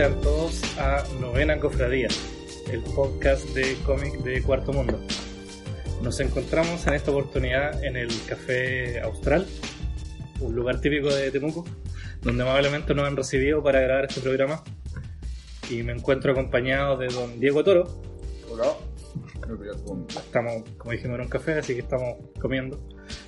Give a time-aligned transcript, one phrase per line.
[0.00, 2.08] sean todos a Novena Cofradía,
[2.72, 4.98] el podcast de cómic de Cuarto Mundo.
[6.02, 9.46] Nos encontramos en esta oportunidad en el Café Austral,
[10.40, 11.66] un lugar típico de Temuco,
[12.22, 14.64] donde amablemente nos han recibido para grabar este programa.
[15.68, 18.00] Y me encuentro acompañado de don Diego Toro.
[18.48, 18.72] Hola.
[20.08, 22.80] Estamos, como dijimos, en un café, así que estamos comiendo.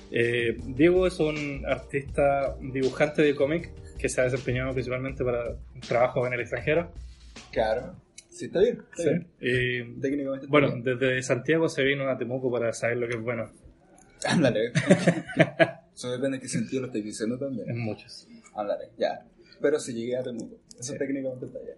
[0.09, 3.71] Eh, Diego es un artista dibujante de cómic
[4.03, 5.55] que se ha desempeñado principalmente para
[5.87, 6.91] trabajos en el extranjero.
[7.53, 7.95] Claro.
[8.29, 8.83] Sí, está bien.
[8.91, 9.09] está Sí.
[9.09, 9.27] bien.
[9.39, 10.45] Y, Técnicamente.
[10.45, 10.83] está bueno, bien.
[10.99, 13.49] desde Santiago se vino a Temuco para saber lo que es bueno.
[14.27, 14.73] Ándale.
[15.95, 17.69] Eso depende de qué sentido lo estáis diciendo también.
[17.69, 18.27] En muchos.
[18.53, 19.25] Ándale, ya.
[19.61, 20.57] Pero si llegué a Temuco.
[20.77, 21.77] Eso técnicamente está bien.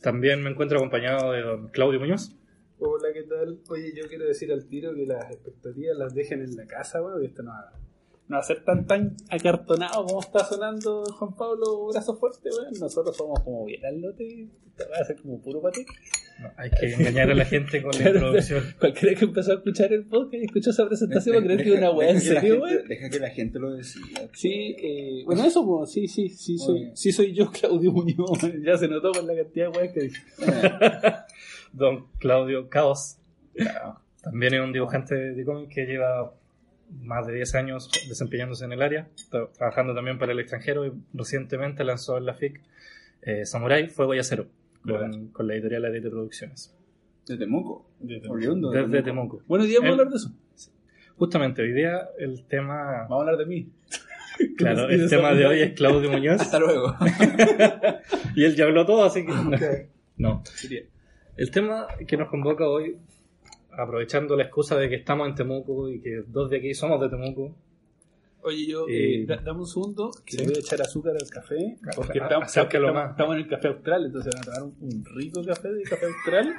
[0.00, 2.36] También me encuentro acompañado de don Claudio Muñoz.
[2.78, 3.58] Hola, ¿qué tal?
[3.68, 7.20] Oye, yo quiero decir al tiro que las expectativas las dejen en la casa, weón,
[7.20, 7.72] que esto no va,
[8.28, 12.74] no va a ser tan tan acartonado como está sonando Juan Pablo Brazo Fuerte, weón.
[12.80, 14.48] Nosotros somos como bien al lote,
[14.80, 15.86] va a ser como puro pate.
[16.40, 18.64] No, hay que engañar a la gente con la Claro, introducción.
[18.80, 21.72] Cualquiera que empezó a escuchar el podcast y escuchó esa presentación va a creer que
[21.72, 22.88] es una weá en serio, weón.
[22.88, 24.28] Deja que la gente lo decida.
[24.34, 28.40] Sí, eh, bueno, eso, pues, sí, sí, sí, soy, sí soy yo, Claudio Muñoz.
[28.62, 30.22] Ya se notó con la cantidad de weas que dije.
[31.72, 33.18] Don Claudio Caos.
[34.20, 36.34] También es un dibujante de cómic que lleva
[37.02, 40.92] más de 10 años desempeñándose en el área, tra- trabajando también para el extranjero y
[41.14, 42.60] recientemente lanzó en la FIC
[43.22, 44.46] eh, Samurai Fuego y Acero
[44.82, 46.72] con, con la editorial Adete Producciones.
[47.26, 47.90] De Temuco.
[47.98, 48.34] De Temuco.
[48.34, 49.42] Oriundo de Desde Temuco.
[49.46, 50.32] Bueno, hoy día vamos a El- hablar de eso.
[51.16, 53.68] Justamente hoy día el tema, Vamos a hablar de mí.
[54.56, 56.94] claro, el tema de hoy es Claudio Muñoz Hasta luego.
[58.36, 59.32] y él ya habló todo, así que
[60.18, 60.42] no.
[61.36, 62.96] El tema que nos convoca hoy,
[63.76, 67.08] aprovechando la excusa de que estamos en Temuco y que dos de aquí somos de
[67.08, 67.54] Temuco,
[68.42, 70.38] Oye, yo, Eh, eh, da- dame un segundo, que sí.
[70.38, 73.10] le voy a echar azúcar al café, porque Ah, estamos, estamos- más.
[73.10, 76.06] estamos en el café austral, entonces van a tomar un, un rico café de café
[76.06, 76.54] austral,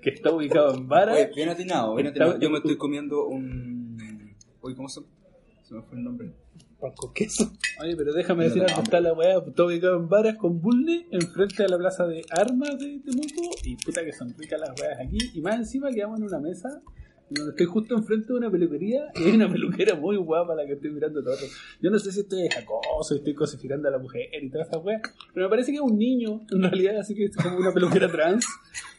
[0.00, 1.12] que está ubicado en Vara.
[1.12, 2.38] Oye, bien atinado, bien atinado.
[2.38, 4.34] Yo me estoy comiendo un.
[4.62, 5.02] Oye, ¿cómo se
[5.64, 6.30] Se me fue el nombre.
[6.78, 7.52] Con queso.
[7.80, 11.62] Oye, pero déjame No decir está la weá, está ubicado en Varas con Bulne, enfrente
[11.62, 15.18] de la plaza de armas de Temuco, y puta que son ricas las weas aquí,
[15.34, 16.82] y más encima quedamos en una mesa,
[17.28, 20.74] donde estoy justo enfrente de una peluquería, y hay una peluquera muy guapa la que
[20.74, 21.36] estoy mirando todo.
[21.80, 24.84] Yo no sé si estoy de acoso, estoy cosificando a la mujer y todas esas
[24.84, 25.02] weas,
[25.34, 28.10] pero me parece que es un niño, en realidad, así que es como una peluquera
[28.10, 28.46] trans,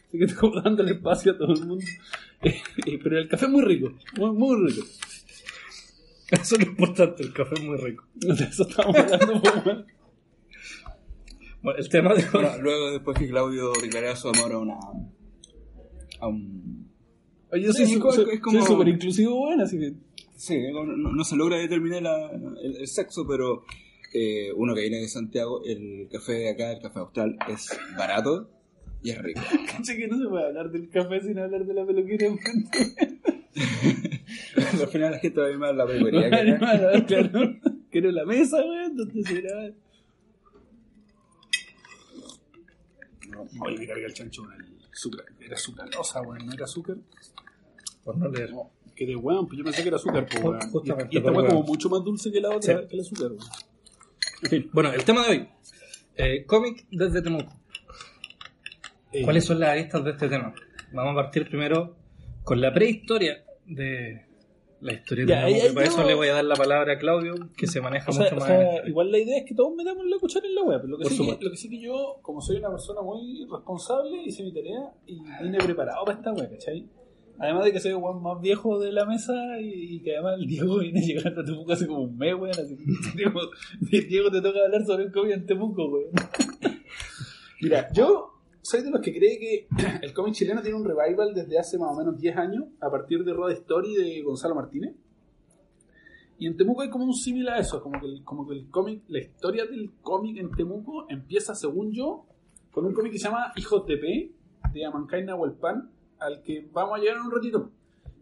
[0.08, 1.84] así que estoy como dándole espacio a todo el mundo.
[2.40, 4.86] Eh, pero el café es muy rico, muy, muy rico.
[6.30, 8.04] Eso es lo importante, el café es muy rico.
[8.14, 9.86] De eso estamos hablando, weón.
[11.62, 14.74] Bueno, el tema de hoy, Bueno, luego, después que Claudio declarara su amor a una.
[16.20, 16.88] a un.
[17.50, 19.94] Oye, yo soy Sí, es su- como- súper inclusivo, bueno, así que.
[20.36, 22.30] Sí, no, se logra determinar la-
[22.62, 23.64] el, el sexo, pero
[24.14, 28.48] eh, uno que viene de Santiago, el café de acá, el café austral, es barato
[29.02, 29.40] y es rico.
[29.66, 32.94] Caché que no se puede hablar del café sin hablar de la peluquería enfrente.
[34.82, 37.56] Al final la gente va a más la peluquería claro.
[37.90, 39.70] Quiero la mesa, weón, donde se graba.
[43.60, 45.24] Oye, me carga el chancho con el azúcar.
[45.40, 46.96] Era azúcarosa, weón, no era azúcar.
[48.04, 48.50] por no leer.
[48.50, 50.58] No, que de weón, pues yo pensé que era azúcar, pues weón.
[50.62, 52.88] Y- Justamente, Y esta weón como mucho más dulce que la otra, Sí.
[52.88, 53.46] que el azúcar, weón.
[54.42, 55.48] En fin, bueno, el tema de hoy,
[56.16, 57.52] eh, cómic desde Temuco.
[59.12, 60.54] Eh, ¿Cuáles son las aristas de este tema?
[60.92, 61.96] Vamos a partir primero
[62.44, 64.22] con la prehistoria de
[64.80, 65.62] la historia de Ya, Temuco.
[65.64, 68.10] ahí- y para eso le voy a dar la palabra a Claudio, que se maneja
[68.10, 68.88] O sea, mucho o más sea, esto.
[68.88, 70.84] igual la idea es que todos metamos la cuchara en la web.
[70.86, 71.44] Lo que, Por sí que, supuesto.
[71.44, 75.18] lo que sí que yo, como soy una persona muy responsable, hice mi tarea y
[75.42, 76.86] vine preparado para esta web, ¿cachai?
[77.40, 80.46] Además de que soy el más viejo de la mesa y, y que además el
[80.46, 82.50] Diego viene llegando a Temuco hace como un mes, weón.
[82.50, 82.84] Así que,
[83.16, 83.40] Diego,
[84.08, 86.10] Diego, te toca hablar sobre el COVID en Temuco, weón.
[87.60, 88.37] Mira, yo
[88.68, 89.66] soy de los que cree que
[90.02, 93.24] el cómic chileno tiene un revival desde hace más o menos 10 años, a partir
[93.24, 94.94] de Road Story de Gonzalo Martínez.
[96.38, 98.68] Y en Temuco hay como un símil a eso, como que el, como que el
[98.68, 102.26] cómic, la historia del cómic en Temuco empieza, según yo,
[102.70, 104.32] con un cómic que se llama Hijos de P,
[104.74, 107.70] de Amancay Nahuelpan, al que vamos a llegar en un ratito.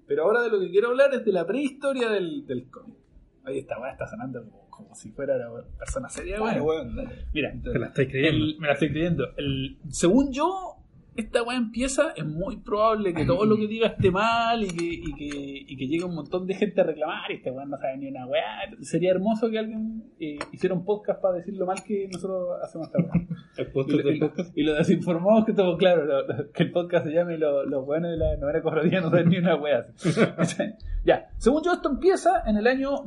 [0.06, 2.96] Pero ahora de lo que quiero hablar es de la prehistoria del, cómic.
[3.44, 6.60] Ahí está, weá, está sonando como, como si fuera una persona seria, dale.
[7.32, 8.44] Mira, Te la estáis creyendo.
[8.44, 9.24] el- me la estoy creyendo.
[9.36, 10.72] El, según yo,
[11.16, 14.84] esta weá empieza, es muy probable que todo lo que diga esté mal y que,
[14.84, 17.78] y que, y que llegue un montón de gente a reclamar y este weá no
[17.78, 18.44] sabe ni una weá.
[18.82, 22.88] Sería hermoso que alguien eh, hiciera un podcast para decir lo mal que nosotros hacemos
[22.88, 23.26] esta weá.
[23.58, 27.12] Y, lo- y lo- lo desinformados que estamos claro, lo- lo- que el podcast se
[27.14, 29.86] llame lo- Los buenos de la novena cofradía no saben ni una wea.
[30.36, 30.62] así.
[31.06, 33.04] ya, según yo esto empieza en el año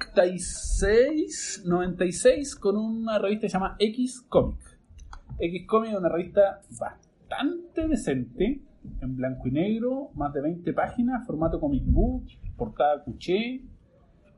[0.00, 4.58] 96, 96 con una revista que se llama X Comic.
[5.38, 8.60] X-Comic es una revista bastante decente,
[9.00, 12.24] en blanco y negro, más de 20 páginas, formato comic book,
[12.56, 13.62] portada cuché,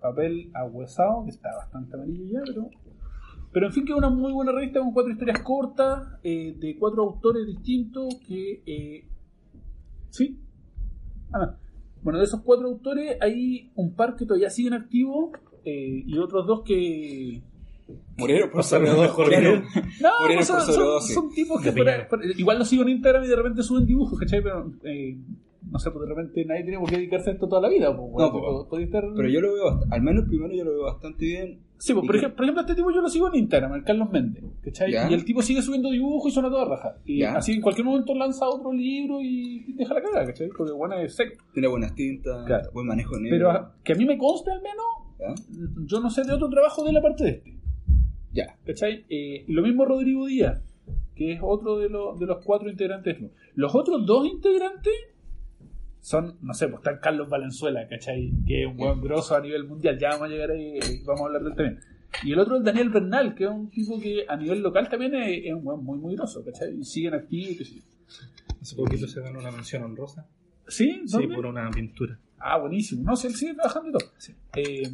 [0.01, 2.71] papel ahuesado, que está bastante amarillo ya, pero...
[3.53, 6.77] Pero en fin, que es una muy buena revista con cuatro historias cortas, eh, de
[6.79, 8.63] cuatro autores distintos, que...
[8.65, 9.05] eh,
[10.09, 10.39] ¿Sí?
[11.33, 11.57] Ah,
[12.03, 15.33] bueno, de esos cuatro autores hay un par que todavía siguen activos
[15.65, 17.41] eh, y otros dos que...
[18.17, 19.13] Murieron por sobredosis.
[19.13, 19.63] por dinero.
[20.01, 21.15] No, Murieron son, por son- sobredosis.
[21.15, 24.19] son tipos que por por- igual los sigo en Instagram y de repente suben dibujos,
[24.19, 24.43] ¿cachai?
[24.43, 25.17] Pero eh,
[25.71, 27.95] no sé, pues de repente nadie tiene por qué dedicarse a esto toda la vida.
[27.97, 29.05] Pues, bueno, No, pues, tipo, podía estar...
[29.17, 31.59] Pero yo lo veo, al menos el primero yo lo veo bastante bien.
[31.79, 34.09] Sí, pues, por, ejemplo, por ejemplo, este tipo yo lo sigo en Instagram, el Carlos
[34.13, 34.93] Méndez, ¿cachai?
[34.93, 35.11] Ya.
[35.11, 36.97] Y el tipo sigue subiendo dibujos y suena toda raja.
[37.05, 37.37] Y Ya.
[37.37, 40.49] así en cualquier momento lanza otro libro y deja la cagada, ¿cachai?
[40.57, 41.43] Porque bueno, es seco.
[41.53, 42.71] Tiene buenas tintas, Claro.
[42.73, 43.37] buen manejo negro.
[43.37, 44.85] Pero a- que a mí me conste al menos,
[45.23, 45.35] ¿Ya?
[45.87, 47.55] yo no sé de otro trabajo de la parte de este.
[48.33, 48.57] Ya.
[48.67, 49.05] ¿Cachai?
[49.09, 50.63] Eh, y lo mismo Rodrigo Díaz,
[51.15, 53.19] que es otro de, los de los cuatro integrantes.
[53.55, 54.93] Los otros dos integrantes
[56.01, 58.33] son, no sé, pues está Carlos Valenzuela, ¿cachai?
[58.47, 59.99] Que es un buen grosso a nivel mundial.
[59.99, 61.81] Ya vamos a llegar ahí, eh, vamos a hablar del también.
[62.25, 65.15] Y el otro es Daniel Bernal, que es un tipo que a nivel local también
[65.15, 66.77] es, es un buen muy, muy grosso, ¿cachai?
[66.77, 67.83] Y siguen activos, sé yo.
[68.61, 70.27] Hace poquito se ganó una mención honrosa.
[70.69, 71.03] ¿Sí?
[71.07, 71.35] Sí, ¿Dónde?
[71.35, 72.19] por una pintura.
[72.45, 73.03] Ah, buenísimo.
[73.05, 74.11] No, sí, él sigue trabajando y todo.
[74.57, 74.91] Eh,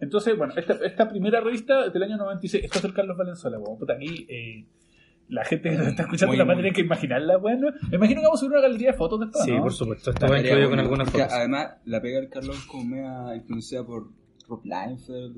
[0.00, 3.78] entonces, bueno, esta, esta primera revista del año 96, esto es el Carlos Valenzuela, weón.
[3.78, 4.66] Puta, aquí eh,
[5.28, 6.62] la gente que nos está escuchando Muy, la va a muy.
[6.62, 7.68] tener que imaginarla, bueno.
[7.90, 9.62] Me imagino que vamos a subir una galería de fotos después, Sí, ¿no?
[9.62, 10.10] por supuesto.
[10.10, 11.28] Esto va incluido con bueno, algunas fotos.
[11.32, 14.08] Además, la pega del Carlos es como media influenciada por
[14.48, 15.36] Rob Liefeld.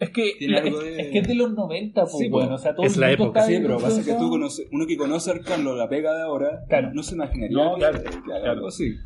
[0.00, 2.54] Es que, Tiene la- es, de- es que es de los 90, pues, Sí, bueno.
[2.56, 4.96] O sea, todo Es el la época, Sí, pero pasa que tú conoces, uno que
[4.96, 6.90] conoce al Carlos, la pega de ahora, Claro.
[6.92, 8.50] no se imaginaría No, que, claro, que haga claro.
[8.52, 8.96] algo así.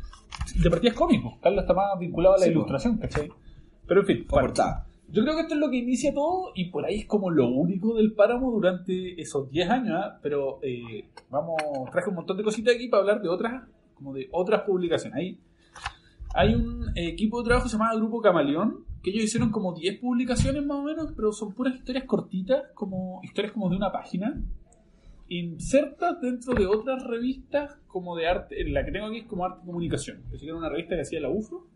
[0.55, 1.37] De partida es cómico.
[1.41, 3.29] Carlos está más vinculado a la Sí, ilustración, ¿cachai?
[3.87, 4.47] Pero en fin, bueno.
[4.47, 4.85] portada.
[5.11, 7.47] Yo creo que esto es lo que inicia todo y por ahí es como lo
[7.49, 10.19] único del páramo durante esos 10 años, ¿ah?
[10.21, 11.55] pero eh, vamos,
[11.91, 13.63] traje un montón de cositas aquí para hablar de otras,
[13.95, 15.17] como de otras publicaciones.
[15.17, 15.39] Hay,
[16.35, 19.99] hay un equipo de trabajo que se llama Grupo Camaleón, que ellos hicieron como 10
[19.99, 24.39] publicaciones más o menos, pero son puras historias cortitas, como historias como de una página,
[25.29, 29.61] insertas dentro de otras revistas como de arte, la que tengo aquí es como arte
[29.63, 31.67] y comunicación, que era una revista que hacía la UFRO,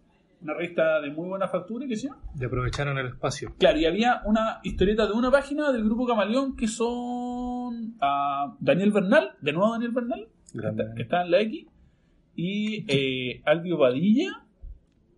[0.42, 2.22] una revista de muy buena factura, que se llama.
[2.40, 3.54] Y aprovecharon el espacio.
[3.58, 8.92] Claro, y había una historieta de una página del grupo Camaleón que son ah, Daniel
[8.92, 10.84] Bernal, de nuevo Daniel Bernal, que Grande.
[10.84, 11.68] está, que está en la X,
[12.36, 14.46] y eh, Albio Badilla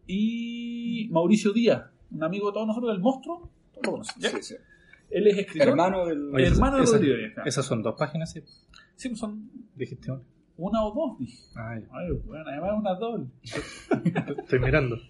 [0.06, 3.50] y Mauricio Díaz, un amigo de todos nosotros del monstruo.
[3.74, 4.30] Todos lo conocen, ¿ya?
[4.30, 4.56] Sí, sí.
[5.10, 5.70] Él es escritor.
[5.70, 6.34] Hermano del.
[6.34, 7.44] Oye, hermano de esa- claro.
[7.48, 8.42] Esas son dos páginas, sí.
[8.96, 10.22] Sí, pues son Dijiste una.
[10.58, 11.38] una o dos, dije.
[11.54, 11.70] Ya.
[11.70, 13.26] Ay, bueno, además una doble.
[14.40, 14.98] Estoy mirando.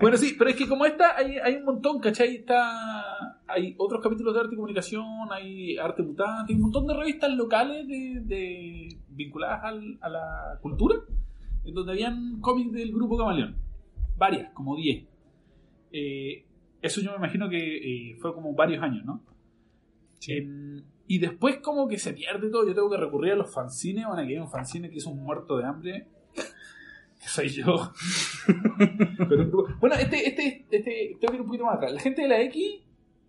[0.00, 2.36] Bueno, sí, pero es que como esta hay, hay un montón, ¿cachai?
[2.36, 6.94] Está, hay otros capítulos de arte y comunicación, hay arte mutante, hay un montón de
[6.94, 10.94] revistas locales de, de- vinculadas al- a la cultura,
[11.64, 13.56] en donde habían cómics del grupo Camaleón.
[14.16, 15.04] Varias, como 10.
[15.92, 16.44] Eh,
[16.80, 19.22] eso yo me imagino que eh, fue como varios años, ¿no?
[20.26, 24.06] En- y después como que se pierde todo, yo tengo que recurrir a los fanzines,
[24.06, 26.06] bueno, aquí hay un fanzine que es un muerto de hambre,
[27.26, 27.92] soy yo.
[29.80, 31.92] Bueno, este, este, este, tengo que ir un poquito más atrás.
[31.92, 32.82] La gente de la X,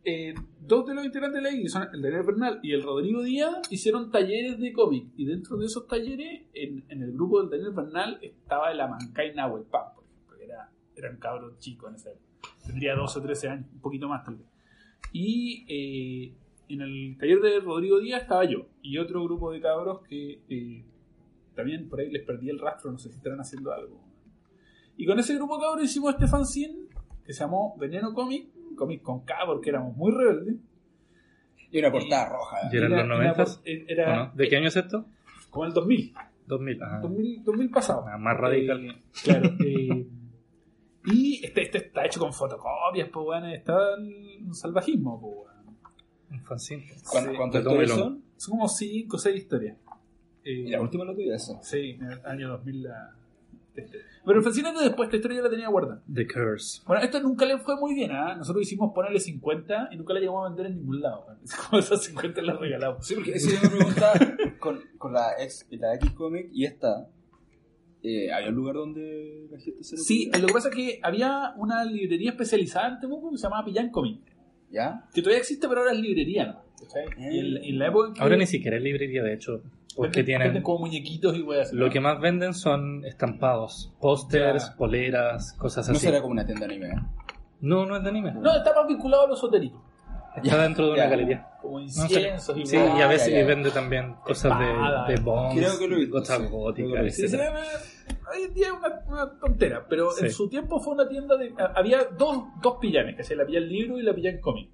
[0.04, 3.24] eh, dos de los integrantes de la X, son el Daniel Bernal y el Rodrigo
[3.24, 5.08] Díaz, hicieron talleres de cómic.
[5.18, 9.34] Y dentro de esos talleres, en, en el grupo del Daniel Bernal, estaba el Amancay
[9.36, 12.20] Nahuel por ejemplo, que era, era un cabrón chico en época.
[12.66, 14.48] Tendría 12 o 13 años, un poquito más tal vez.
[15.12, 16.34] Y eh,
[16.70, 20.86] en el taller de Rodrigo Díaz estaba yo y otro grupo de cabros que eh,
[21.56, 24.02] también por ahí les perdí el rastro, no sé si estarán haciendo algo.
[24.98, 26.76] Y con ese grupo de cabros hicimos este fanzine
[27.26, 30.56] que se llamó Veneno Comic, cómic con K porque éramos muy rebeldes.
[31.72, 32.58] Y una portada roja.
[32.72, 33.44] ¿Y eran los Era- 90?
[33.66, 34.32] era- era- ¿O no?
[34.36, 35.06] ¿De qué año es esto?
[35.52, 36.14] Como el 2000,
[36.48, 36.80] 2000.
[36.84, 38.06] Ah, 2000, 2000 pasado.
[38.08, 38.84] Ah, más radical.
[38.86, 39.50] Eh, claro.
[39.64, 40.08] eh,
[41.06, 45.59] y este, este está hecho con fotocopias, pues bueno, está el salvajismo, pues bueno.
[46.32, 46.86] Un fanzine.
[47.10, 47.38] ¿Cuánto- Sí.
[47.38, 48.24] ¿Cuántas historias son?
[48.38, 49.78] Son como 5 o 6 historias.
[50.44, 51.62] Eh, Y la última la tuya esa.
[51.62, 53.12] Sí, en el año 2000 la...
[53.76, 54.00] este.
[54.26, 56.02] Pero el fanzine de después esta historia ya la tenía guardada.
[56.14, 56.82] The Curse.
[56.86, 58.36] Bueno, esto nunca le fue muy bien, ¿ah?
[58.36, 61.26] Nosotros hicimos ponerle 50 y nunca la llegamos a vender en ningún lado.
[61.30, 61.36] ¿ah?
[61.70, 63.06] Como esas 50 las regalamos.
[63.06, 64.14] Sí, porque eso yo me preguntaba
[64.60, 67.08] con, con la, X, la X Comic y esta.
[68.02, 71.00] Eh, ¿Había un lugar donde la gente se lo Sí, lo que pasa es que
[71.04, 74.22] había una librería especializada en Temuco que se llamaba Pillán Comic.
[74.72, 75.04] ¿Ya?
[75.14, 76.62] Que todavía existe, pero ahora es librería, ¿no?
[77.18, 79.62] Y en, en la época en que Ahora ni siquiera es librería, de hecho.
[79.96, 80.48] Porque venden- tienen.
[80.48, 81.74] venden como muñequitos y weas.
[81.74, 86.06] Lo que más venden son estampados, pósters, poleras, cosas No así.
[86.06, 86.90] será como una tienda de anime.
[86.90, 87.02] ¿eh?
[87.62, 88.32] No, no es de anime.
[88.34, 89.84] No, está más vinculado a lo esotérico.
[90.42, 91.48] Está dentro de una galería.
[91.62, 95.20] Como No inciensos y Sí, y a veces ya, vende también cosas Espada, de, de
[95.22, 96.48] bombs, Creo que lo he visto, cosas sí.
[96.50, 97.18] Góticas.
[98.32, 100.32] Se hoy en día es una, una tontera, pero en Sí.
[100.32, 101.54] su tiempo fue una tienda de.
[101.76, 104.70] Había dos, dos pillanes, que se la pillan libro y la pillan cómic.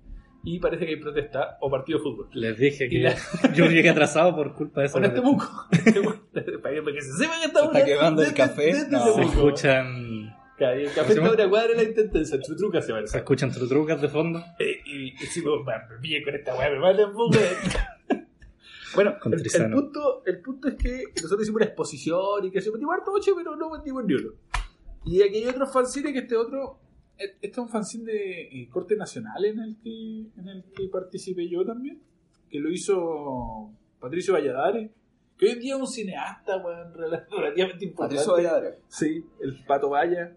[0.48, 2.30] Y parece que hay protesta o partido de fútbol.
[2.34, 3.16] Les dije que la-
[3.54, 4.94] yo llegué atrasado por culpa de eso.
[4.94, 5.48] Con este buco.
[5.72, 8.74] para que para que se sepa que estamos Se está quemando el desde- café.
[8.92, 9.14] No.
[9.16, 13.18] Se escuchan, el ¿Cómo café se está una cuadra la intendencia, trutruca se se parece.
[13.18, 14.40] escuchan trutrucas de fondo.
[14.60, 17.44] Eh, y y decimos, "Va, me pille con esta weá, me matan, po, weón".
[18.96, 22.96] Bueno, el, punto, el punto es que nosotros hicimos una exposición y que se metimos
[22.96, 24.32] harto ocho, pero no vendimos ni uno.
[25.06, 26.80] Y aquí hay otro fanzine que este otro,
[27.18, 30.88] eh, este es un fanzine de eh, corte nacional en el que en el que
[30.90, 32.02] participé yo también,
[32.50, 34.90] que lo hizo Patricio Valladares,
[35.38, 38.16] que hoy en día es un cineasta, weón, rel- relativamente importante.
[38.16, 38.80] Patricio Valladares.
[38.88, 40.36] Sí, el Pato Valla.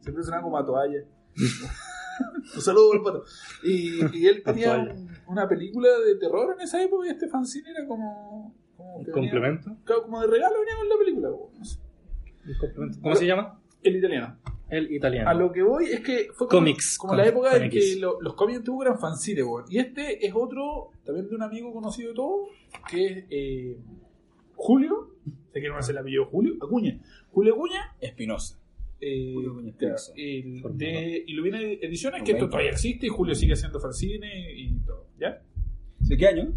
[0.00, 1.04] Siempre sonaba como Pato Valla.
[2.54, 3.24] un saludo al Pato.
[3.62, 7.70] Y, y él tenía un- una película de terror en esa época y este fanzine
[7.70, 8.54] era como...
[8.76, 9.76] como Un que venía- complemento.
[9.84, 11.28] claro, como de regalo venía con la película.
[11.28, 11.78] no sé.
[12.46, 12.98] un complemento.
[13.02, 13.60] ¿Cómo se llama?
[13.82, 14.36] El italiano.
[14.68, 15.28] El italiano.
[15.30, 17.96] A lo que voy es que fue como, Cómics, como con- la época en que
[17.98, 19.64] lo- los cómics antiguos eran fanzines, weón.
[19.68, 22.46] Y este es otro, también de un amigo conocido de todo,
[22.88, 23.76] que es eh,
[24.54, 25.10] Julio.
[25.52, 26.54] Sé que no hace el apellido Julio.
[26.62, 27.00] Acuña.
[27.32, 27.96] Julio Acuña.
[28.00, 28.58] Espinosa.
[29.00, 34.52] Eh, claro, el de Illumina Ediciones, que esto todavía existe y Julio sigue haciendo fanzine
[34.54, 35.06] y todo.
[35.18, 35.40] ¿Ya?
[36.00, 36.52] ¿De qué año?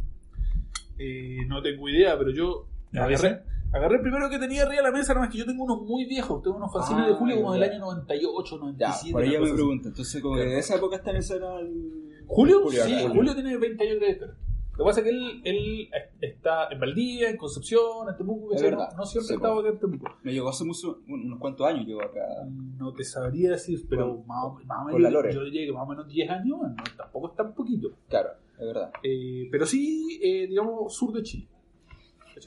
[0.97, 4.91] Eh, no tengo idea, pero yo ¿A agarré, agarré el primero que tenía arriba de
[4.91, 7.13] la mesa, nada más que yo tengo unos muy viejos, tengo unos fanzines Ah, de
[7.15, 9.12] Julio como del año 98, Ya, 97.
[9.12, 9.88] por ahí ya me pregunto.
[9.89, 12.23] Entonces, como que de esa época también será el.
[12.27, 12.69] ¿Julio?
[12.69, 12.95] sí.
[13.12, 13.33] Julio.
[13.33, 14.35] tiene 20 años de historia.
[14.75, 15.89] Lo que pasa es que él, él
[16.20, 18.89] está en Valdivia, en Concepción, en Temuco, Es verdad.
[18.92, 20.06] no, no siempre Sí, estaba acá en Temuco.
[20.24, 22.22] Me llegó hace mucho, unos cuantos años llegó acá.
[22.80, 25.84] No te sabría decir, pero Con- más, o- más o menos yo diría que más
[25.84, 27.89] o menos 10 años, no, tampoco es tan poquito.
[28.10, 28.92] Claro, es verdad.
[29.03, 31.48] Eh, pero sí, eh, digamos, sur de Chile.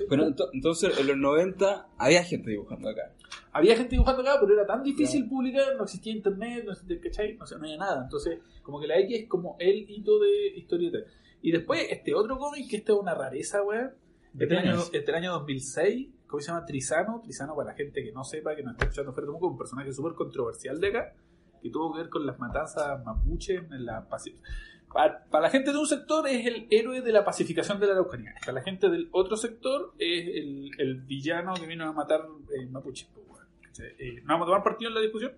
[0.08, 3.12] Pero ento- entonces, en los 90 había gente dibujando acá.
[3.52, 7.36] Había gente dibujando acá, pero era tan difícil publicar, no existía internet, no existía, ¿cachai?
[7.36, 8.02] No, sé, no había nada.
[8.02, 10.98] Entonces, como que la X es como el hito de historieta.
[11.46, 13.92] Y después, este otro cómic, que esta es una rareza, weón.
[14.32, 14.90] ¿De Este año, año es?
[14.92, 16.66] este año 2006, ¿cómo se llama?
[16.66, 17.20] Trizano.
[17.22, 20.14] Trizano, para la gente que no sepa, que no está escuchando Temuco, un personaje súper
[20.14, 21.14] controversial de acá,
[21.62, 24.08] que tuvo que ver con las matanzas mapuches en la
[24.92, 27.92] para, para la gente de un sector es el héroe de la pacificación de la
[27.92, 28.34] Araucanía.
[28.40, 32.22] Para la gente del otro sector es el, el villano que vino a matar
[32.58, 33.08] eh, mapuches.
[33.14, 33.42] pues.
[33.62, 33.94] ¿Cachai?
[34.00, 35.30] Eh, ¿No vamos a tomar partido en la discusión?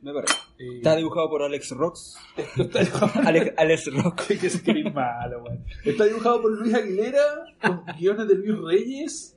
[0.00, 0.34] Me parece.
[0.58, 2.16] Eh, Está dibujado por Alex Rox.
[2.36, 4.26] esto está dibujado- Alex, Alex Rox.
[4.26, 5.44] que es que malo.
[5.84, 7.20] Está dibujado por Luis Aguilera,
[7.60, 9.34] con guiones de Luis Reyes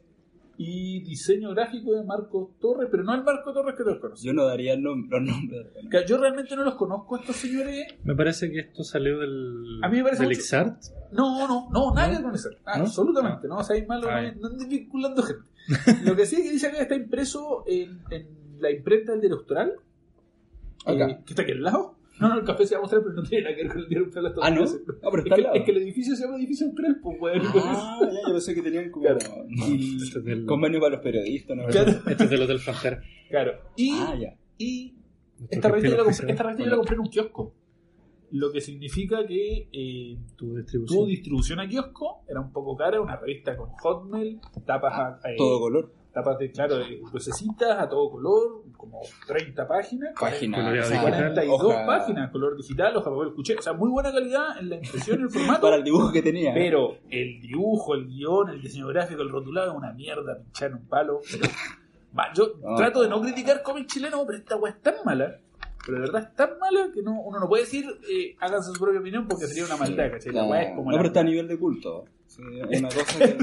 [0.58, 4.24] y diseño gráfico de Marco Torres, pero no el Marco Torres que todos conocen.
[4.27, 5.68] Yo no daría el nom- los nombres.
[6.08, 7.88] Yo realmente no los conozco a estos señores.
[8.03, 9.80] Me parece que esto salió del.
[9.84, 10.38] A mí me parece del.
[11.12, 12.32] No, no, no, nada ¿No?
[12.32, 12.38] que.
[12.65, 12.84] Ah, ¿No?
[12.84, 15.50] Absolutamente, no, o sea, hay malo, Ah, no, no vinculando gente.
[16.03, 18.27] Lo que sí es que dice acá que está impreso en, en
[18.60, 19.74] la imprenta del Austral,
[20.86, 21.10] Acá.
[21.12, 21.96] eh, que está aquí al lado.
[22.20, 23.88] No, no, el café se llama Austral, pero no tiene nada que ver con el
[23.90, 24.26] Diario Austral.
[24.28, 24.64] hasta Ah, ¿no?
[24.64, 25.56] Ah, pero Es que, lado.
[25.56, 27.42] es que el edificio se llama Edificio Austral, pues, weón.
[27.56, 29.20] Ah, ya, yo pensé que tenían como Claro.
[30.04, 31.66] Este es convenio para los periodistas, ¿no?
[31.66, 31.92] Claro.
[32.08, 33.02] este es del Hotel Frontera.
[33.30, 33.52] Claro.
[33.76, 34.36] Y, Ah, ya.
[34.60, 34.94] y
[35.50, 37.54] esta revista, yo la, compré, esta revista yo la compré en un kiosco.
[38.34, 41.08] Lo que significa que eh, Tu tuvo distribución.
[41.08, 45.60] distribución a kiosco, era un poco cara, una revista con Hotmail, tapas, a- eh, Todo
[45.60, 45.92] color.
[46.13, 50.13] Tapas de, claro, de lucecitas a todo color, como 30 páginas.
[50.20, 50.58] Página.
[50.58, 51.22] Coloreado o sea, digital.
[51.24, 53.56] 42 hoja- páginas, color digital, hoja papel cuché.
[53.58, 55.62] O sea, muy buena calidad en la impresión y el formato.
[55.62, 56.51] Para el dibujo que tenía.
[56.51, 56.53] ¿eh?
[56.56, 60.77] Pero el dibujo, el guion, el diseño gráfico, el rotulado es una mierda, pinchar en
[60.77, 61.22] un palo.
[61.32, 61.48] Pero,
[62.18, 62.75] va, yo No.
[62.75, 65.38] trato de no criticar cómic chileno, pero esta weá es tan mala.
[65.86, 68.80] Pero de verdad es tan mala que no, uno no puede decir eh, háganse su
[68.80, 70.32] propia opinión porque sería una maldad, ¿cachai?
[70.32, 72.06] La No, weá es como no, la- pero está a nivel de culto.
[72.27, 73.38] Sí, es una cosa que.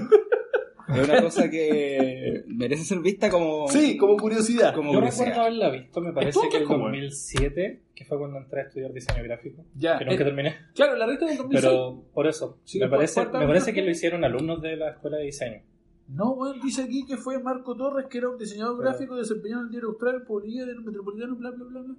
[0.88, 3.68] Es una cosa que merece ser vista como.
[3.68, 4.74] Sí, como curiosidad.
[4.74, 5.26] Como Yo curiosidad.
[5.26, 6.80] recuerdo haberla visto, me parece que weón.
[6.82, 9.64] 2007, que fue cuando entré a estudiar diseño gráfico.
[9.74, 10.56] Ya, Que nunca eh, terminé.
[10.74, 11.64] claro, la revista del 2006.
[11.64, 14.90] Pero por eso, Sí, me ¿cuál- parece, me parece que lo hicieron alumnos de la
[14.90, 15.62] escuela de diseño.
[16.08, 19.60] No, weón, dice aquí que fue Marco Torres, que era un diseñador Pero- gráfico desempeñado
[19.62, 21.94] en el diario Austral, Polilla, del Metropolitano, bla, bla, bla, bla.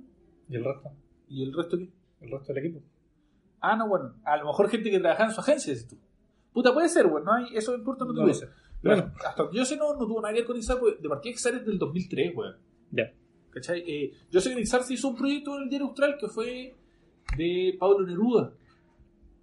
[0.50, 0.90] ¿Y el resto?
[1.30, 1.90] ¿Y el resto qué?
[2.22, 2.82] ¿El resto del equipo?
[3.62, 5.98] Ah, no, bueno, a lo mejor gente que trabajaba en su agencia, dices tú.
[6.54, 8.46] Puta, puede ser, bueno, no hay, eso en Puerto no No lo sé.
[8.48, 9.12] Pero Bueno.
[9.26, 11.32] hasta que yo sé, no, no tuvo nada que ver con Ixar, porque de partida
[11.32, 12.58] Ixar es del 2003, weón.
[12.92, 13.14] Ya.
[13.52, 13.84] ¿Cachai?
[13.86, 16.28] Eh, yo sé que en Ixar se hizo un proyecto en el diario Austral que
[16.28, 16.76] fue
[17.38, 18.54] de Pablo Neruda.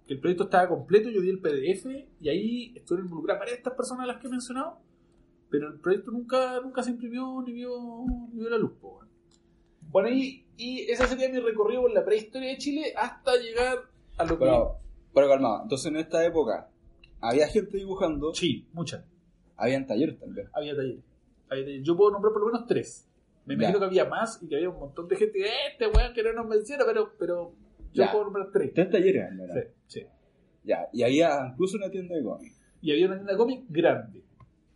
[0.07, 1.85] Que el proyecto estaba completo, yo vi el PDF
[2.21, 4.79] y ahí estuvieron involucradas varias de estas personas a las que he mencionado.
[5.49, 9.07] Pero el proyecto nunca, nunca se imprimió ni vio, ni vio la luz, po, weón.
[9.89, 13.79] Bueno, y, y ese sería mi recorrido por la prehistoria de Chile hasta llegar
[14.17, 14.79] a lo que Pero
[15.13, 16.69] Pero calmado, entonces en esta época
[17.21, 19.05] había gente dibujando, Sí, muchas.
[19.57, 20.47] Habían talleres también.
[20.53, 21.03] Había talleres.
[21.49, 21.83] Había talleres.
[21.85, 23.07] Yo puedo nombrar por lo menos tres.
[23.45, 23.59] Me Ya.
[23.61, 25.39] imagino que había más y que había un montón de gente.
[25.39, 27.53] "Eh, Este weón que no nos menciona, pero, pero
[27.93, 28.11] yo Ya.
[28.11, 28.73] puedo nombrar tres.
[28.73, 29.63] Tres talleres, ¿verdad?
[29.87, 30.07] Sí, sí.
[30.63, 32.59] Ya, y había incluso una tienda de cómics.
[32.81, 34.21] Y había una tienda de cómic grande.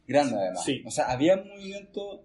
[0.07, 0.63] Grande además.
[0.63, 0.81] Sí.
[0.85, 2.23] O sea, había un movimiento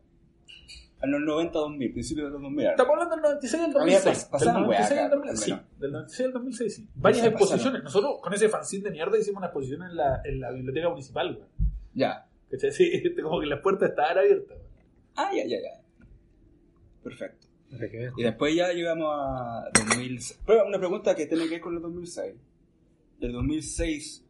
[1.02, 2.66] en los 90, 2000, principios de los 2000.
[2.68, 4.26] Estamos hablando del 96 al Había 2006.
[4.26, 6.88] pas- pasaban del 96 weas al acá, 2006, al sí, del 96 al 2006, sí.
[6.94, 7.32] Varias pasaron.
[7.42, 7.82] exposiciones.
[7.84, 11.34] Nosotros con ese fanzine de mierda hicimos una exposición en la, en la biblioteca municipal,
[11.36, 11.48] weón.
[11.92, 12.26] Ya.
[12.56, 12.72] ¿Cachai?
[12.72, 14.58] Sí, como que las puertas estaban abiertas.
[15.14, 15.82] Ah, ya, ya, ya.
[17.02, 17.46] Perfecto.
[18.16, 20.40] Y después ya llegamos a 2006.
[20.46, 22.34] Pero una pregunta que tiene que ver con el 2006.
[23.18, 24.24] ¿Del 2006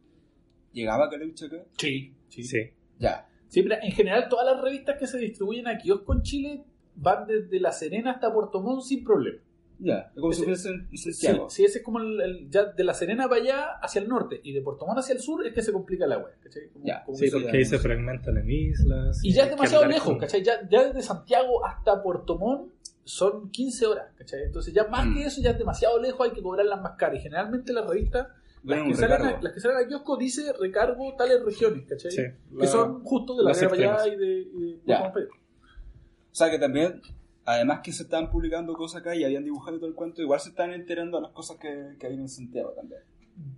[0.72, 1.64] llegaba Caleuche acá?
[1.76, 2.42] Sí, sí.
[2.42, 2.70] Sí.
[2.98, 3.28] Ya.
[3.48, 6.64] Sí, pero en general todas las revistas que se distribuyen a kiosco en Chile
[6.96, 9.38] van desde La Serena hasta Puerto Montt sin problema.
[9.78, 10.10] Ya.
[10.14, 11.50] Como si Ese- fuese en Sí, Santiago.
[11.50, 14.40] sí, ese es como el, el- ya de La Serena para allá hacia el norte
[14.42, 16.32] y de Puerto Montt hacia el sur es que se complica la web.
[16.42, 16.68] ¿cachai?
[16.70, 19.20] Como- Ya, como Sí, que- porque ahí se fragmentan en islas.
[19.22, 20.42] Y ya es que demasiado lejos, con- ¿cachai?
[20.42, 22.72] Ya, ya desde Santiago hasta Puerto Montt
[23.04, 24.44] son 15 horas, ¿cachai?
[24.44, 25.14] Entonces ya más Mm.
[25.14, 27.18] que eso ya es demasiado lejos, hay que cobrarlas más caras.
[27.18, 30.52] Y generalmente las revistas, las Bueno, que, salen a, las que salen a kiosco dice
[30.58, 32.10] recargo tales regiones, ¿cachai?
[32.10, 35.12] Sí, que la- son justo de la Serena para allá y de, y de Ya.
[35.12, 35.40] Puerto Montt.
[36.32, 37.00] O sea que también,
[37.46, 40.40] además que se estaban publicando cosas acá y habían dibujado y todo el cuento, igual
[40.40, 43.00] se están enterando de las cosas que, que hay en Santiago también.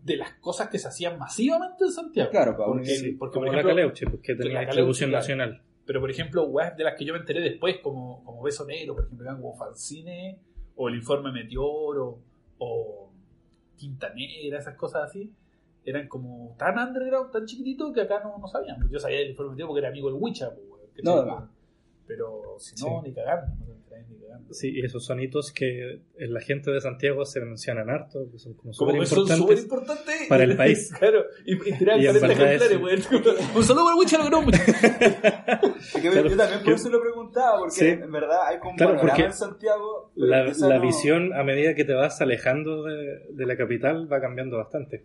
[0.04, 2.30] de las cosas que se hacían masivamente en Santiago.
[2.30, 5.10] Claro, para porque, unir- porque, Como por la ejemplo, Caleuche, porque la tenía Caleuche, distribución
[5.10, 5.22] claro.
[5.22, 5.62] nacional.
[5.86, 8.94] pero por ejemplo, webs de las que yo me enteré después, como, como Beso Negro,
[8.94, 10.38] por ejemplo, eran como Fanzine,
[10.76, 12.18] o el Informe Meteoro,
[12.58, 13.10] o
[13.76, 15.32] Tinta Negra, esas cosas así,
[15.84, 18.76] eran como tan underground, tan chiquitito que acá no, no sabían.
[18.90, 20.66] Yo sabía del Informe Meteoro porque era amigo del Wicha, pues.
[21.04, 21.44] No, además.
[22.06, 23.08] pero si no, Sí.
[23.08, 23.54] ni cagando,
[24.08, 24.52] ni cagando.
[24.54, 28.54] Sí, y esos sonitos que en la gente de Santiago se mencionan harto, que son
[28.54, 29.62] como súper que son súper importantes.
[29.64, 30.92] importantes para el país.
[30.98, 33.36] claro, y, y tirar Y en caleta verdad ejemplares, weón.
[33.56, 34.58] Un saludo para el Wicha, lo queremos mucho.
[34.62, 37.86] Es que Claro, yo también por eso lo preguntaba, porque Sí.
[37.86, 40.12] en verdad hay como un Claro, porque en Santiago.
[40.14, 44.10] La, quizá la no- visión a medida que te vas alejando de, de la capital
[44.12, 45.04] va cambiando bastante.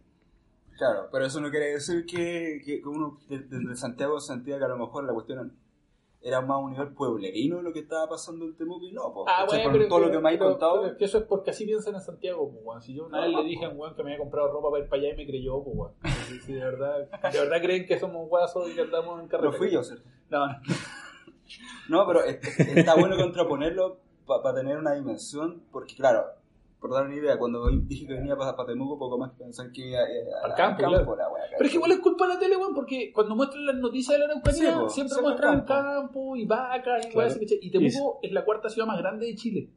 [0.78, 4.70] Claro, pero eso no quiere decir que, que uno de- desde Santiago sentía que a
[4.70, 5.54] lo mejor la cuestión
[6.26, 9.26] era más un nivel pueblerino de lo que estaba pasando en Temuco y no, po,
[9.28, 10.76] Ah, bueno, pero, todo lo que me pero- contado.
[10.82, 12.82] pero es que eso es porque así piensan en Santiago, pues, weón.
[12.82, 14.84] Si yo una vez le dije a un weón que me había comprado ropa para
[14.84, 15.92] ir para allá y me creyó, pues, weón.
[16.30, 19.52] Si, si de, verdad, de verdad creen que somos guasos y que andamos en carretera.
[19.52, 20.08] no fui yo, ¿cierto?
[20.30, 20.54] No, no.
[21.90, 26.24] No, pero es- está bueno contraponerlo para tener una dimensión, porque claro,
[26.84, 29.88] por dar una idea, cuando dije que venía para Temuco, poco más que pensar que
[29.88, 31.16] iba eh, Al campo, claro.
[31.16, 33.66] la wea, Pero es que igual es culpa de la tele, weón, porque cuando muestran
[33.66, 35.74] las noticias de la Araucanía, Sí, siempre siempre muestran el campo.
[36.12, 37.18] campo y vacas y Claro.
[37.30, 37.40] weas.
[37.62, 39.70] Y Temuco es la cuarta ciudad más grande de Chile.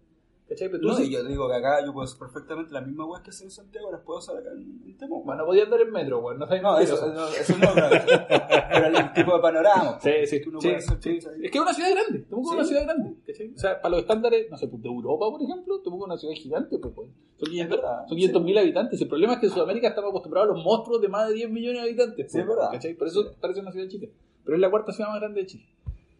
[0.49, 0.69] ¿Cachai?
[0.69, 3.23] Pero tú No, y yo digo que acá yo puedo hacer perfectamente las mismas weas
[3.25, 5.25] que hacer en Santiago, las puedo hacer acá en, en Temuco.
[5.25, 6.39] bueno, podía andar en metro, weón.
[6.39, 9.99] No sabes No, eso, eso, eso no, pero, pero el tipo de panorama.
[10.01, 11.29] Sí, sí, Tú no sí, puedes hacer sí.
[11.43, 12.57] Es que es una ciudad grande, Temuco es Sí.
[12.59, 13.53] una ciudad grande, ¿cachai?
[13.55, 16.19] O sea, para los estándares, no sé, pues, de Europa, por ejemplo, Temuco es una
[16.19, 17.11] ciudad gigante, pues, weón.
[17.39, 19.01] Son 500 verdad, son 500 mil habitantes.
[19.03, 21.51] El problema es que en Sudamérica estamos acostumbrados a los monstruos de más de 10
[21.51, 22.31] millones de habitantes.
[22.31, 22.71] Sí, pues, es verdad.
[22.71, 22.95] ¿cachai?
[22.95, 23.29] Por eso Sí.
[23.41, 24.07] parece una ciudad chica.
[24.45, 25.65] Pero es la cuarta ciudad más grande de Chile.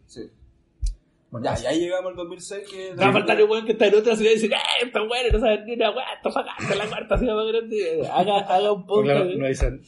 [0.05, 0.29] Sí.
[1.29, 2.95] Bueno, Ya, y ahí llegamos al 2006 que...
[2.95, 5.29] Va a faltar el weón que está en otra ciudad y dice, ¡eh, está bueno!
[5.33, 8.09] No sabes ni una weá, está sacando la cuarta ciudad más grande.
[8.13, 9.35] Haga, haga un poco claro, de.
[9.35, 9.81] no dicen.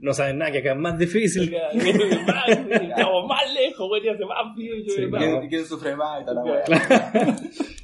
[0.00, 1.54] No saben nada, que acá es más difícil.
[1.54, 5.38] Estamos más lejos, weón, y hace más frío y yo claro.
[5.38, 7.36] ¿Quién, quién sufre más y tal la?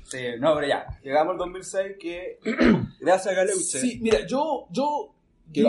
[0.05, 0.87] Sí, no, pero ya.
[1.03, 2.39] Llegamos al 2006 que...
[3.01, 3.79] Gracias a Caleuche.
[3.79, 5.15] Sí, mira, yo, yo.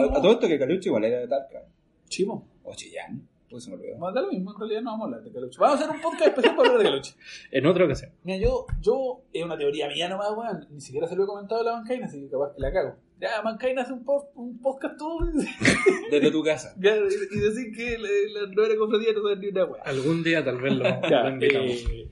[0.09, 1.63] A todo esto que Caleuche igual era de Talca.
[2.09, 2.47] Chimo.
[2.63, 3.27] O Chillán.
[3.51, 4.11] Pues se me olvidó.
[4.11, 5.59] Lo mismo, en realidad no vamos a hablar de Caluche.
[5.59, 7.15] Vamos a hacer un podcast especial para hablar de Caluche.
[7.51, 8.11] En otra ocasión.
[8.23, 10.67] Mira, yo, yo, es una teoría mía nomás, weón.
[10.71, 12.95] Ni siquiera se lo he comentado a la bancaina, así que capaz que la cago.
[13.19, 15.19] Ya, bancaina hace un, post, un podcast tú
[16.11, 16.73] Desde tu casa.
[16.79, 19.83] ya, y decir que la, la nueva cofradía no sabe ni una weá.
[19.83, 21.71] Algún día tal vez lo, Ya, lo invitamos.
[21.71, 22.09] eh,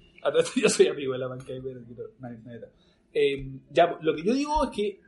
[0.56, 2.70] yo soy amigo de la bancaina, pero tal.
[3.14, 5.00] Eh, ya, lo que yo digo es que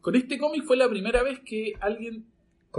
[0.00, 2.26] con este cómic fue la primera vez que alguien,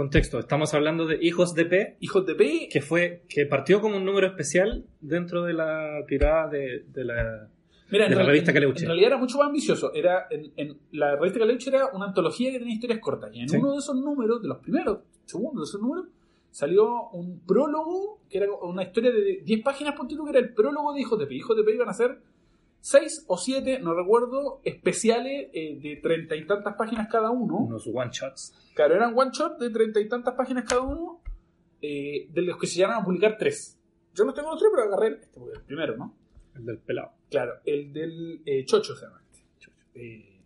[0.02, 3.96] Contexto, estamos hablando de Hijos de P, hijos de P, que fue que partió como
[3.96, 7.48] un número especial dentro de la tirada de, de la
[7.90, 8.82] Mira, en, de la real- revista Caleuche.
[8.84, 9.92] en realidad era mucho más ambicioso.
[9.92, 13.30] Era en, en- la revista Caleuche era una antología que tenía historias cortas.
[13.34, 13.56] Y en Sí.
[13.56, 16.06] uno de esos números, de los primeros, segundos de esos números,
[16.52, 20.54] salió un prólogo, que era una historia de 10 páginas, ponte tú, que era el
[20.54, 21.34] prólogo de Hijos de P.
[21.34, 22.18] Hijos de P iban a ser
[22.80, 27.56] 6 o 7, no recuerdo, especiales eh, de treinta y tantas páginas cada uno.
[27.58, 28.54] unos one shots.
[28.74, 31.20] Claro, eran one shot de treinta y tantas páginas cada uno,
[31.82, 33.78] eh, de los que se llegaron a publicar 3.
[34.14, 36.14] Yo no tengo los tres, pero agarré este, el primero, ¿no?
[36.56, 37.12] El del pelado.
[37.30, 39.22] Claro, el del eh, Chocho se llama.
[39.30, 39.70] este.
[39.94, 40.40] Eh,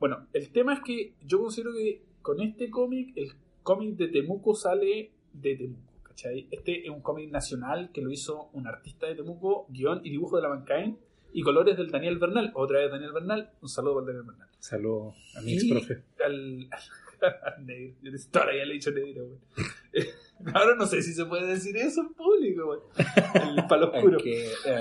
[0.00, 4.54] bueno, el tema es que yo considero que con este cómic, el cómic de Temuco
[4.54, 6.48] sale de Temuco, ¿cachai?
[6.50, 10.36] Este es un cómic nacional que lo hizo un artista de Temuco, guion y dibujo
[10.36, 10.96] de la Mankind,
[11.32, 14.48] y colores del Daniel Bernal, otra vez Daniel Bernal, un saludo para Daniel Bernal.
[14.58, 16.02] Saludo a mi ex profe.
[16.24, 16.68] Al,
[17.44, 20.06] al negro, yo todavía le he dicho negro, güey.
[20.54, 22.80] Ahora no sé si se puede decir eso en público, güey.
[23.56, 24.18] El palo oscuro.
[24.24, 24.80] Eh,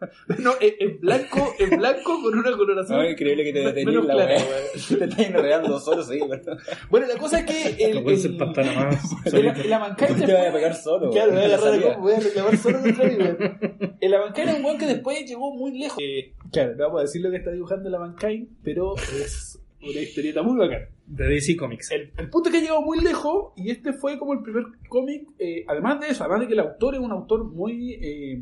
[0.38, 2.98] No, es, es blanco, es blanco con una coloración.
[2.98, 4.36] no, es increíble que te detenís la clara.
[4.36, 6.56] Te estás enredando solo, sí, pero
[6.90, 9.02] Bueno, la cosa es que el, No puede ser el- pantano más.
[9.34, 11.10] el, el Amancay te vayas a pegar solo.
[11.10, 13.16] Claro, voy a agarrar voy a reclamar solo contra mí.
[14.00, 15.98] El Amancay era un weón que después llegó muy lejos.
[16.00, 20.00] Eh, claro, no vamos a decir lo que está dibujando el Amancay, pero es una
[20.00, 20.86] historieta muy bacana.
[21.06, 21.90] De DC Comics.
[21.90, 24.64] El, el punto es que ha llegado muy lejos y este fue como el primer
[24.88, 28.40] cómic, eh, además de eso, además de que el autor es un autor muy eh,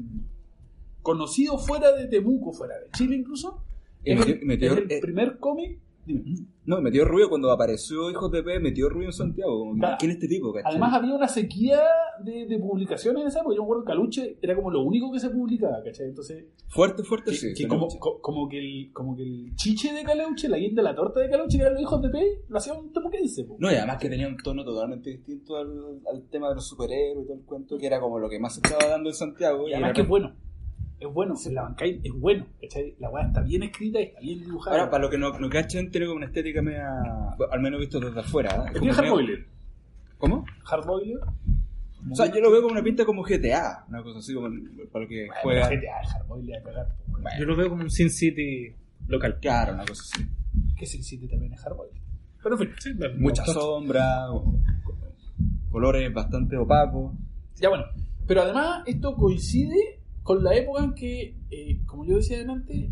[1.06, 3.62] conocido fuera de Temuco, fuera de Chile incluso.
[4.04, 5.78] Y es, metió- el- metió- es el eh, primer cómic.
[6.04, 6.22] dime.
[6.66, 9.56] No, metió ruido cuando apareció Hijos de P, metió ruido en Santiago.
[9.60, 9.96] Como, Claro.
[10.00, 10.52] ¿Quién es este tipo?
[10.52, 10.70] cachai?
[10.72, 11.80] Además había una sequía
[12.24, 13.54] de, de publicaciones en esa época.
[13.54, 16.06] Yo me acuerdo que Caluche era como lo único que se publicaba, ¿cachai?
[16.08, 17.54] Entonces, fuerte, fuerte, que, sí.
[17.54, 20.88] que como, co- como, que el, como que el chiche de Caluche, la guinda de
[20.88, 23.44] la torta de Caluche, que eran los hijos de P, lo hacía un temuquense.
[23.44, 23.56] po.
[23.60, 27.24] No, y además que tenía un tono totalmente distinto al, al tema de los superhéroes
[27.24, 29.68] y todo el cuento, que era como lo que más se estaba dando en Santiago.
[29.68, 30.34] Y además era- que es bueno.
[30.98, 32.94] Es bueno, la Bancay es bueno, ¿cachai?
[32.98, 34.76] La weá está bien escrita y está bien dibujada.
[34.78, 36.88] Ahora, para los que no, no cachen, tiene como una estética media.
[37.36, 38.64] bueno, al menos visto desde afuera.
[38.66, 38.70] ¿eh?
[38.74, 39.46] Es bien Hardboiler.
[40.18, 40.44] ¿Cómo?
[40.64, 41.18] Hardboiler.
[42.10, 44.48] O sea, yo lo veo como una pinta como GTA, una cosa así como
[44.92, 45.68] para lo que Bueno, juega.
[45.68, 46.86] GTA, Hardboiler cagar.
[47.08, 48.74] Bueno, Yo lo veo como un Sin City
[49.08, 49.38] local.
[49.40, 50.26] claro, una cosa así.
[50.78, 52.00] Que Sin City también es Hardboiler.
[52.42, 52.98] Pero en fin.
[53.18, 54.58] Mucha sombra, o-
[55.70, 57.12] colores bastante opacos.
[57.56, 57.84] Ya bueno,
[58.26, 59.95] pero además esto coincide
[60.26, 62.90] con la época en que, eh, como yo decía antes,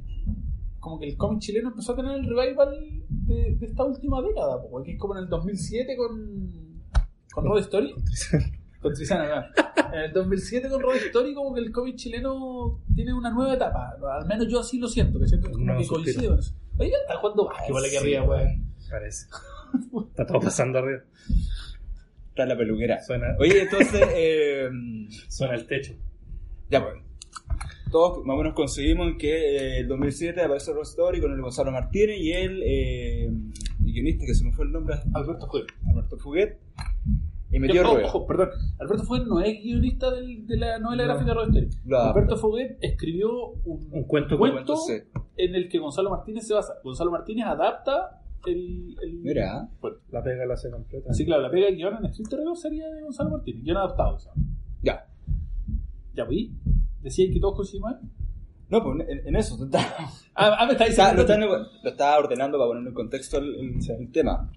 [0.78, 4.62] como que el cómic chileno empezó a tener el revival de, de esta última década,
[4.62, 6.80] po, que es como en el 2007 con,
[7.32, 7.92] con Road Story.
[8.80, 9.94] Con Trizana, claro.
[9.94, 13.96] En el 2007 con Road Story como que el cómic chileno tiene una nueva etapa.
[14.20, 16.54] Al menos yo así lo siento, que siento como nuevo que coincide con eso.
[16.78, 18.64] Oiga, está jugando básquetbol aquí Sí, arriba, weón.
[18.88, 19.26] Parece.
[20.10, 21.02] Está todo pasando arriba.
[22.28, 23.02] Está la peluquera.
[23.02, 24.68] Suena, Oye, entonces, eh,
[25.28, 25.94] suena el techo.
[26.70, 26.94] ya pues.
[27.94, 31.70] Todos más o menos conseguimos que eh, el 2007 aparece Road Story con el Gonzalo
[31.70, 35.66] Martínez y el eh, el guionista que se me fue el nombre, Alberto Fuego.
[35.88, 36.58] Alberto Fuguet.
[37.52, 38.48] Y metió Yo- ojo, perdón.
[38.80, 41.08] Alberto Foguet no es guionista del- de la novela No.
[41.12, 41.68] gráfica de Road Story.
[41.86, 42.10] Adapta.
[42.10, 43.30] Alberto Foguet escribió
[43.64, 44.94] un, Un cuento cuento Sí.
[45.36, 46.74] en el que Gonzalo Martínez se basa.
[46.82, 48.96] Gonzalo Martínez adapta el.
[49.04, 49.68] el- Mira.
[49.80, 51.10] Bueno, La pega la hace completa.
[51.12, 53.62] así claro, la pega guion en estricto rigor sería de Gonzalo Martínez.
[53.62, 54.32] Guión adaptado, sea.
[54.82, 55.06] Ya.
[56.14, 56.48] Ya, pues.
[57.04, 57.92] Decían que todos coincidimos.
[57.92, 58.08] ahí?
[58.70, 59.62] No, pues en, en eso.
[59.64, 59.78] Está,
[60.34, 61.46] Ah, ah, me está está- diciendo.
[61.46, 64.50] lo, está, lo está ordenando para poner en contexto el, el- el tema.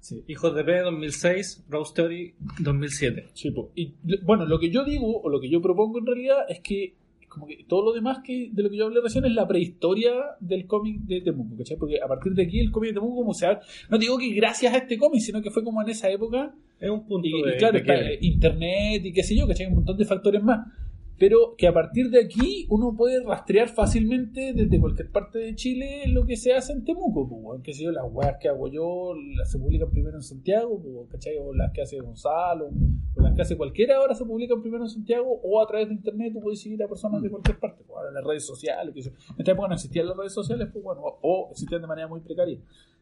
[0.00, 0.22] Sí.
[0.28, 3.28] Hijos de P 2006, Road Story 2007.
[3.32, 3.70] Sí, po.
[3.74, 6.96] Y bueno, lo que yo digo, o lo que yo propongo en realidad, es que
[7.28, 10.12] como que todo lo demás que de lo que yo hablé recién es la prehistoria
[10.40, 11.76] del cómic de Temuco, ¿cachai?
[11.78, 13.60] Porque a partir de aquí el cómic de Temuco como se ha...
[13.90, 16.88] No digo que gracias a este cómic, sino que fue como en esa época Es
[16.90, 17.94] un punto y, de, y claro, de está
[18.24, 19.66] internet y qué sé yo, ¿cachai?
[19.66, 20.64] Un montón de factores más.
[21.18, 26.04] Pero que a partir de aquí uno puede rastrear fácilmente desde cualquier parte de Chile
[26.08, 29.14] lo que se hace en Temuco, pues, qué sé yo, las weas que hago yo,
[29.36, 31.36] las se publican primero en Santiago, pues, ¿cachai?
[31.38, 32.70] O las que hace Gonzalo,
[33.14, 35.94] o las que hace cualquiera ahora se publican primero en Santiago, o a través de
[35.94, 38.94] internet tú puedes seguir a personas de cualquier parte, pues, ahora en las redes sociales,
[38.94, 39.10] yo.
[39.10, 42.20] En esta época no existían las redes sociales, pues bueno, o, existían de manera muy
[42.20, 42.58] precaria.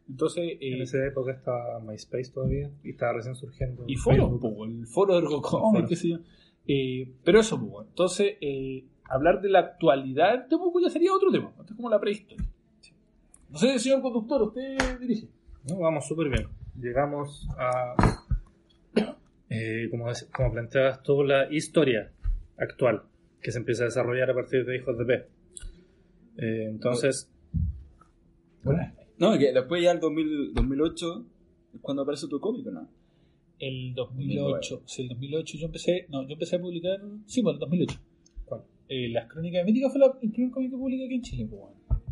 [0.09, 3.85] Entonces, eh, En esa época estaba MySpace todavía y estaba recién surgiendo.
[3.87, 4.41] y foro, Facebook.
[4.41, 6.19] po, el foro de Ergocom, qué sé yo.
[6.67, 11.31] Eh, pero eso, pues, entonces, eh, hablar de la actualidad de Temuco ya sería otro
[11.31, 11.51] tema.
[11.51, 12.47] Esto es como la prehistoria.
[13.51, 15.29] No sé, señor conductor, usted dirige.
[15.69, 16.49] No, vamos súper bien.
[16.81, 17.95] Llegamos a,
[19.51, 22.11] eh, como, como planteabas tú, la historia
[22.57, 23.03] actual
[23.43, 25.15] que se empieza a desarrollar a partir de Hijos de P.
[26.39, 27.31] Eh, entonces,
[28.63, 28.81] Bueno,
[29.19, 31.27] No, que después ya el 2000, 2008
[31.75, 32.89] es cuando aparece tu cómic, ¿no?
[33.69, 37.61] El 2008, sí, el 2008 yo empecé, no, yo empecé a publicar, sí, bueno, el
[37.61, 38.01] 2008.
[38.45, 38.63] ¿cuál?
[38.89, 41.47] Eh, Las Crónicas de Mítica fue la- el primer cómic que publiqué aquí en Chile,
[41.49, 42.03] pues, bueno.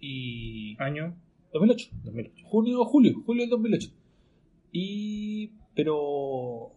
[0.00, 0.76] Y...
[0.78, 1.16] año
[1.52, 1.90] 2008.
[2.04, 2.46] 2008.
[2.46, 3.90] junio, julio, julio del 2008.
[4.72, 5.52] Y.
[5.74, 6.72] Pero.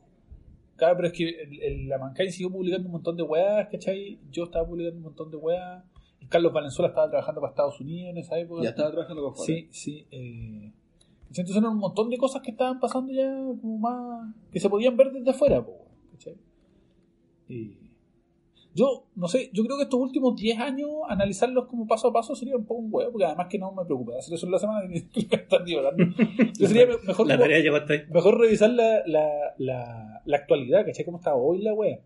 [0.75, 4.19] Claro, pero es que el, el- la Mankind siguió publicando un montón de weas, ¿cachai?
[4.31, 5.83] Yo estaba publicando un montón de weas.
[6.29, 8.63] Carlos Valenzuela estaba trabajando para Estados Unidos en esa época.
[8.63, 9.45] Ya estaba trabajando con.
[9.45, 10.07] Sí, sí.
[10.09, 10.82] Eh, ¿cachai?
[11.41, 13.27] Entonces eran un montón de cosas que estaban pasando ya
[13.61, 14.33] como más.
[14.51, 15.73] que se podían ver desde afuera, po,
[16.11, 16.35] ¿cachai?
[17.49, 17.77] Y-
[18.75, 22.35] Yo, no sé, yo creo que estos últimos 10 años, analizarlos como paso a paso
[22.35, 24.57] sería un poco un huevo, porque además que no me preocupa hacer eso en la
[24.57, 26.03] semana que están divagando.
[26.59, 28.01] Yo sería me- mejor, La tarea llegó hasta ahí.
[28.11, 31.05] mejor revisar la, la, la, la actualidad, ¿cachai?
[31.05, 31.99] ¿Cómo está hoy la wea?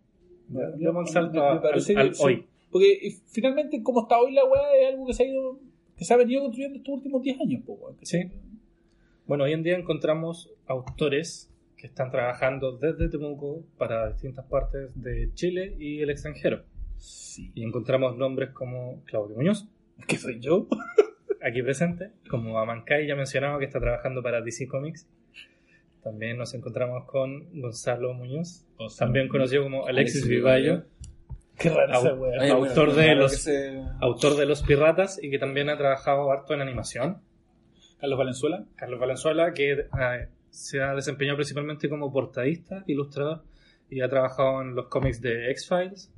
[1.62, 2.24] Parece al- al sí.
[2.26, 2.46] hoy.
[2.70, 5.60] Porque eh, finalmente, cómo está hoy la wea es algo que se ha ido,
[5.96, 7.78] que se ha venido construyendo estos últimos 10 años, po.
[8.02, 8.18] Sí.
[9.28, 15.32] Bueno, hoy en día encontramos autores que están trabajando desde Temuco para distintas partes de
[15.34, 16.64] Chile y el extranjero.
[16.98, 17.52] Sí.
[17.54, 19.68] Y encontramos nombres como Claudio Muñoz,
[20.08, 20.68] ¿Qué soy yo?
[21.42, 25.08] aquí presente, como Amancay, ya mencionado que está trabajando para DC Comics.
[26.04, 28.66] También nos encontramos con Gonzalo Muñoz,
[28.98, 30.84] también conocido como Alexis Alexis Vivallo,
[31.58, 32.54] Qué rara esa wea.
[32.54, 36.32] Autor bueno, de los- que se- autor de Los Piratas y que también ha trabajado
[36.32, 37.18] harto en animación.
[38.00, 38.66] Carlos Valenzuela.
[38.76, 43.44] Carlos Valenzuela, que eh, se ha desempeñado principalmente como portadista, ilustrador,
[43.90, 46.12] y ha trabajado en los cómics de X-Files.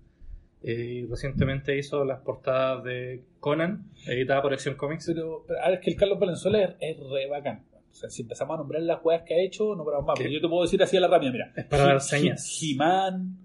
[0.63, 5.05] eh, y recientemente hizo las portadas de Conan, editada por Action Comics.
[5.07, 7.63] Pero, pero ahora es que el Carlos Valenzuela es, es re bacán.
[7.91, 10.17] O sea, si empezamos a nombrar las weas que ha hecho, no paramos más.
[10.19, 11.53] Pero yo te puedo decir así a la rápida, mira.
[11.55, 12.59] Es para dar He- señas.
[12.61, 13.37] He- He-Man,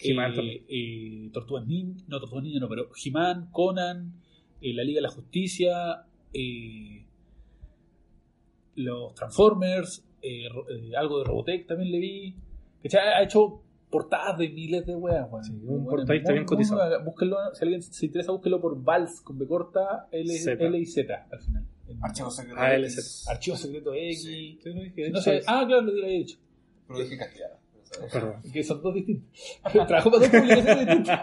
[0.00, 4.12] He-Man eh, eh, Tortugas Ninja, no Tortugas Ninja, no, pero He-Man, Conan,
[4.60, 7.04] eh, la Liga de la Justicia, eh,
[8.78, 12.34] los Transformers, eh, eh, algo de Robotech también le vi.
[12.82, 13.08] ¿Cachai?
[13.08, 13.60] Ha hecho
[13.90, 15.44] portadas de miles de weas, weón.
[15.44, 17.04] Sí, un Bueno, portadista bien cotizado.
[17.04, 20.64] Búsquenlo, si alguien se interesa, búsquenlo por Vals, con B corta, L, Z.
[20.64, 21.64] L y Z al final.
[22.02, 22.60] Archivo secreto.
[22.60, 22.92] ALZ.
[22.98, 24.22] X, Archivo secreto X.
[24.22, 24.58] Sí.
[25.10, 26.38] No sé, ah, claro, lo había dicho.
[26.86, 27.54] Pero dije castellano.
[28.12, 28.34] Perdón.
[28.52, 29.26] Que son dos distintos.
[29.72, 31.20] Trabajó para dos publicaciones distintas.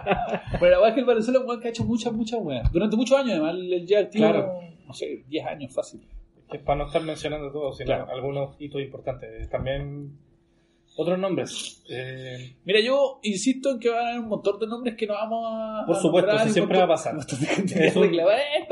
[0.60, 2.72] Pero la verdad es que el Valenzuela es un que ha hecho muchas, muchas weas.
[2.72, 4.60] Durante muchos años, además, el ya activo, Claro.
[4.88, 6.02] no sé, 10 años fácil.
[6.52, 8.12] Es para no estar mencionando todo, sino Claro.
[8.12, 9.50] algunos hitos importantes.
[9.50, 10.12] También
[10.98, 11.84] otros nombres.
[11.90, 15.14] Eh, Mira, yo insisto en que van a haber un montón de nombres que no
[15.16, 15.84] vamos a.
[15.86, 17.16] Por supuesto, siempre va a pasar.
[17.28, 17.92] que "Eh,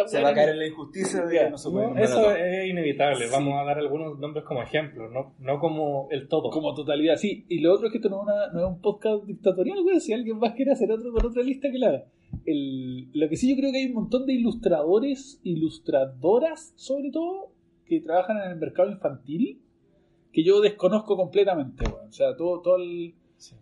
[0.05, 2.37] Se va a caer en la injusticia de que no se puede no, eso todos.
[2.39, 3.25] es inevitable.
[3.25, 3.31] Sí.
[3.31, 6.49] Vamos a dar algunos nombres como ejemplos, no, no como el todo.
[6.51, 7.45] Como totalidad, sí.
[7.49, 9.99] Y lo otro es que esto no es, una- no es un podcast dictatorial, güey.
[9.99, 12.03] Si alguien más quiere hacer otro con otra lista, que la haga.
[12.45, 17.51] El- lo que sí yo creo que hay un montón de ilustradores, ilustradoras, sobre todo,
[17.85, 19.61] que trabajan en el mercado infantil,
[20.31, 21.85] que yo desconozco completamente.
[21.87, 23.13] O sea, todo, todo el...
[23.37, 23.55] Sí.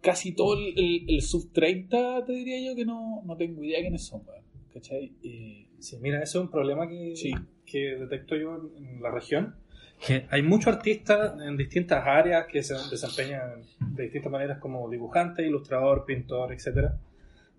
[0.00, 3.80] Casi todo el, el- el sub 30, te diría yo, que no, no tengo idea
[3.80, 4.40] quiénes son, güey.
[4.72, 5.12] ¿Cachai?
[5.22, 7.32] Eh, Sí, mira, eso es un problema que, Sí.
[7.66, 9.56] que detecto yo en, en la región.
[10.06, 15.44] Que hay muchos artistas en distintas áreas que se desempeñan de distintas maneras como dibujante,
[15.46, 16.98] ilustrador, pintor, etcétera,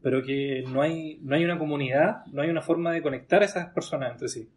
[0.02, 3.46] pero que no hay, no hay una comunidad, no hay una forma de conectar a
[3.46, 4.48] esas personas entre sí.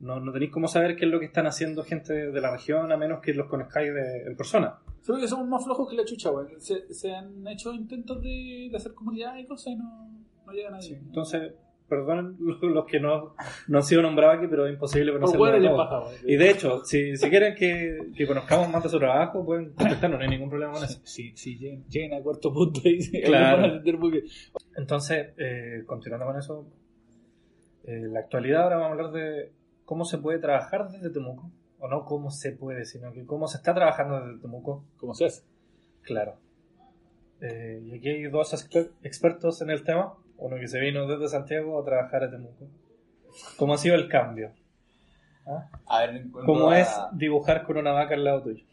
[0.00, 2.92] No, no tenéis cómo saber qué es lo que están haciendo gente de la región
[2.92, 4.78] a menos que los conozcáis de- en persona.
[5.04, 6.46] Creo que somos más flojos que la chucha, güey.
[6.58, 10.08] Se, se han hecho intentos de, de hacer comunidad y cosas y no,
[10.46, 10.96] no llega nadie.
[10.98, 11.52] Entonces,
[11.88, 13.34] perdonen los, los que no,
[13.66, 15.50] no han sido nombrados aquí, pero es imposible conocerlos
[16.04, 16.32] güey.
[16.32, 20.18] Y de hecho, si, si quieren que, que conozcamos más de su trabajo, pueden contactarnos,
[20.20, 21.00] no hay ningún problema con eso.
[21.02, 23.56] Si, si lleguen, lleguen a cuarto punto y se Claro.
[23.56, 24.24] van a entender muy bien.
[24.76, 26.66] Entonces, eh, continuando con eso,
[27.84, 29.52] eh, la actualidad ahora vamos a hablar de
[29.88, 31.50] cómo se puede trabajar desde Temuco.
[31.80, 34.84] O no cómo se puede, sino que cómo se está trabajando desde Temuco.
[34.98, 35.44] ¿Cómo se hace?
[36.02, 36.34] Claro.
[37.40, 40.12] Eh, y aquí hay dos exper- expertos en el tema.
[40.36, 42.66] Uno que se vino desde Santiago a trabajar a Temuco.
[43.56, 44.52] ¿Cómo ha sido el cambio?
[45.46, 45.70] ¿Ah?
[45.86, 48.64] A ver, ¿Cómo a- es dibujar con una vaca al lado tuyo?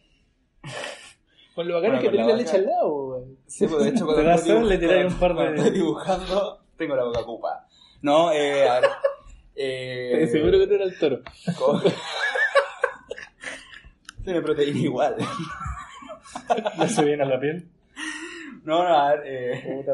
[1.55, 3.23] Con lo bacán Bueno, es que tenés la vaca- leche al lado, güey.
[3.47, 6.95] Sí, pues de hecho, cuando estoy sed, le un par de- cuando estoy dibujando, tengo
[6.97, 7.67] la boca ocupada.
[8.01, 8.89] No, eh, a ver.
[9.55, 11.21] Eh, Seguro que no era el toro.
[14.23, 15.15] Tiene proteína igual.
[16.77, 17.69] ¿Ya se viene a la piel?
[18.63, 19.23] No, no, a ver.
[19.27, 19.85] Eh,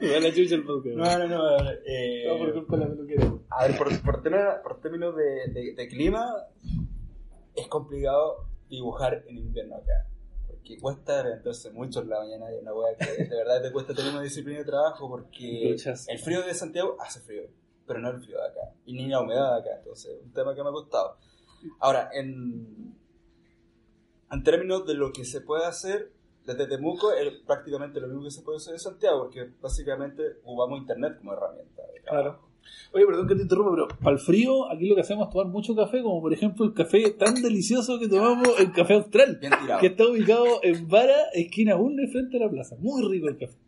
[0.00, 0.96] Igual la chucha el podcast.
[0.96, 1.44] no, no, no.
[1.48, 3.32] A ver, eh, No, por culpa de la peluquera.
[3.50, 6.26] A ver, por, por, tema- por términos de, de- de clima,
[7.54, 10.06] es complicado dibujar en invierno acá.
[10.46, 13.92] Porque cuesta levantarse mucho en la mañana y una weá que de verdad te cuesta
[13.94, 16.08] tener una disciplina de trabajo porque Luchas.
[16.08, 17.42] el frío de Santiago hace frío,
[17.86, 18.72] pero no el frío de acá.
[18.86, 21.16] Y ni la humedad de acá, entonces, un tema que me ha costado.
[21.80, 22.94] Ahora, en,
[24.30, 26.12] en términos de lo que se puede hacer
[26.44, 30.80] desde Temuco, es prácticamente lo mismo que se puede hacer en Santiago, porque básicamente ocupamos
[30.80, 31.82] internet como herramienta.
[32.04, 32.40] Claro.
[32.92, 35.48] Oye, perdón que te interrumpa, pero para el frío, aquí lo que hacemos es tomar
[35.52, 39.52] mucho café, como por ejemplo el café tan delicioso que tomamos en Café Austral, Bien
[39.60, 39.80] tirado.
[39.80, 42.76] que está ubicado en Vara, esquina 1 y frente a la plaza.
[42.78, 43.58] Muy rico el café.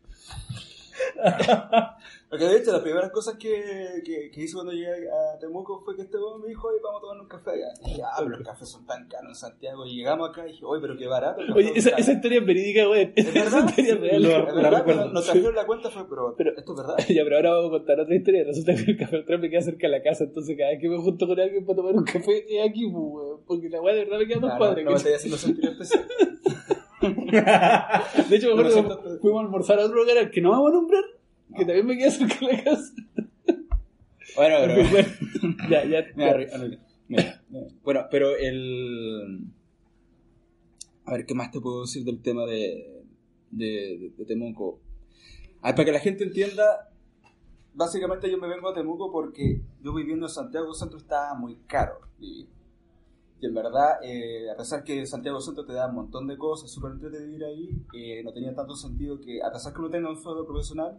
[2.28, 5.94] Porque de hecho, las primeras cosas que, que, que hice cuando llegué a Temuco fue
[5.94, 7.68] que este weón me dijo, oye, vamos a tomar un café allá.
[7.84, 9.86] Y dije, ah, pero los cafés son tan caros en Santiago.
[9.86, 11.40] Y llegamos acá y dije, oye, pero qué barato.
[11.54, 12.02] Oye, esa, caro".
[12.02, 13.12] esa historia es verídica, güey.
[13.14, 13.68] ¿Es Esa verdad?
[13.68, 14.24] historia es real.
[14.24, 14.84] Es la verdad, recuerdo.
[14.84, 16.96] cuando nos trajeron la cuenta fue, pero, Pero- esto es verdad.
[17.14, 18.44] Ya, pero ahora vamos a contar otra historia.
[18.44, 20.88] Resulta que el café Austral me queda cerca de la casa, entonces cada vez que
[20.88, 23.40] me junto con alguien para tomar un café es aquí, pues, weón.
[23.46, 24.82] Porque la weá de verdad me queda más padre.
[24.84, 25.12] no ¿cachai?
[25.12, 26.06] estoy haciendo sentir especial.
[28.28, 30.50] De hecho, me No acuerdo que fuimos a almorzar a otro lugar al que no
[30.50, 31.04] vamos a nombrar,
[31.54, 32.94] que también me queda cerca de la casa.
[34.36, 34.90] Bueno, pero...
[34.90, 35.08] Bueno,
[35.70, 36.06] ya, ya.
[36.16, 37.72] Mira, mira.
[37.84, 39.46] Bueno, pero el.
[41.04, 43.04] A ver, ¿qué más te puedo decir del tema de,
[43.52, 44.80] de, de Temuco?
[45.62, 46.90] A ver, para que la gente entienda,
[47.74, 52.00] básicamente yo me vengo a Temuco porque yo viviendo en Santiago Centro estaba muy caro
[52.18, 52.48] vivir.
[53.40, 56.70] Y en verdad, eh, a pesar que Santiago Centro te da un montón de cosas,
[56.70, 60.08] súper entretenido vivir ahí, eh, no tenía tanto sentido que, a pesar que uno tenga
[60.08, 60.98] un sueldo profesional,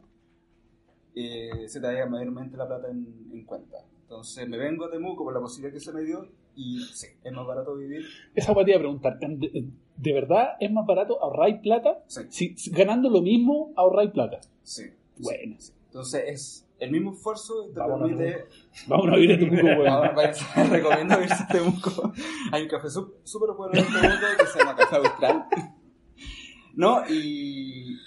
[1.25, 3.77] eh, se te vaya mayormente la plata en, en cuenta.
[4.03, 7.31] Entonces me vengo a Temuco por la posibilidad que se me dio y sí, es
[7.33, 8.05] más barato vivir.
[8.33, 9.19] Esa iba a preguntar.
[9.19, 12.03] ¿De, de verdad es más barato ahorrar plata?
[12.07, 14.39] Sí, Si, ganando lo mismo, ahorrar plata.
[14.63, 14.83] sí.
[15.19, 15.55] Bueno.
[15.57, 15.73] sí.
[15.87, 18.45] Entonces es el mismo esfuerzo te Vámonos, permite...
[18.87, 19.87] Vamos a vivir a tu cuco, weón.
[19.87, 22.13] Ahora váyanse, recomiendo irse a Temuco.
[22.51, 25.45] Hay un café súper bueno en Temuco que se llama Café Austral.
[26.75, 27.03] ¿No?
[27.09, 27.97] Y,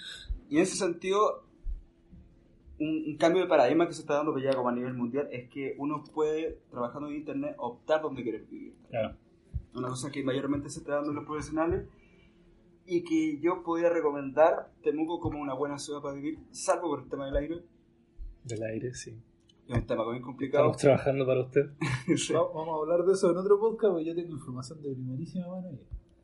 [0.49, 1.43] y en ese sentido,
[2.81, 5.49] un, un cambio de paradigma que se está dando ya como a nivel mundial es
[5.49, 8.73] que uno puede, trabajando en Internet, optar donde quiere vivir.
[8.89, 9.15] Claro.
[9.73, 11.87] Una cosa que mayormente se está dando en los profesionales
[12.85, 17.09] y que yo podría recomendar Temuco como una buena ciudad para vivir, salvo por el
[17.09, 17.61] tema del aire,
[18.43, 19.15] Del aire, sí.
[19.67, 20.65] es un tema muy complicado.
[20.71, 21.69] Estamos trabajando para usted.
[22.17, 22.33] Sí.
[22.33, 25.47] Va- Vamos a hablar de eso en otro podcast, porque yo tengo información de primerísima
[25.47, 25.69] mano.
[25.69, 25.79] ahí.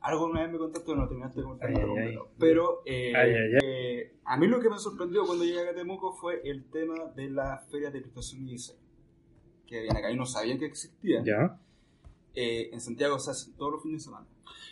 [0.08, 2.30] Algo una vez me contaste, no terminaste ay, completo.
[2.40, 3.60] Pero eh, Ay, ay, ay.
[3.62, 7.30] eh, a mí lo que me sorprendió cuando llegué a Temuco fue el tema de
[7.30, 8.80] la feria de ilustración y diseño.
[9.66, 11.22] Que habían acá y no sabía que existía.
[11.26, 11.60] ¿Ya?
[12.34, 14.28] Eh, en Santiago se hacen todos los fines de semana.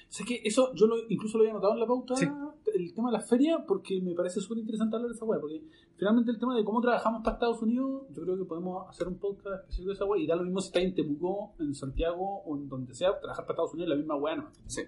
[0.07, 2.25] Sé que eso yo lo, incluso lo había notado en la pauta, Sí.
[2.73, 5.39] el tema de la feria, porque me parece súper interesante hablar de esa weá.
[5.41, 5.61] Porque
[5.97, 9.15] finalmente el tema de cómo trabajamos para Estados Unidos, yo creo que podemos hacer un
[9.17, 10.21] podcast específico de esa weá.
[10.21, 13.45] Y da lo mismo si está en Temuco, en Santiago o en donde sea, trabajar
[13.45, 14.51] para Estados Unidos es la misma weá, ¿no?
[14.67, 14.81] Sí.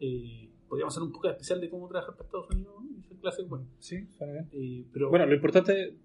[0.00, 3.48] Eh, podríamos hacer un podcast especial de cómo trabajar para Estados Unidos y hacer clases,
[3.48, 3.66] bueno.
[3.78, 4.48] Sí, suena bien.
[4.52, 5.96] Eh, pero, Bueno, lo importante, eh,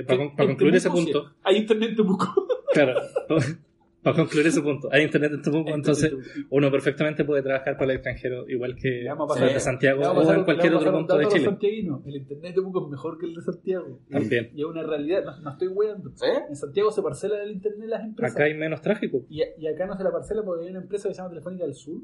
[0.00, 1.34] en- para, para concluir ese punto, sí.
[1.44, 2.26] Hay internet en Temuco.
[2.74, 2.94] claro,
[4.02, 6.12] para concluir ese punto, hay internet en Temuco, entonces
[6.50, 10.00] uno perfectamente puede trabajar para el extranjero, igual que Le vamos a pasar- desde Santiago
[10.02, 12.00] o pasar- en cualquier otro pasar punto de Chile.
[12.06, 14.00] El internet de Temuco es mejor que el de Santiago.
[14.08, 14.50] Y- También.
[14.54, 16.10] Y es una realidad, no, no estoy weando.
[16.14, 16.26] ¿Sí?
[16.48, 18.34] En Santiago se parcela el internet las empresas.
[18.34, 19.24] Acá hay menos tráfico.
[19.28, 21.64] Y, y acá no se la parcela porque hay una empresa que se llama Telefónica
[21.64, 22.00] del Sur,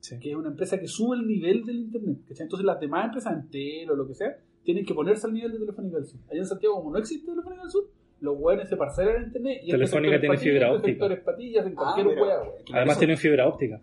[0.00, 0.18] Sí.
[0.20, 2.18] que es una empresa que sube el nivel del internet.
[2.28, 2.44] ¿cachai?
[2.44, 5.58] Entonces las demás empresas, Entel o lo que sea, tienen que ponerse al nivel de
[5.58, 6.20] Telefónica del Sur.
[6.30, 7.84] Allá en Santiago, como no existe Telefónica del Sur,
[8.20, 11.06] los weones se parcelan el internet y Telefónica este tiene fibra óptica.
[11.06, 12.50] Este patillas en Ah, cualquier wea, wea.
[12.74, 13.80] Además Eso- tienen fibra óptica.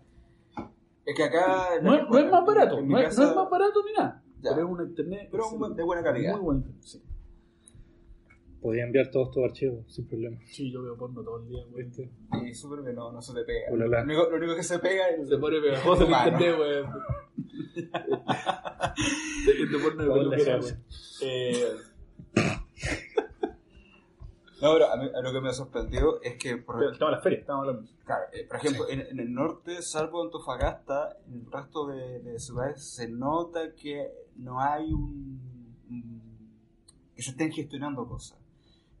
[1.06, 1.68] Es que acá...
[1.82, 3.92] No es, no es más barato, en no es, casa- no es más barato ni
[3.92, 4.22] nada.
[4.42, 4.50] Ya.
[4.54, 6.32] Pero es un internet Pero sí, de buena calidad.
[6.32, 7.02] Muy buen internet, sí.
[8.60, 10.38] Podía enviar todos tus archivos sin problema.
[10.46, 11.84] Sí, yo veo porno todo el día, güey.
[11.84, 12.10] ¿Viste?
[12.44, 13.70] Y súper que no, no se te pega.
[13.70, 15.28] Lo, único, lo único que se pega es...
[15.28, 16.32] Se pone pegajoso Humano.
[16.32, 17.86] internet, güey.
[19.46, 20.72] Este porno de peluquera, güey.
[21.22, 21.66] Eh,
[24.66, 27.12] No, pero a, mí, a lo que me sorprendió es que, por, Pero tema de
[27.16, 27.90] las ferias, estamos hablando.
[28.04, 32.38] claro, eh, por ejemplo, en, en el norte, salvo Antofagasta, en el resto de, de
[32.38, 35.40] ciudades se nota que no hay un,
[35.88, 36.50] un-
[37.14, 38.38] que se estén gestionando cosas.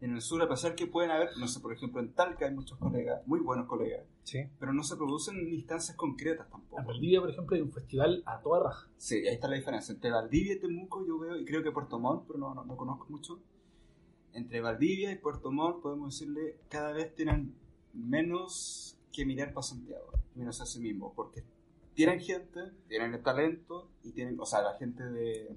[0.00, 2.54] En el sur, a pesar que pueden haber, no sé, por ejemplo, en Talca hay
[2.54, 4.38] muchos colegas, muy buenos colegas, Sí.
[4.60, 6.78] pero no se producen instancias concretas tampoco.
[6.80, 8.88] En Valdivia, por ejemplo, hay un festival a toda raja.
[8.98, 9.94] Sí, ahí está la diferencia.
[9.94, 12.76] Entre Valdivia y Temuco yo veo, y creo que Puerto Montt, pero no, no, no
[12.76, 13.40] conozco mucho.
[14.36, 17.54] Entre Valdivia y Puerto Montt, podemos decirle, cada vez tienen
[17.94, 21.42] menos que mirar para Santiago, menos a sí mismos, porque
[21.94, 25.54] tienen gente, tienen el talento, y tienen, o sea, la gente de,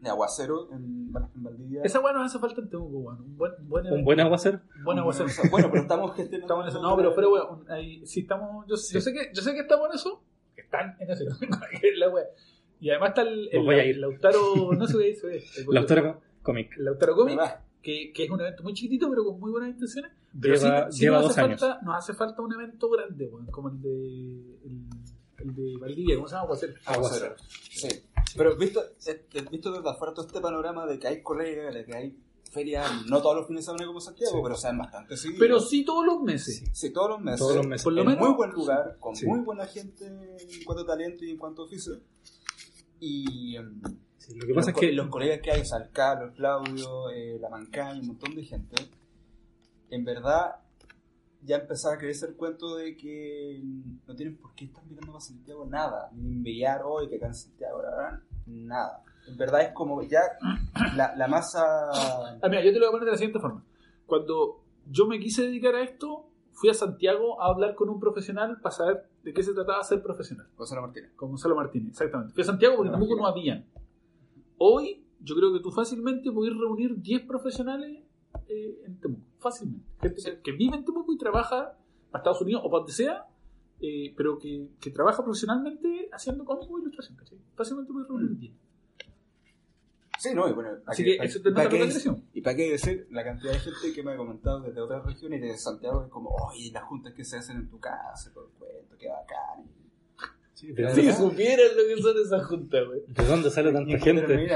[0.00, 1.82] de Aguacero en, Val- en Valdivia.
[1.84, 3.20] Esa weá nos hace falta en Temuco, weón.
[3.20, 4.60] Un buen, un buen, Un buen aguacero.
[4.78, 5.28] un buen aguacero.
[5.50, 6.44] Bueno, pero estamos gestionando.
[6.46, 6.82] Estamos en eso.
[6.82, 8.66] No, pero, pero weón, ahí sí estamos.
[8.66, 10.22] Yo, yo sé que, yo sé que estamos en eso.
[10.56, 11.24] Que están en eso.
[11.96, 12.24] la weá.
[12.80, 14.72] Y además está el, el, Lautaro.
[14.72, 15.36] No se ve, se ve.
[15.58, 16.72] El, La autora cómic.
[16.76, 17.60] el Lautaro Comic, ¿Verdad?
[17.86, 20.10] Que, que es un evento muy chiquitito, pero con muy buenas intenciones.
[20.40, 21.60] Pero Lleva- sí, sí lleva nos, dos hace años.
[21.60, 24.58] falta, nos hace falta un evento grande, weón, como el de.
[24.64, 24.86] El,
[25.38, 26.44] el de Valdivia, ¿cómo se llama?
[26.46, 26.74] Aguacero.
[26.86, 27.36] Aguacero.
[27.70, 27.88] Sí.
[28.36, 28.82] Pero visto,
[29.52, 32.18] visto desde afuera todo este panorama de que hay colegas, de que hay
[32.50, 34.40] ferias, no todos los fines de semana como Santiago, Sí.
[34.42, 35.40] pero sean bastante seguidos.
[35.40, 36.64] Pero sí todos los meses.
[36.72, 37.38] Sí, todos los meses.
[37.40, 37.84] Todos los meses.
[37.84, 39.26] Por lo en menos- muy buen lugar, con Sí.
[39.26, 42.00] muy buena gente en cuanto a talento y en cuanto a oficio.
[42.98, 43.80] Y, em,
[44.26, 47.10] Sí, lo que los, pasa es co- que los colegas que hay, San Carlos, Claudio,
[47.10, 48.76] eh, La Mancay, un montón de gente,
[49.90, 50.56] en verdad
[51.42, 53.62] ya empezaba a creerse el cuento de que
[54.06, 57.34] no tienen por qué estar mirando para Santiago nada, ni enviar hoy que acá en
[57.34, 57.82] Santiago,
[58.46, 59.02] nada.
[59.28, 60.20] En verdad es como ya
[60.96, 61.62] la, la masa...
[61.92, 63.64] Ah, mira, yo te lo voy a poner de la siguiente forma.
[64.06, 64.60] Cuando
[64.90, 68.74] yo me quise dedicar a esto, fui a Santiago a hablar con un profesional para
[68.74, 70.46] saber de qué se trataba ser profesional.
[70.56, 71.12] Gonzalo Martínez.
[71.14, 72.34] Con Gonzalo Martínez, exactamente.
[72.34, 73.64] Fui a Santiago porque tampoco no habían.
[74.58, 78.02] Hoy, yo creo que tú fácilmente puedes reunir 10 profesionales
[78.48, 79.22] eh, en Temuco.
[79.38, 79.86] Fácilmente.
[80.00, 81.76] Gente que, que vive en Temuco y trabaja
[82.10, 83.26] para Estados Unidos o para donde sea,
[83.80, 87.16] eh, pero que, que trabaja profesionalmente haciendo cómic o ilustración.
[87.18, 87.38] ¿cachai?
[87.54, 88.52] Fácilmente puedes reunir 10.
[90.18, 92.24] Sí, no, y bueno, Así ¿para que qué- eso te para qué es- dirección.
[92.32, 95.40] Y para qué decir, la cantidad de gente que me ha comentado desde otras regiones
[95.40, 98.46] y desde Santiago es como, oye, las juntas que se hacen en tu casa, todo
[98.46, 99.66] el cuento, qué bacán.
[100.56, 103.00] Sí, ¿de, Si supieran lo que son esas juntas, güey.
[103.06, 104.48] de dónde sale tanta gente?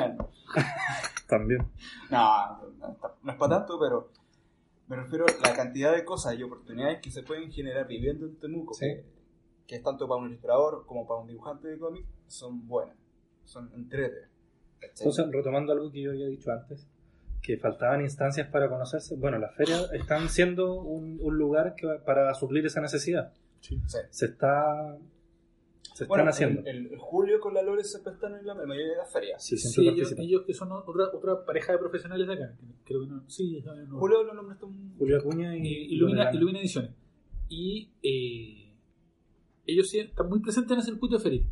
[1.29, 1.61] También.
[2.11, 4.11] No, no, no es para tanto, pero
[4.89, 8.37] me refiero a la cantidad de cosas y oportunidades que se pueden generar viviendo en
[8.37, 8.87] Temuco, Sí.
[8.87, 9.05] que,
[9.67, 12.97] que es tanto para un ilustrador como para un dibujante de cómic, son buenas,
[13.45, 14.23] son entrete.
[14.81, 16.87] Entonces, retomando algo que yo había dicho antes,
[17.43, 19.17] que faltaban instancias para conocerse.
[19.17, 23.35] Bueno, las ferias están siendo un, un lugar que, para suplir esa necesidad.
[23.61, 23.79] Sí.
[24.11, 24.97] Se está
[25.95, 26.61] se están Bueno, haciendo.
[26.63, 29.45] El, el- el Julio con la Lore siempre están en la mayoría de las ferias.
[29.45, 32.57] Sí, Sí, ellos, ellos que son otra, otra pareja de profesionales de acá.
[32.85, 33.25] Creo que no.
[33.29, 33.99] Sí, no, no.
[33.99, 34.95] Julio lo nombraste un...
[34.99, 36.33] Julio Acuña y, y Ilumina.
[36.33, 36.91] Ilumina Ediciones.
[37.49, 38.75] Y eh,
[39.67, 41.43] ellos sí están muy presentes en el circuito de feria.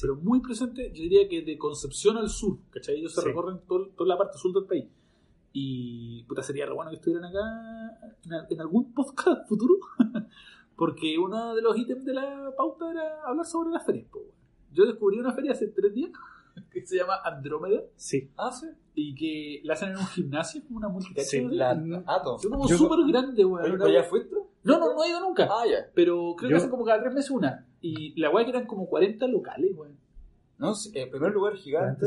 [0.00, 2.58] Pero muy presentes, yo diría que de Concepción al sur.
[2.70, 2.96] ¿Cachai?
[2.96, 3.26] Ellos se Sí.
[3.26, 4.84] recorren todo- toda la parte sur del país.
[5.52, 7.40] Y puta, sería re bueno que estuvieran acá
[8.24, 9.74] en, en algún podcast futuro.
[10.80, 14.06] Porque uno de los ítems de la pauta era hablar sobre las ferias.
[14.10, 14.20] po.
[14.72, 16.10] Yo descubrí una feria hace tres días
[16.72, 18.30] que se llama Andrómeda Sí.
[18.38, 18.66] Ah, sí.
[18.94, 21.28] y que la hacen en un gimnasio, como una multicancha.
[21.28, 21.50] Sí, ¿no?
[21.52, 21.70] La.
[22.06, 22.38] Ato.
[22.42, 23.70] Es como súper grande, weón.
[23.78, 24.34] ¿pero ya fuiste?
[24.62, 25.48] No, no, no he ido nunca.
[25.50, 25.86] Ah, ya.
[25.94, 27.66] Pero creo Yo- que hacen como cada tres meses una.
[27.82, 29.98] Y la weá que eran como 40 locales, weón.
[30.56, 32.06] No, sí, en primer lugar, gigante.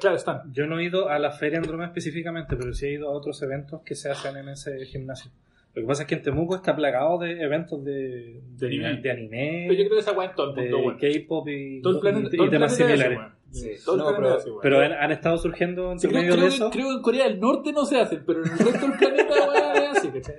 [0.00, 0.52] Claro, están.
[0.52, 3.40] Yo no he ido a la Feria Andrómeda específicamente, pero sí he ido a otros
[3.42, 5.30] eventos que se hacen en ese gimnasio.
[5.74, 9.00] Lo que pasa es que en Temuco está plagado de eventos de, de, anime.
[9.00, 11.14] de anime, Pero yo creo que esa weá en todo el de.
[11.22, 13.18] K-pop y, Todo el planeta, y- y todo el temas es similares.
[13.52, 13.70] Sí.
[13.84, 14.50] Todo No, pero- es así.
[14.62, 16.70] Pero han, han estado surgiendo Sí, entre creo, medio creo de que- eso.
[16.70, 19.34] creo que en Corea del Norte no se hacen, pero en el resto del planeta,
[19.48, 20.34] weón, es así, ¿cachai?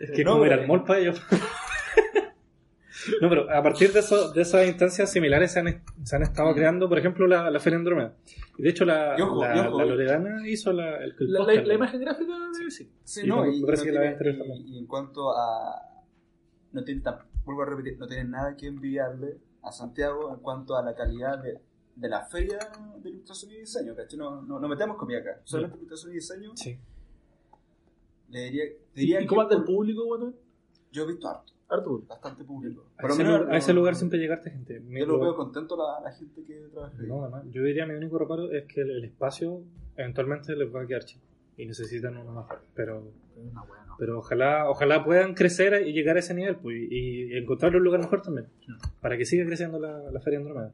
[0.00, 1.22] Es que No, como ir al mall para ellos.
[3.20, 6.50] no, pero a partir de, eso, de esas instancias similares se han, se han estado
[6.50, 6.54] Mm.
[6.54, 8.14] creando, por ejemplo, la, la Feria Andrómeda.
[8.58, 9.78] Y de hecho, la, ojo, la, y ojo.
[9.78, 11.32] la Loredana hizo la, el, el
[11.68, 12.86] La, imagen gráfica debe ser.
[13.04, 16.04] Sí, Y no, me y, parece no tiene- y- y en cuanto a.
[16.72, 20.76] No tienen, tam- vuelvo a repetir, no tienen nada que enviarle a Santiago en cuanto
[20.76, 21.60] a la calidad de,
[21.96, 22.58] de la feria
[23.02, 23.94] de ilustración y diseño.
[23.94, 24.18] ¿cachai?
[24.18, 26.50] No, no, no metemos comida acá, solamente ilustración y diseño.
[26.56, 26.78] Sí.
[28.30, 30.34] Le diría, diría ¿Y cómo anda el público, weón?
[30.90, 31.52] Yo he visto harto,
[32.08, 32.84] Bastante público.
[32.98, 34.80] A ese, lugar, a ese no- lugar siempre llegarte gente.
[34.80, 37.06] Mi- Yo lo veo contento la, la gente que trabaja ahí.
[37.08, 39.62] No, además, yo diría mi único reparo es que el, el espacio
[39.96, 41.24] eventualmente les va a quedar chico
[41.56, 42.46] y necesitan uno más.
[42.74, 43.10] Pero,
[43.98, 47.82] pero ojalá, ojalá puedan crecer y llegar a ese nivel pues, y, y encontrar un
[47.84, 48.46] lugar mejor también
[49.00, 50.72] para que siga creciendo la, la Feria Andrómeda.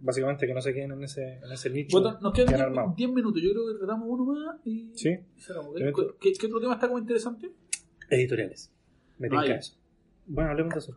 [0.00, 2.94] Básicamente que no se queden en ese, en ese nicho Bueno, nos quedan armado.
[2.96, 3.40] 10 minutos.
[3.42, 5.10] Yo creo que tratamos uno más y, Sí.
[5.38, 5.72] cerramos.
[5.78, 7.50] Yo ¿Qué, qué- qué otro tema está como interesante?
[8.10, 8.70] Editoriales.
[9.18, 9.76] Me tinca eso.
[10.26, 10.96] Bueno, hablemos de eso.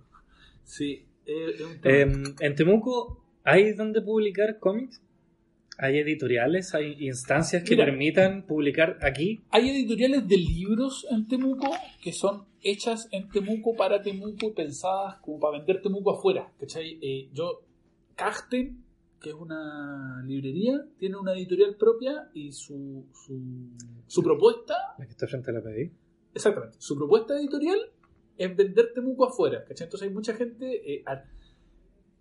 [0.64, 1.98] Sí, eh, es un tema.
[1.98, 5.02] Em, en Temuco, ¿hay donde publicar cómics?
[5.78, 6.76] ¿Hay editoriales?
[6.76, 7.86] ¿Hay instancias que Mira.
[7.86, 9.42] permitan publicar aquí?
[9.50, 11.72] Hay editoriales de libros en Temuco
[12.04, 16.52] que son hechas en Temuco para Temuco y pensadas como para vender Temuco afuera.
[16.60, 17.00] ¿Cachai?
[17.02, 17.64] Eh, yo,
[18.16, 18.84] Cachten,
[19.20, 23.42] que es una librería, tiene una editorial propia y su, su,
[24.08, 25.92] su propuesta, La que está frente a la PDI.
[26.34, 27.80] Exactamente, su propuesta editorial
[28.38, 29.64] es vender Temuco afuera.
[29.66, 29.86] ¿cachai?
[29.86, 30.94] Entonces hay mucha gente...
[30.94, 31.24] eh, a-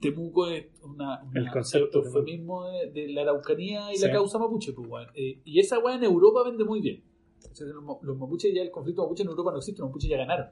[0.00, 4.72] Temuco es una, una- El concepto eufemismo de, de la araucanía y la causa mapuche.
[4.72, 5.06] Pues.
[5.14, 7.02] Eh, y esa weá en Europa vende muy bien.
[7.60, 10.16] Los, ma- los mapuches ya el conflicto mapuche en Europa no existe, los mapuches ya
[10.16, 10.46] ganaron.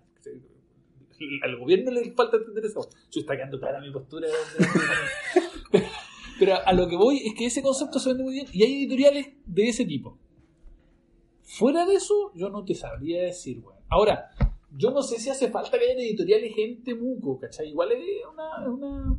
[1.43, 2.87] Al gobierno le falta entender eso.
[3.11, 4.29] Yo está quedando clara mi postura.
[6.39, 8.75] Pero a lo que voy es que ese concepto se vende muy bien y hay
[8.85, 10.19] editoriales de ese tipo.
[11.49, 13.79] Fuera de eso, yo no te sabría decir, weón.
[13.89, 14.31] Ahora,
[14.77, 17.71] yo no sé si hace falta que hayan editoriales en Temuco, ¿cachai?
[17.71, 19.17] Igual es una, una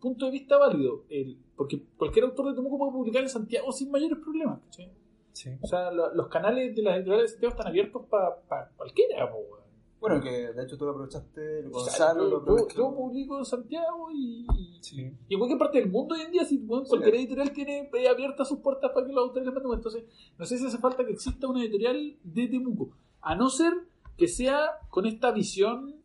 [0.00, 1.02] punto de vista válido.
[1.08, 4.90] El, porque cualquier autor de Temuco puede publicar en Santiago sin mayores problemas, ¿cachai?
[5.32, 5.50] Sí.
[5.60, 9.38] O sea, lo- los canales de las editoriales de Santiago están abiertos para cualquiera, po,
[9.38, 9.65] weón.
[10.00, 12.76] Bueno, que de hecho tú lo aprovechaste, O sea, Gonzalo yo, lo yo- aprovechó.
[12.76, 14.46] yo publico en Santiago y,
[14.80, 15.10] Sí.
[15.28, 18.08] y en cualquier parte del mundo hoy en día, si bueno, cualquier editorial tiene eh,
[18.08, 19.72] abiertas sus puertas para que los autores les manden.
[19.72, 20.04] Entonces,
[20.38, 22.90] no sé si hace falta que exista una editorial de Temuco.
[23.22, 23.72] A no ser
[24.18, 25.96] que sea con esta visión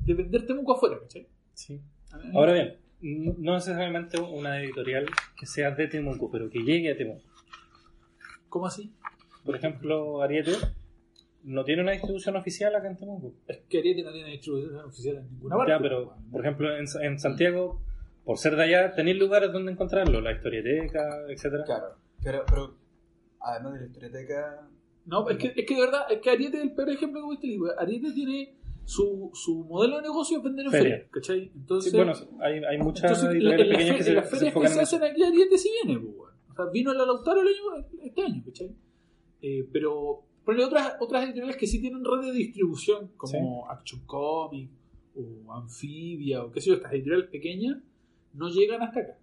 [0.00, 1.28] de vender Temuco afuera, ¿cachai?
[1.54, 1.80] Sí.
[2.34, 2.76] Ahora bien,
[3.38, 5.06] no necesariamente una editorial
[5.38, 7.20] que sea de Temuco, pero que llegue a Temuco.
[8.48, 8.92] ¿Cómo así?
[9.44, 10.52] Por ejemplo, Ariete
[11.46, 13.32] no tiene una distribución oficial acá en Temuco.
[13.46, 15.72] Es que Ariete no tiene distribución oficial en ninguna parte.
[15.72, 17.80] Ya, pero, por ejemplo, en, en Santiago,
[18.24, 21.64] por ser de allá, tenéis lugares donde encontrarlo, la historieteca, etcétera.
[21.64, 21.86] Claro,
[22.22, 22.74] pero, pero
[23.40, 24.68] además de la historieteca,
[25.06, 27.46] No, es que, es que de verdad, es que Ariete es el peor ejemplo que
[27.48, 27.72] viste.
[27.78, 30.96] Ariete tiene su, su modelo de negocio es vender en Feria.
[30.96, 31.52] feria, ¿cachai?
[31.54, 34.36] Entonces, Sí, bueno, hay, hay muchas entonces, editoriales en pequeñas fe- que se, las se
[34.36, 34.80] ferias que se en eso.
[34.96, 36.32] hacen aquí Ariete sí viene, pues, weón.
[36.50, 38.74] O sea, vino el Lautaro el año, este año, ¿cachai?
[39.42, 44.00] Eh, pero, pero hay otras, otras editoriales que sí tienen red de distribución, como Action
[44.06, 44.72] Comics
[45.16, 47.78] o Amphibia o qué sé yo, estas editoriales pequeñas,
[48.32, 49.18] no llegan hasta acá.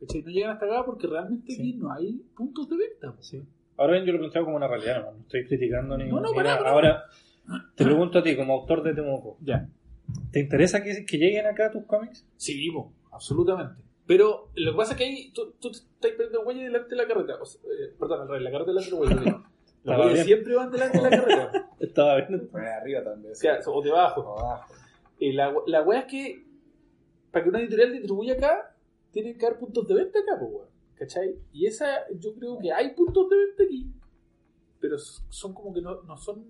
[0.00, 0.22] ¿Cachai?
[0.22, 1.60] No llegan hasta acá porque realmente Sí.
[1.60, 3.12] aquí no hay puntos de venta.
[3.14, 3.26] pues.
[3.26, 3.42] Sí.
[3.76, 6.32] Ahora bien, yo lo planteo como una realidad, no, no estoy criticando ni, No, no,
[6.32, 6.54] para.
[6.56, 7.04] Ahora,
[7.74, 9.68] te pregunto a ti, como autor de Temuco, Ya.
[10.30, 12.26] ¿te interesa que, que lleguen acá tus cómics?
[12.36, 13.82] Sí, vivo, absolutamente.
[14.06, 17.06] Pero lo que pasa es que ahí tú, tú estás perdiendo huella delante de la
[17.06, 17.40] carreta.
[17.40, 19.00] O sea, eh, perdón, al revés, la carreta delante de la
[19.32, 19.42] huella.
[19.84, 20.24] Los bien.
[20.24, 21.70] siempre van delante de la carreta.
[21.80, 22.48] Estaba bien.
[22.54, 23.32] arriba también.
[23.32, 24.20] o, sea, o debajo.
[24.20, 24.74] o abajo.
[25.18, 26.44] Y la, la wea es que
[27.32, 28.76] para que una editorial distribuya acá,
[29.10, 30.68] tienen que haber puntos de venta acá, pues, weón.
[30.94, 31.34] ¿Cachai?
[31.52, 33.90] Y esa, yo creo que hay puntos de venta aquí,
[34.78, 36.44] pero son como que no, no son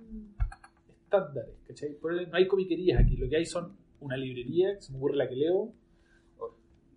[0.91, 1.95] estándares, ¿cachai?
[1.95, 4.99] Por ejemplo, no hay comiquerías aquí, lo que hay son una librería, que se me
[4.99, 5.72] ocurre la que leo.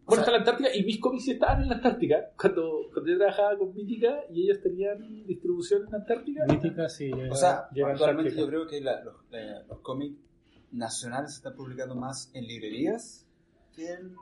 [0.06, 2.32] Bueno, está la Antártica y mis cómics sí estaban en la Antártica.
[2.39, 6.45] Cuando, cuando yo trabajaba con Mítica y ellos tenían distribución en la Antártica.
[6.47, 7.06] Mítica, sí.
[7.12, 8.41] llega- O sea, actualmente Antártica.
[8.41, 10.18] yo creo que la- los, la- los cómics
[10.72, 13.26] nacionales se están publicando más en librerías
[13.74, 14.14] que en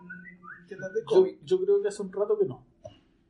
[0.67, 1.39] tiendas de Yo, cómics.
[1.43, 2.65] yo creo que hace un rato que no.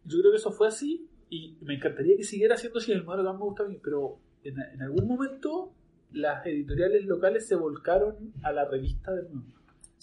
[0.05, 2.91] Yo creo que eso fue así y me encantaría que siguiera siendo así.
[2.91, 5.73] El modelo que más me gusta a mí, pero en, en algún momento
[6.11, 9.47] las editoriales locales se volcaron a la revista de nuevo.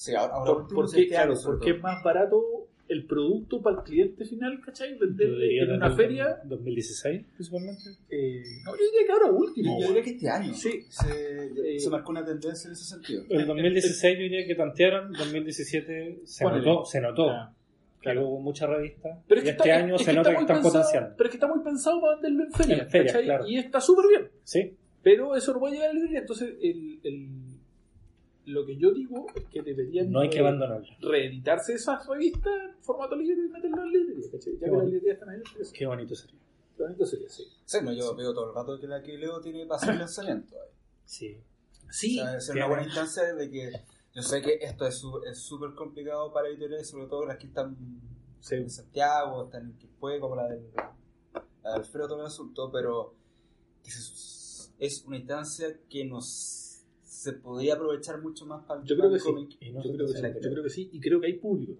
[0.00, 2.42] Sí, ahora, ahora Por- porque, este claro, porque es más barato
[2.88, 4.92] el producto para el cliente final, ¿cachai?
[4.94, 6.40] Yo Venderle diría en una feria.
[6.44, 7.82] 2016, principalmente.
[8.08, 9.78] eh, no, yo diría que ahora último.
[9.78, 10.86] Yo diría que este año Sí.
[10.88, 11.10] se,
[11.74, 13.24] Eh, se marcó una tendencia en ese sentido.
[13.28, 17.26] El 2016 yo diría que tantearon, 2017 se notó, se notó.
[18.00, 18.26] Que claro.
[18.26, 19.20] hubo mucha revista.
[19.28, 21.14] Pero es y que este está- año es se que nota que están pensado- potenciando.
[21.18, 23.24] Pero es que está muy pensado para venderlo en feria, En feria, ¿cachai?
[23.26, 23.46] claro.
[23.46, 24.30] Y está súper bien.
[24.44, 26.20] Sí, Pero eso no puede llegar a la librería.
[26.20, 27.28] Entonces, el, el-
[28.46, 30.86] lo que yo digo es que deberían no hay que abandonarlo.
[31.00, 34.30] reeditarse esas revistas en formato libre y meterlas en librería.
[34.32, 34.52] ¿cachai?
[34.54, 35.72] Ya Qué que las librerías están ahí, eso.
[35.74, 36.40] Qué bonito sería.
[36.76, 37.44] Qué bonito sería, sí.
[37.64, 40.54] Sí, no, yo veo todo el rato que la que leo tiene bastante lanzamiento.
[40.56, 40.68] ahí.
[41.04, 41.36] Sí.
[41.90, 43.72] Sí, O sea, es una buena instancia de que
[44.14, 47.46] yo sé que esto es su- es súper complicado para editoriales, sobre todo las que
[47.48, 47.76] están
[48.40, 48.54] Sí.
[48.54, 53.14] en Santiago, están en Quilpué, como la del, la del Alfredo, todo el asunto, pero
[53.84, 56.69] que se- es una instancia que nos
[57.20, 59.30] se podría aprovechar mucho más para el Yo creo que sí.
[59.74, 60.22] no yo, creo que sí.
[60.40, 60.88] yo creo que sí.
[60.90, 61.74] Y creo que hay público.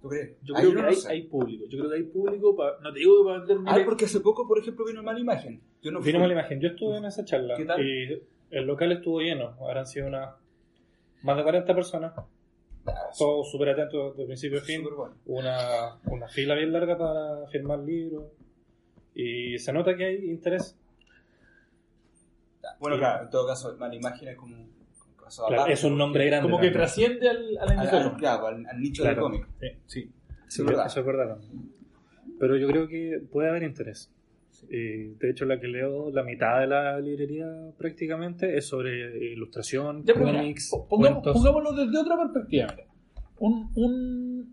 [0.00, 0.36] ¿Tú crees?
[0.44, 1.64] Yo creo que hay, hay público.
[1.68, 2.78] Yo creo que hay público para.
[2.78, 5.60] No te digo que para vender Ah, porque hace poco, por ejemplo, vino mala imagen.
[5.82, 6.00] Yo no.
[6.00, 6.60] Vino mala imagen.
[6.60, 7.84] Yo estuve en esa charla ¿Qué tal?
[7.84, 8.22] y
[8.52, 9.56] el local estuvo lleno.
[9.60, 10.36] Habrán sido unas
[11.24, 12.12] más de 40 personas.
[12.86, 14.84] Ah, Todos súper atentos de principio a fin.
[14.84, 15.16] bueno.
[15.26, 18.26] Una, una fila bien larga para firmar libros.
[19.12, 20.78] Y se nota que hay interés.
[22.80, 24.68] Bueno, claro, en todo caso, mala imagen es como un
[25.22, 26.42] caso Claro, aparte, es un nombre grande.
[26.48, 26.80] como que también.
[26.82, 28.12] trasciende al, a la al, indicación.
[28.12, 29.14] al- claro, al- al nicho Claro.
[29.16, 29.48] del cómic.
[29.60, 30.10] Sí, sí.
[30.48, 30.86] Sí, es verdad.
[30.86, 31.38] eso es verdad.
[32.38, 34.10] Pero yo creo que puede haber interés.
[34.68, 37.46] De hecho, la que leo, la mitad de la librería
[37.78, 42.66] prácticamente es sobre ilustración, cómics, pongamos- pongámoslo desde otra perspectiva.
[42.74, 42.86] mira.
[43.38, 44.52] Un, un,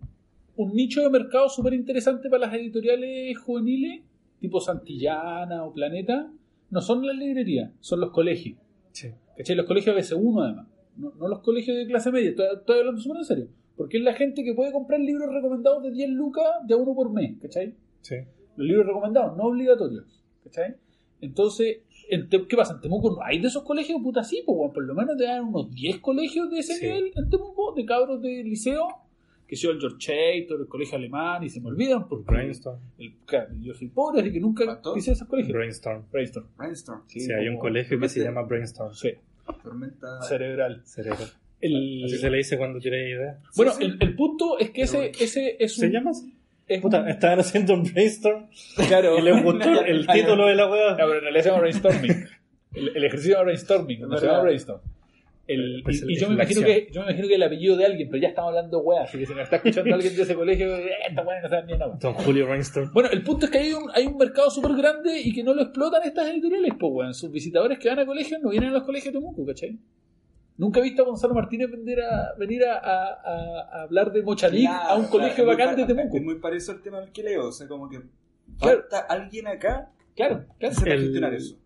[0.57, 4.01] un nicho de mercado súper interesante para las editoriales juveniles,
[4.39, 6.29] tipo Santillana o Planeta,
[6.73, 8.57] no son las librerías, son los colegios.
[8.91, 9.09] Sí.
[9.37, 9.55] ¿Cachai?
[9.55, 10.67] Los colegios BC1 además.
[10.97, 13.47] No, no los colegios de clase media, estoy, estoy hablando súper en serio.
[13.77, 16.93] Porque es la gente que puede comprar libros recomendados de 10 lucas de a uno
[16.93, 17.75] por mes, ¿cachai?
[18.01, 18.15] Sí.
[18.55, 20.05] Los libros recomendados, no obligatorios.
[20.43, 20.75] ¿Cachai?
[21.21, 21.77] Entonces,
[22.09, 22.73] en ¿qué pasa?
[22.73, 23.99] ¿En Temuco no hay de esos colegios?
[24.03, 26.85] Puta, sí, pues, por lo menos te dan unos 10 colegios de ese Sí.
[26.85, 28.87] nivel en Temuco, de cabros de liceo,
[29.53, 32.79] que sea el George Chator, el colegio alemán, y se me olvidan porque Brainstorm.
[32.97, 35.53] el- claro, yo soy pobre, así que nunca hice esos colegios.
[35.53, 36.03] Brainstorm.
[36.11, 36.47] Brainstorm.
[36.57, 38.93] Brainstorm, Sí, hay un colegio que se llama Brainstorm.
[38.93, 39.11] Sí,
[39.63, 40.21] tormenta.
[40.23, 40.81] cerebral.
[40.85, 41.25] Cerebro.
[41.61, 43.39] El- Así se le dice cuando tiene idea.
[43.55, 43.83] Bueno, Sí, sí.
[43.85, 46.33] El, el punto es que ese, ese es ¿Se un- llama así?
[46.67, 48.47] es Puta, un- estaban haciendo un brainstorm
[48.87, 50.95] claro, y les gustó el título de la No, wea.
[50.97, 52.25] pero en realidad se llama brainstorming.
[52.73, 54.81] El, el ejercicio se llama brainstorming, no se llama brainstorm.
[55.45, 58.07] El, Pues y, yo, me imagino que, yo me imagino que el apellido de alguien,
[58.09, 60.35] pero ya estamos hablando de weá, así que si me está escuchando alguien de ese
[60.35, 61.97] colegio, eh, esta weá no sabe ni nada.
[61.99, 62.93] Don Julio Rainstorm.
[62.93, 65.53] Bueno, el punto es que hay un, hay un mercado súper grande y que no
[65.53, 67.13] lo explotan estas editoriales, pues, weón.
[67.13, 69.77] Sus visitadores que van a colegios no vienen a los colegios de Temuco, ¿cachai?
[70.55, 74.89] Nunca he visto a Gonzalo Martínez vender a, venir a, a- hablar de Mochalic Claro,
[74.89, 76.15] a un colegio claro, bacán de Temuco.
[76.17, 77.47] Es muy parecido al tema del que leo.
[77.47, 77.99] O sea, como que
[78.59, 78.81] Claro.
[78.81, 80.75] falta alguien acá Claro, claro.
[80.85, 81.57] El- gestionar eso.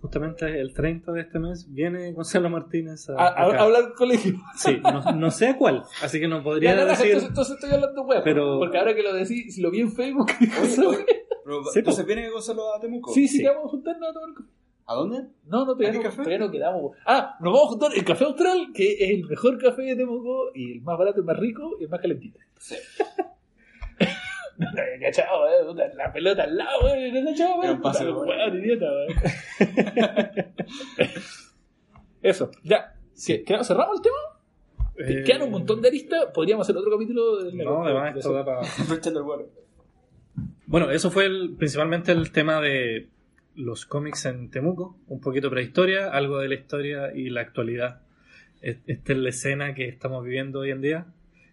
[0.00, 4.34] Justamente el 30 de este mes viene Gonzalo Martínez a, A, a- hablar del colegio.
[4.56, 7.06] Sí, no, no sé cuál, así que no podría Ya, no, decir.
[7.06, 8.22] entonces, entonces estoy hablando weá.
[8.22, 10.50] Pero- Porque ahora que lo decís, si lo vi en Facebook, Oye,
[10.86, 11.06] oye,
[11.44, 13.12] pero, Sí, entonces viene Gonzalo a Temuco.
[13.12, 13.42] sí, sí, Sí.
[13.42, 14.28] que vamos a juntarnos a tomar.
[14.86, 15.18] ¿A dónde?
[15.46, 16.16] No, no, ¿A todavía no, café?
[16.16, 16.96] todavía no quedamos.
[17.04, 20.50] Ah, nos vamos a juntar el Café Austral, que es el mejor café de Temuco
[20.54, 22.38] y el más barato, el más rico y el más calentito.
[22.58, 22.76] Sí.
[24.58, 28.86] No te había cachado, eh, la pelota al lado, eh, no cachado, eh, puta, idiota.
[32.22, 32.94] Eso, ya.
[33.26, 34.16] ¿Qué- qué- ¿Cerramos el tema?
[35.20, 38.44] Eh, Quedan un montón de aristas, podríamos hacer otro capítulo de No, además esto da
[38.44, 38.60] para.
[40.66, 43.08] Bueno, eso fue el- principalmente el tema de
[43.54, 48.02] los cómics en Temuco, un poquito prehistoria, algo de la historia y la actualidad.
[48.60, 51.06] Es- Esta es la escena que estamos viviendo hoy en día,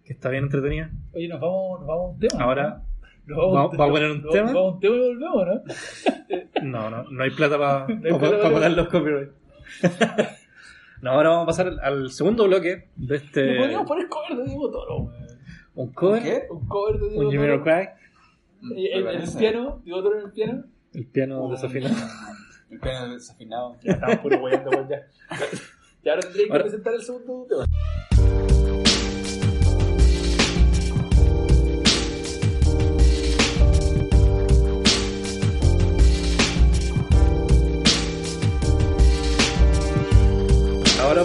[0.03, 0.91] que está bien entretenida.
[1.13, 2.43] Oye, nos vamos, nos vamos a un tema.
[2.43, 2.94] Ahora, ¿no?
[3.35, 4.51] ¿vamos- vamos a poner un tema?
[4.53, 6.61] Vamos a un tema y volvemos, ¿no?
[6.63, 9.33] no, no, no hay plata para plata para- pagar los copyrights.
[11.01, 13.57] no, ahora vamos a pasar al, al segundo bloque de este.
[13.57, 15.11] Podríamos poner cover de Diego Toro.
[15.75, 16.43] Un cover, ¿Qué?
[16.49, 17.63] Un cover de Diego un Jimmy Toro.
[17.63, 17.89] Cry,
[18.77, 20.63] Eh, en el piano, Diego Toro en el piano.
[20.93, 21.95] el piano desafinado.
[22.69, 23.75] El piano desafinado.
[23.83, 25.01] Ya estamos puro weyando, weón, ya.
[26.03, 28.34] Y ahora tendría que Ahora- presentar el segundo tema.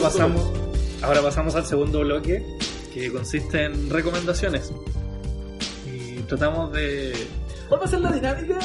[0.00, 0.50] Pasamos,
[1.02, 2.44] ahora pasamos al segundo bloque,
[2.92, 4.72] que consiste en recomendaciones.
[5.86, 7.12] Y tratamos de.
[7.68, 8.58] ¿Cuál va a ser la dinámica?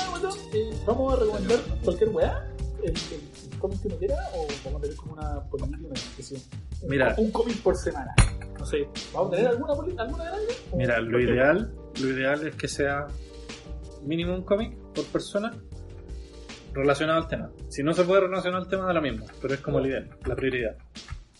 [0.53, 2.47] Eh, ¿Vamos a recomendar cualquier weá?
[2.83, 4.15] ¿El, el, cómic que uno quiera?
[4.33, 6.41] ¿O vamos a tener como una política, una discusión?
[6.87, 7.15] Mira.
[7.17, 8.15] Un cómic por semana.
[8.57, 8.87] No sé.
[9.13, 10.53] ¿Vamos a tener alguna, alguna grande?
[10.71, 13.07] ¿O Mira, lo ideal, lo ideal es que sea
[14.03, 15.53] mínimo un cómic por persona
[16.73, 17.51] relacionado al tema.
[17.69, 20.09] Si no se puede relacionar al tema, da lo mismo, pero es como el ideal,
[20.25, 20.75] la prioridad.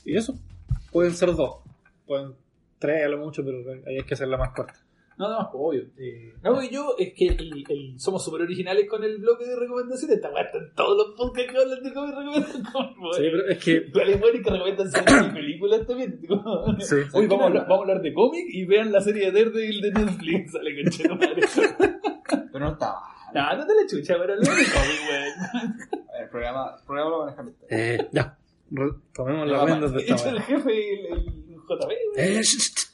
[0.06, 0.36] Y eso,
[0.91, 1.58] pueden ser dos,
[2.06, 2.34] pueden
[2.80, 4.80] tres a lo mucho, pero ahí hay que hacerla más corta.
[5.18, 5.84] No, no, pues, obvio.
[5.97, 9.56] Eh, no, porque yo es que el- el- somos súper originales con el bloque de
[9.56, 10.18] recomendaciones.
[10.18, 13.18] Esta weá en todos los podcasts que hablan de cómics recomiendan cómics.
[13.18, 13.76] Sí, pero es que.
[14.12, 16.20] Es bueno y que recomiendan series y películas también.
[16.80, 16.95] Sí.
[17.14, 19.82] Hoy vamos a, hablar, vamos a hablar de cómic y vean la serie de Daredevil
[19.82, 20.51] de Netflix.
[20.51, 20.76] Sale
[21.08, 21.41] con madre.
[22.51, 22.99] Pero no estaba.
[23.34, 26.10] No, no te la chucha, pero hablemos de cómic, weón.
[26.10, 27.99] A ver, el programa, el programa lo manejan ustedes.
[28.01, 28.38] Eh, ya,
[29.13, 31.91] tomemos las Ya, riendas de esta el jefe y el, el JB.
[32.18, 32.91] Eh, sh-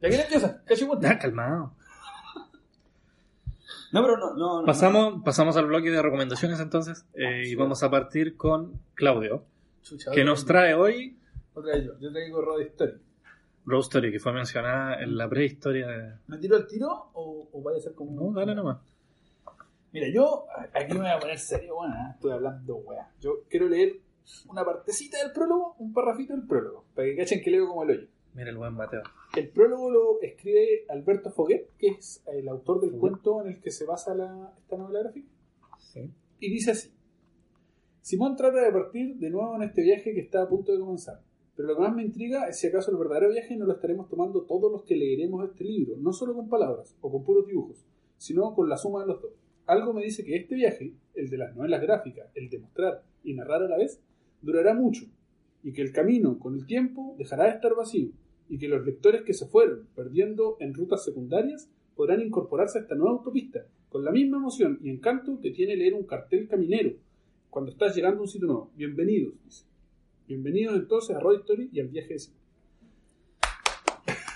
[0.00, 0.62] ¿Ya quién empieza?
[0.64, 1.06] Cachimonte.
[1.06, 1.72] ya, calmado.
[3.92, 4.60] No, pero no, no.
[4.60, 4.66] no.
[4.66, 9.44] Pasamos, pasamos al bloque de recomendaciones entonces, eh, y vamos a partir con Claudio,
[9.82, 11.18] Chucha, que nos trae hoy
[11.54, 11.98] Otra vez yo.
[11.98, 12.92] Yo traigo Road Story.
[13.64, 16.14] Rose Story, que fue mencionada en la prehistoria de...
[16.26, 18.30] ¿Me tiro el tiro o, o vaya a ser como.?
[18.30, 18.78] No, dale nomás.
[19.92, 20.44] Mira, yo
[20.74, 22.12] aquí me voy a poner serio, bueno, ¿eh?
[22.14, 23.10] estoy hablando, weá.
[23.20, 24.00] Yo quiero leer
[24.48, 27.90] una partecita del prólogo, un parrafito del prólogo, para que cachen que leo como el
[27.90, 28.06] hoyo.
[28.34, 29.02] Mira el buen Mateo.
[29.36, 33.00] El prólogo lo escribe Alberto Foguet, que es el autor del Foguet.
[33.00, 35.28] cuento en el que se basa la, esta novela gráfica,
[35.78, 36.10] Sí.
[36.40, 36.92] y dice así.
[38.00, 41.20] Simón trata de partir de nuevo en este viaje que está a punto de comenzar.
[41.56, 44.08] Pero lo que más me intriga es si acaso el verdadero viaje no lo estaremos
[44.08, 47.84] tomando todos los que leeremos este libro, no solo con palabras o con puros dibujos,
[48.16, 49.32] sino con la suma de los dos.
[49.66, 53.34] Algo me dice que este viaje, el de las novelas gráficas, el de mostrar y
[53.34, 54.00] narrar a la vez,
[54.42, 55.04] durará mucho,
[55.62, 58.10] y que el camino, con el tiempo, dejará de estar vacío,
[58.48, 62.94] y que los lectores que se fueron perdiendo en rutas secundarias podrán incorporarse a esta
[62.94, 66.92] nueva autopista, con la misma emoción y encanto que tiene leer un cartel caminero
[67.50, 68.70] cuando estás llegando a un sitio nuevo.
[68.76, 69.64] Bienvenidos, dice.
[70.28, 72.20] Bienvenidos entonces a Road Story y al viaje de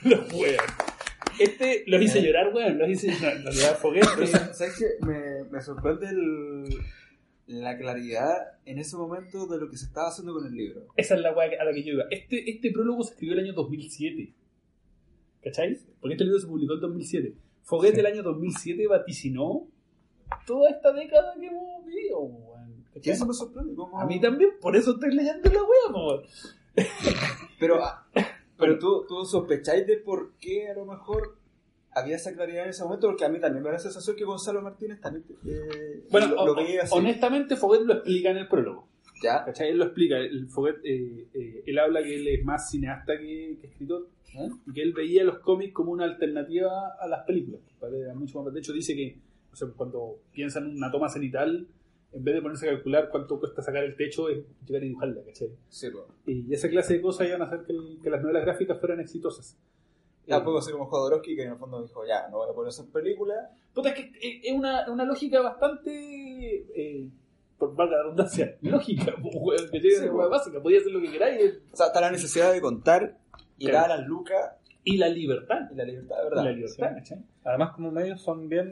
[0.11, 0.57] los weón.
[1.39, 2.79] Este los hice llorar, weón.
[2.79, 3.41] Los hice llorar.
[3.45, 6.79] Los eh, me sorprende el-
[7.47, 10.87] la claridad en ese momento de lo que se estaba haciendo con el libro.
[10.97, 12.05] Esa es la weá a la que yo iba.
[12.11, 14.33] Este, este prólogo se escribió el año 2007.
[15.43, 15.79] ¿Cachai?
[16.01, 17.35] Porque este libro se publicó en 2007.
[17.63, 18.01] Foguet Sí.
[18.01, 19.67] el año 2007 vaticinó
[20.47, 22.85] toda esta década que hemos vivido, weón.
[22.95, 23.75] Eso me sorprende.
[23.75, 23.99] ¿cómo?
[23.99, 26.23] A mí también, por eso estoy leyendo la weá.
[27.59, 27.81] Pero,
[28.59, 31.37] pero tú, tú sospecháis de por qué a lo mejor
[31.95, 34.25] había esa claridad en ese momento, porque a mí también me da la sensación que
[34.25, 36.95] Gonzalo Martínez también eh, Bueno, lo, lo veía así.
[36.97, 38.89] honestamente, Foguet lo explica en el prólogo.
[39.23, 39.45] ¿Ya?
[39.45, 39.69] ¿Cachai?
[39.71, 40.19] Él lo explica.
[40.19, 44.49] El Foguet, eh, eh, él habla que él es más cineasta que, que escritor ¿Eh?
[44.67, 47.61] y que él veía los cómics como una alternativa a las películas.
[47.83, 49.19] Era mucho más- De hecho, dice que
[49.53, 51.69] o sea, cuando piensa en una toma cenital,
[52.13, 55.23] en vez de ponerse a calcular cuánto cuesta sacar el techo, es llegar y dibujarla.
[55.25, 55.51] ¿cachai?
[55.69, 56.05] Sí, pues.
[56.27, 59.57] Y esa clase de cosas iban a hacer que, que las novelas gráficas fueran exitosas.
[60.27, 62.87] Tampoco así como Jodorowsky, que en el fondo dijo, ya, no voy a poner esas
[62.87, 63.39] películas.
[63.75, 65.91] Puta, es que eh, es una, una lógica bastante.
[66.77, 67.09] eh,
[67.59, 70.61] por valga la redundancia, lógica, weón, que tiene Sí, una básica.
[70.61, 71.61] Podía hacer lo que queráis.
[71.73, 73.19] O sea, está la necesidad de contar
[73.59, 73.79] y Claro.
[73.89, 74.53] dar a las lucas
[74.85, 75.71] Y la libertad.
[75.71, 76.45] y la libertad de Y verdad.
[76.45, 77.19] la libertad, ¿cachai?
[77.45, 78.71] Además, como medios son bien,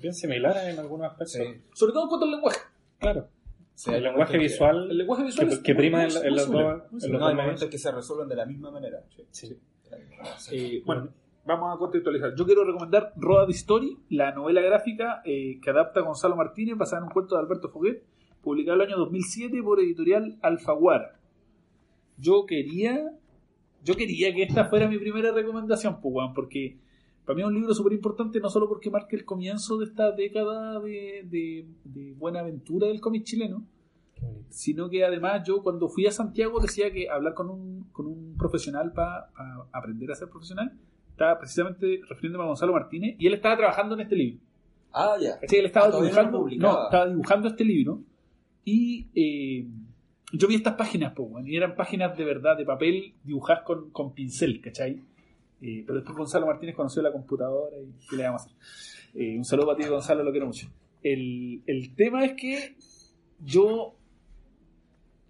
[0.00, 1.32] bien similares en algunos aspectos.
[1.32, 1.62] Sí.
[1.72, 2.60] Sobre todo en cuanto al lenguaje.
[2.98, 3.28] Claro.
[3.74, 6.82] Sí, el lenguaje visual El lenguaje visual que, es que prima en, en los dos.
[7.04, 9.02] en los No, hay momentos que se resuelven de la misma manera.
[9.30, 9.58] Sí.
[10.50, 11.08] Eh, bueno,
[11.44, 12.34] vamos a contextualizar.
[12.36, 17.04] Yo quiero recomendar Road Story, la novela gráfica eh, que adapta Gonzalo Martínez, basada en
[17.08, 18.02] un cuento de Alberto Foguet,
[18.42, 21.18] publicado el año 2007 por editorial Alfaguara.
[22.18, 23.12] Yo quería,
[23.84, 26.78] yo quería que esta fuera mi primera recomendación, pues, weón, porque
[27.24, 30.12] para mí es un libro súper importante, no solo porque marque el comienzo de esta
[30.12, 33.64] década de, de- de buena aventura del cómic chileno.
[34.48, 38.36] Sino que además yo cuando fui a Santiago decía que hablar con un, con un
[38.38, 39.30] profesional para
[39.72, 40.72] aprender a ser profesional,
[41.10, 44.40] estaba precisamente refiriéndome a Gonzalo Martínez y él estaba trabajando en este libro.
[44.92, 45.38] Ah, ya.
[45.40, 45.58] ¿Cachai?
[45.58, 48.00] Él estaba Ah, dibujando, no, estaba dibujando este libro
[48.64, 49.66] y eh,
[50.32, 54.12] yo vi estas páginas, po, y eran páginas de verdad, de papel, dibujadas con, con
[54.14, 55.02] pincel, ¿cachai?
[55.60, 58.56] Eh, pero después Gonzalo Martínez conoció la computadora y ¿qué le vamos a hacer?
[59.14, 60.68] Eh, un saludo para ti, Gonzalo, lo quiero mucho.
[61.02, 62.76] El, el tema es que
[63.44, 63.95] yo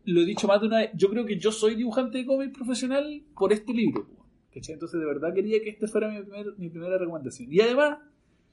[0.06, 2.52] lo he dicho más de una vez, yo creo que yo soy dibujante de cómic
[2.56, 4.06] profesional por este libro.
[4.52, 7.52] Entonces de verdad quería que este fuera mi, primer- mi primera recomendación.
[7.52, 7.98] Y además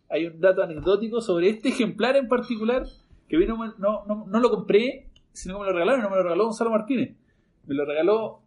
[0.10, 2.86] hay un dato anecdótico sobre este ejemplar en particular
[3.30, 6.24] que vino, no, no, no lo compré, sino que me lo regalaron, no me lo
[6.24, 7.16] regaló Gonzalo Martínez.
[7.66, 8.42] Me lo regaló,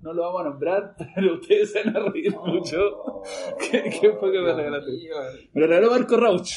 [0.00, 3.22] no lo vamos a nombrar, pero ustedes se van a reír mucho.
[3.70, 4.92] ¿Qué- qué fue que me regalaste?
[5.52, 6.50] Me lo regaló Marco Rauch.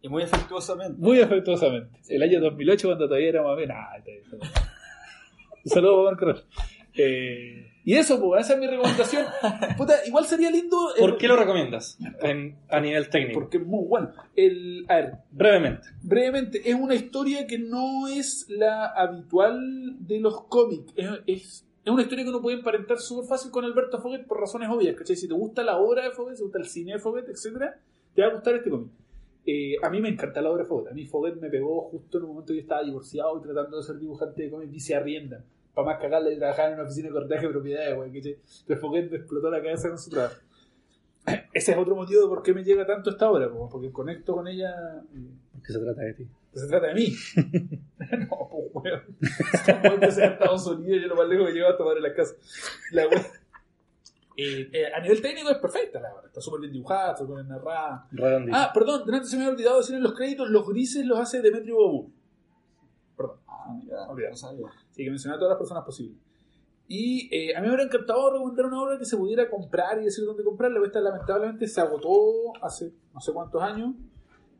[0.00, 0.94] Y muy afectuosamente.
[1.02, 2.00] Muy afectuosamente.
[2.08, 3.72] El año 2008, cuando todavía éramos bien.
[3.72, 3.90] Ah,
[5.64, 5.64] está bien, está bien.
[5.64, 6.46] Un saludo para Marco Ross.
[7.00, 9.24] Eh, y eso, pues, esa es mi recomendación.
[9.76, 10.76] Puta, igual sería lindo.
[10.98, 13.40] ¿Por qué lo recomiendas en- a nivel técnico?
[13.40, 14.12] Porque es muy bueno.
[14.36, 15.88] El, a ver, Brevemente.
[16.02, 20.92] brevemente, es una historia que no es la habitual de los cómics.
[20.96, 24.40] Es, es, es una historia que uno puede emparentar súper fácil con Alberto Foguet por
[24.40, 24.94] razones obvias.
[24.96, 25.16] ¿cachai?
[25.16, 27.74] Si te gusta la obra de Foguet, si te gusta el cine de Foguet, etc.,
[28.14, 28.90] te va a gustar este cómic.
[29.50, 30.90] Eh, a mí me encanta la obra de Foguet.
[30.92, 33.78] A mí Foguet me pegó justo en un momento que yo estaba divorciado y tratando
[33.78, 35.42] de ser dibujante de cómics y se arrienda.
[35.72, 38.08] Para más cagarle y trabajar en una oficina de cortaje de propiedades, güey.
[38.14, 40.36] Entonces Foguet me explotó la cabeza con su trabajo.
[41.54, 44.34] Ese es otro motivo de por qué me llega tanto esta obra, como porque conecto
[44.34, 44.70] con ella.
[45.14, 46.26] eh, Porque se trata de ti.
[46.52, 47.12] se trata de mí.
[48.28, 49.02] no, pues, weón.
[49.54, 52.34] Estamos en Estados Unidos, yo lo más lejos que llevo a tomar en la casa.
[52.92, 53.22] La weón.
[54.40, 56.28] Eh, eh, a nivel técnico es perfecta la obra.
[56.28, 58.06] Está súper bien dibujada, súper bien narrada.
[58.12, 58.56] Redondito.
[58.56, 61.42] Ah, perdón, delante se me había olvidado decir en los créditos, los grises los hace
[61.42, 62.12] Demetrio Bobu.
[63.16, 63.36] Perdón.
[63.48, 64.52] Ah, mira, Olvidado.
[64.56, 64.68] no.
[64.90, 66.16] Así que mencioné a todas las personas posibles.
[66.86, 70.04] Y eh, a mí me hubiera encantado recomendar una obra que se pudiera comprar y
[70.04, 70.76] decir dónde comprarla.
[70.76, 73.94] pero Esta lamentablemente se agotó hace no sé cuántos años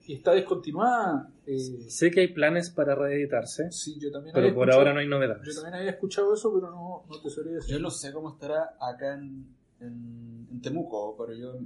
[0.06, 1.30] y está descontinuada.
[1.46, 1.56] Eh,
[1.88, 5.10] Sé que hay planes para reeditarse, sí, yo también pero por ahora no hay Yo
[5.10, 5.54] novedades.
[5.54, 7.74] también había escuchado eso, pero no, no te sabría decir.
[7.76, 9.46] Yo no sé cómo estará acá en,
[9.80, 11.58] en, en Temuco, pero yo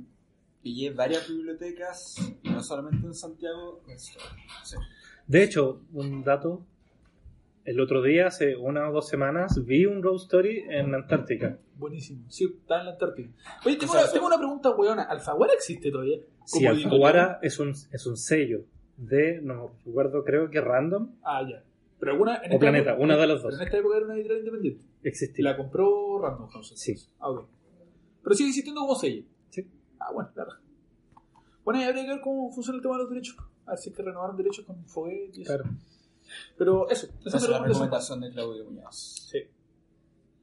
[0.63, 3.83] pillé varias bibliotecas, no solamente en Santiago.
[3.97, 4.77] Sí.
[5.27, 6.65] De hecho, un dato.
[7.65, 11.59] El otro día, hace una o dos semanas, vi un Road Story en Antártica.
[11.79, 12.25] Buenísimo.
[12.29, 13.29] Sí, está en la Antártida.
[13.65, 15.03] Oye, tengo, O sea, una, tengo una pregunta, weona.
[15.05, 16.19] ¿Alfaguara existe todavía?
[16.45, 18.65] Sí, Alfaguara es un, es un sello
[18.97, 21.63] de, no recuerdo, creo que Random Ah, ya.
[22.01, 22.41] Pero alguna.
[22.43, 23.61] En o Planeta, época- una de las Pero dos.
[23.61, 24.85] en esta época era una editorial independiente.
[25.05, 25.45] Existía.
[25.45, 26.73] La compró Random House.
[26.75, 26.97] Sí.
[27.21, 27.47] Ah, ok.
[28.23, 29.25] Pero sigue existiendo como sello.
[29.51, 29.69] Sí.
[29.99, 30.53] Ah, bueno, claro.
[31.65, 33.37] Bueno, y habría que ver cómo funciona el tema de los derechos.
[33.67, 35.55] A ver si es que renovaron derechos con Foguet y eso.
[35.57, 35.71] Claro.
[36.57, 38.21] Pero eso, esa es la recomendación.
[38.21, 39.29] de Claudio Muñoz.
[39.31, 39.39] Sí.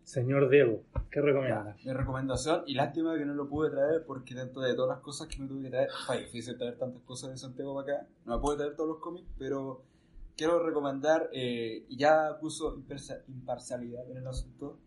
[0.03, 1.75] Señor Diego, ¿qué recomienda?
[1.85, 5.27] Mi recomendación, y lástima que no lo pude traer porque dentro de todas las cosas
[5.27, 8.07] que me tuve que traer, fue difícil traer tantas cosas de Santiago para acá.
[8.25, 9.83] No me pude traer todos los cómics, pero
[10.35, 14.79] quiero recomendar, eh, y ya puso imparcia- imparcialidad en el asunto,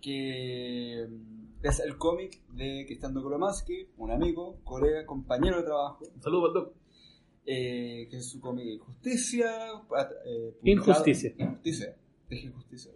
[0.00, 6.22] que mm, es el cómic de Cristian Kolomansky, un amigo, colega, compañero de trabajo, Un
[6.22, 6.74] saludo para el doc.
[7.46, 9.50] eh, que es su cómic Injusticia.
[9.88, 11.34] pat- eh, Injusticia.
[11.38, 11.96] Injusticia.
[12.30, 12.90] Dije injusticia.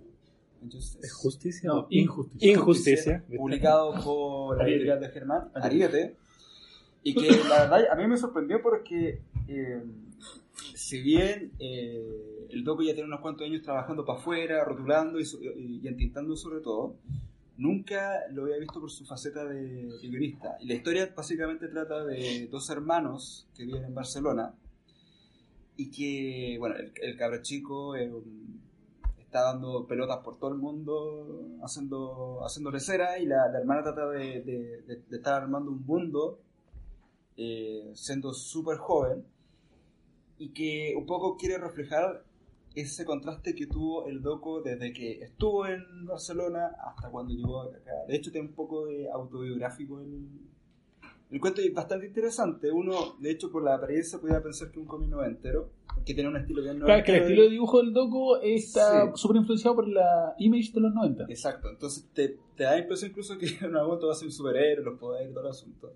[0.62, 1.06] Injustice.
[1.06, 1.68] ¿Es justicia?
[1.68, 2.50] No, o in- injusticia.
[2.52, 3.24] Injusticia.
[3.36, 6.16] publicado por la editorial de Germán, Ariete.
[7.04, 9.82] Y que la verdad a mí me sorprendió porque eh,
[10.74, 15.22] si bien eh, el Doco ya tiene unos cuantos años trabajando para afuera, rotulando y,
[15.22, 16.96] y- y entintando sobre todo,
[17.58, 20.56] nunca lo había visto por su faceta de, guionista.
[20.60, 24.54] Y la historia básicamente trata de dos hermanos que viven en Barcelona
[25.76, 28.10] y que, bueno, el, el cabro chico eh,
[29.18, 34.82] está dando pelotas por todo el mundo, haciendo, haciendo lecera y la, hermana trata de
[35.10, 36.40] estar armando un mundo
[37.40, 39.24] eh, siendo súper joven
[40.38, 42.24] y que un poco quiere reflejar
[42.74, 47.92] ese contraste que tuvo el doco desde que estuvo en Barcelona hasta cuando llegó acá.
[48.06, 50.28] De hecho, tiene un poco de autobiográfico el,
[51.30, 52.70] el cuento es bastante interesante.
[52.70, 55.70] Uno, de hecho, por la apariencia podría pensar que un cómic noventero,
[56.06, 57.24] que tiene un estilo bien Claro, es que el noventero.
[57.26, 59.10] estilo de dibujo del Doco está Sí.
[59.16, 61.24] súper influenciado por la image de los 90.
[61.28, 64.32] Exacto, entonces te, te da la impresión incluso que en algún va a ser un
[64.32, 65.92] superhéroe, los poderes, todo el asunto.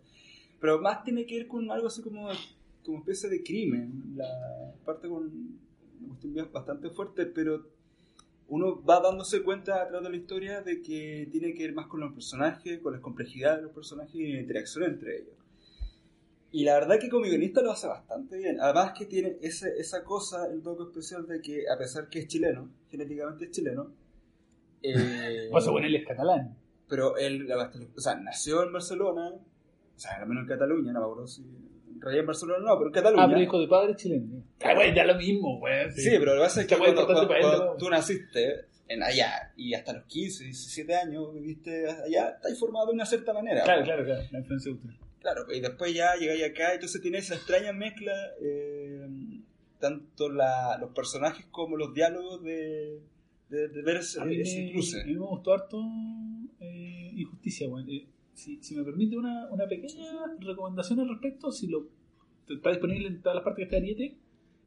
[0.61, 2.29] Pero más tiene que ver con algo así como,
[2.85, 4.15] como especie de crimen.
[4.17, 5.31] La parte con
[6.53, 7.67] bastante fuerte, pero
[8.49, 11.87] uno va dándose cuenta a través de la historia de que tiene que ver más
[11.87, 15.37] con los personajes, con las complejidades de los personajes y la interacción entre ellos.
[16.51, 18.61] Y la verdad que como guionista lo hace bastante bien.
[18.61, 22.27] Además que tiene ese, esa cosa, el toque especial de que a pesar que es
[22.29, 23.91] chileno, genéticamente es chileno,
[24.83, 26.57] eh, O sea, bueno, él es catalán.
[26.89, 31.07] pero él, o sea, nació en Barcelona, o sea, al menos en Cataluña, no me
[31.07, 31.43] acuerdo si
[32.11, 33.23] en Barcelona no, pero en Cataluña.
[33.25, 34.43] Ah, pero hijo de padre chileno.
[34.65, 35.91] Ah, güey, da lo mismo, güey.
[35.93, 39.93] Sí, pero lo que pasa es que cuando, cuando- tú naciste en allá y hasta
[39.95, 43.63] los 15, 17 años viviste allá, estás formado de una cierta manera.
[43.65, 44.23] Claro, claro, claro.
[44.31, 44.99] La influencia cultural.
[45.21, 49.07] Claro, y después ya llegáis acá, entonces tiene esa extraña mezcla, eh,
[49.79, 53.01] tanto la, los personajes como los diálogos de,
[53.49, 55.01] de, de ver ese, A mí, ese me, cruce.
[55.01, 55.81] a mí me gustó harto
[56.61, 57.87] eh, Injusticia, weón.
[58.35, 60.11] Si, si me permite una, una pequeña
[60.41, 61.87] recomendación al respecto, si lo
[62.49, 64.17] está disponible en todas las partes que está Ariete,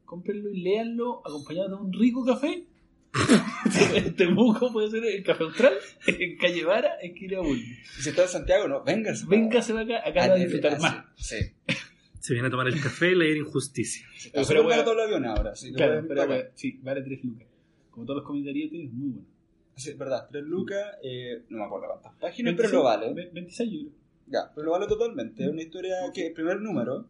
[0.04, 2.64] cómprenlo y léanlo acompañado de un rico café.
[3.94, 5.74] en Temuco puede ser en Café Austral,
[6.06, 7.56] en Calle Vara, en Quilabul.
[7.58, 9.26] Y si está en Santiago, no, véngase.
[9.26, 11.04] Véngase para acá, acá van a de- disfrutar ah, más.
[11.16, 11.36] Sí.
[12.20, 14.04] Se viene a tomar el café y leer Injusticia.
[14.32, 15.70] Pero, súper bueno, barato el avión ahora, sí.
[15.70, 17.46] lo Claro, pero weón, sí, vale 3 lucas.
[17.90, 19.28] Como todos los Ariete, es muy bueno.
[19.76, 23.12] Sí, es verdad, 3 lucas, eh, no me acuerdo cuántas páginas, pero lo vale.
[23.12, 23.92] Ve- 26 euros.
[24.26, 25.44] Ya, pero lo vale totalmente.
[25.44, 27.06] Es una historia que el primer número,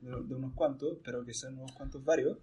[0.00, 2.36] de, de unos cuantos, espero que sean unos cuantos varios,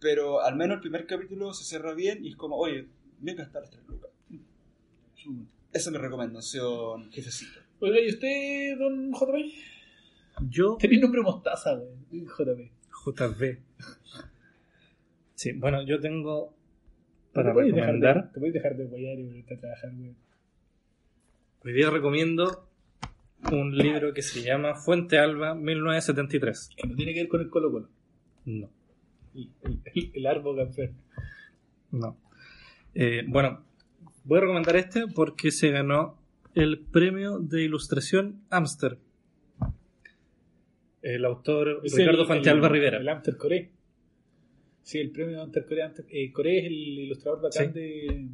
[0.00, 2.86] pero al menos el primer capítulo se cierra bien y es como, oye,
[3.20, 4.10] voy a gastar las 3 lucas.
[4.28, 5.46] Bueno.
[5.72, 7.60] Esa es mi recomendación, jefecito.
[7.80, 9.52] Oiga, ¿y usted, don JP?
[10.50, 12.24] Yo, Tenía nombre mostaza, güey.
[12.24, 12.70] JP.
[12.90, 13.58] JB.
[15.34, 16.54] Sí, bueno, yo tengo
[17.32, 18.28] para ¿Te podéis dejar de- recomendar.
[18.32, 20.14] Te podéis dejar de apoyar y volverte a trabajar, güey.
[21.64, 22.68] Hoy día recomiendo
[23.52, 26.70] un libro que se llama Fuente Alba 1973.
[26.76, 27.88] Que no tiene que ver con el Colo Colo.
[28.46, 28.70] No,
[29.34, 30.92] El, el, el, el árbol campeón.
[31.92, 32.16] no.
[32.94, 33.64] Eh, bueno,
[34.24, 36.18] voy a recomendar este porque se ganó
[36.54, 38.98] el premio de ilustración Amster.
[41.02, 42.98] El autor Ricardo el- Rivera.
[42.98, 43.70] El Amter Core.
[44.88, 45.82] Sí, el premio Amter Core.
[45.84, 47.78] Amter- eh, Core es el ilustrador bacán Sí.
[47.78, 48.28] de,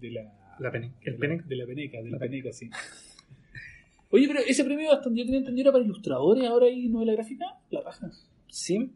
[0.00, 0.56] de la.
[0.58, 1.28] La Pene- ¿El de?
[1.28, 2.68] La, de la Peneca, de la La Peneca, sí.
[4.10, 7.46] Oye, pero ese premio hasta yo tenía entendido era para ilustradores, ahora hay novela gráfica,
[7.70, 8.10] la raja.
[8.48, 8.92] Sí.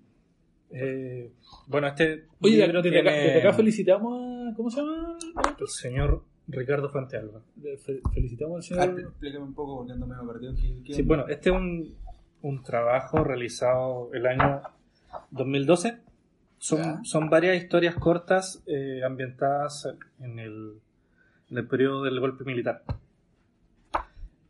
[0.71, 1.33] Eh,
[1.67, 4.55] bueno, este Oye, de- libro desde, acá, tiene desde acá felicitamos a.
[4.55, 5.19] ¿Cómo se llama?
[5.59, 7.41] el señor Ricardo Fuentealba.
[7.85, 9.01] Fe- felicitamos al Ah, señor.
[9.01, 10.55] explícame un poco porque ando medio perdido.
[10.55, 11.95] ¿Qué- qué Sí, bueno, este es un,
[12.43, 14.61] un trabajo realizado el año
[15.31, 16.01] 2012.
[16.59, 19.89] Son, son varias historias cortas eh, ambientadas
[20.21, 20.75] en el,
[21.51, 22.83] en el periodo del golpe militar.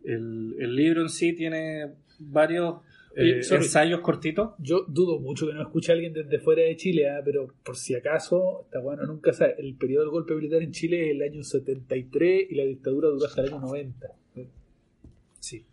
[0.05, 2.77] El, el libro en sí tiene varios
[3.15, 3.65] eh, sorry.
[3.65, 4.55] ensayos cortitos.
[4.59, 7.77] Yo dudo mucho que no escuche a alguien desde fuera de Chile, ah, pero por
[7.77, 9.57] si acaso, está bueno, nunca sabe.
[9.59, 13.27] El periodo del golpe militar en Chile es el año 73 y la dictadura duró
[13.27, 14.09] hasta el año 90.
[15.41, 15.65] Sí.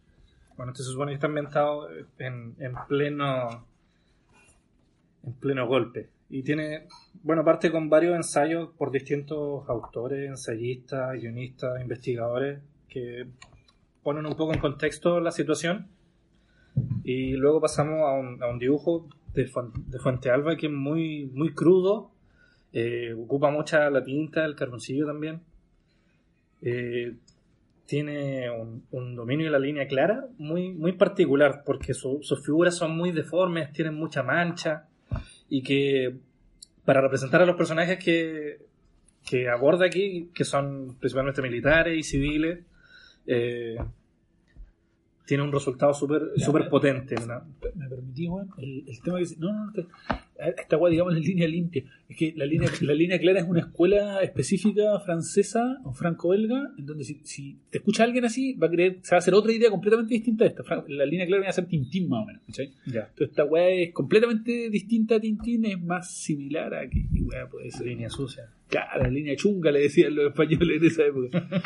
[0.57, 3.67] Bueno, este se supone que está ambientado en, en pleno
[5.23, 6.09] en pleno golpe.
[6.35, 6.87] Y tiene,
[7.23, 12.59] bueno, parte con varios ensayos por distintos autores, ensayistas, guionistas, investigadores,
[12.89, 13.25] que
[14.03, 15.87] ponen un poco en contexto la situación.
[17.05, 19.49] Y luego pasamos a un, a un dibujo de,
[19.87, 22.11] de Fuente Alba que es muy, muy crudo,
[22.73, 25.39] eh, ocupa mucha la tinta, el carboncillo también.
[26.61, 27.15] Eh,
[27.85, 32.75] tiene un, un dominio de la línea clara muy, muy particular, porque su- sus figuras
[32.75, 34.89] son muy deformes, tienen mucha mancha,
[35.49, 36.15] y que
[36.85, 38.59] para representar a los personajes que,
[39.25, 42.59] que aborda aquí, que son principalmente militares y civiles,
[43.27, 43.77] eh,
[45.25, 47.15] tiene un resultado súper pero- potente.
[47.75, 48.49] ¿Me permitís, weón?
[48.57, 49.25] El, el tema que...
[49.39, 49.71] No, no, no.
[49.73, 49.85] te-
[50.61, 51.83] Esta weá, digamos, en línea limpia.
[52.07, 56.85] Es que la línea, la línea clara es una escuela específica francesa o franco-belga, en
[56.85, 59.51] donde si, si te escucha alguien así, va a creer, se va a hacer otra
[59.51, 60.63] idea completamente distinta a esta.
[60.89, 62.71] La línea clara viene a ser Tintín, más o menos, ¿cachai?
[62.85, 63.01] Ya.
[63.09, 67.71] Entonces esta weá es completamente distinta a Tintín, es más similar a que weá puede
[67.71, 67.87] ser.
[67.87, 68.49] Línea sucia.
[68.67, 71.47] Claro, la línea chunga le decían los españoles en esa época.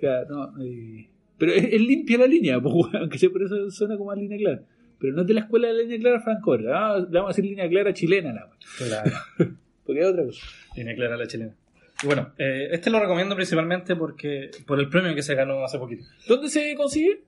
[0.00, 3.96] Claro, no, eh, pero es, es limpia la línea, pues, aunque sea por eso suena
[3.96, 4.62] como a línea clara.
[5.00, 7.68] Pero no es de la escuela de línea clara franco le vamos a decir línea
[7.68, 9.10] clara chilena, la Claro.
[9.86, 10.46] porque es otra cosa.
[10.76, 11.54] Línea clara la chilena.
[12.02, 15.78] Y bueno, eh, este lo recomiendo principalmente porque por el premio que se ganó hace
[15.78, 16.04] poquito.
[16.28, 17.22] ¿Dónde se consigue?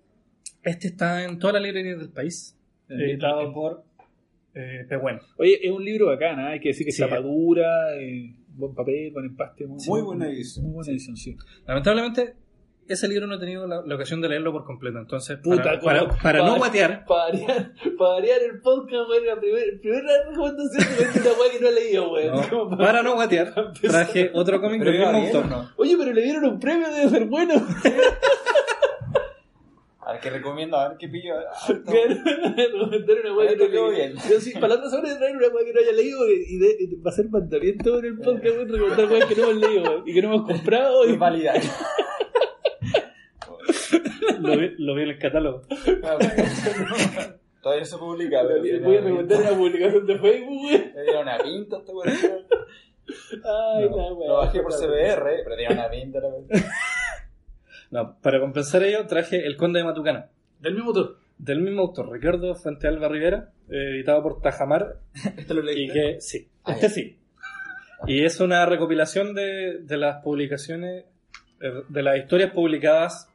[0.62, 2.56] Este está en todas las librerías del país,
[2.88, 3.84] editado Eh, por
[4.54, 5.18] eh, Pehuen.
[5.38, 6.48] Oye, es un libro bacán, ¿ah?
[6.50, 7.02] hay que decir que Sí.
[7.02, 9.66] está madura, eh, buen papel, con empaste.
[9.66, 10.64] Muy, Muy buena edición.
[10.66, 11.36] Muy buena edición, sí.
[11.66, 12.34] Lamentablemente,
[12.94, 14.98] ese libro no he tenido la, la ocasión de leerlo por completo.
[14.98, 19.80] Entonces, Puta, para, para, no guatear, Para variar, para variar el podcast, weón, la primer-
[19.80, 20.84] primera recomendación
[21.14, 24.82] de una weá que no he leído, no, Como para- no guatear, traje otro cómic
[24.82, 25.44] del mismo autor.
[25.76, 27.54] Oye, pero le dieron un premio, debe ser bueno.
[30.02, 31.34] A ver qué recomiendo, a ver qué pillo.
[31.38, 34.14] Ah, Recomendar una weá que no bien.
[34.28, 36.76] Yo sí, para la otra semana traer una weá que no haya leído y, de-
[36.80, 40.14] y va a ser mandamiento en el podcast, recomendar weas que no hemos leído y
[40.14, 41.06] que no hemos comprado.
[41.06, 41.12] Y...
[41.12, 41.52] Es válida.
[44.40, 45.62] Lo vi, lo vi en el catálogo.
[46.04, 46.18] Ah.
[47.62, 50.92] Todavía no se publica, pero Voy a recomendar una publicación de Facebook, weón.
[50.94, 52.32] Le dieron una pinta cuestión.
[53.44, 54.26] Ay, No, la.
[54.28, 56.62] Lo bajé por CBR, pero tiene una pinta la cuestión.
[57.92, 60.28] No, para compensar ello, traje El Conde de Matucana,
[60.60, 61.18] Del mismo autor.
[61.38, 64.98] del mismo autor, Ricardo Fuentealba Rivera, eh, editado por Tajamar,
[65.36, 66.88] Esto lo y que sí, Ah, este ya.
[66.94, 67.18] sí.
[68.06, 71.04] Y es una recopilación de, de las publicaciones,
[71.60, 73.28] eh, de las historias publicadas.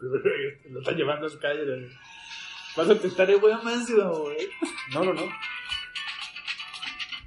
[0.70, 1.64] Lo están llevando a su calle.
[1.64, 1.88] ¿no?
[2.76, 4.34] Vas a intentar el weón más weón.
[4.94, 5.22] No, no, no.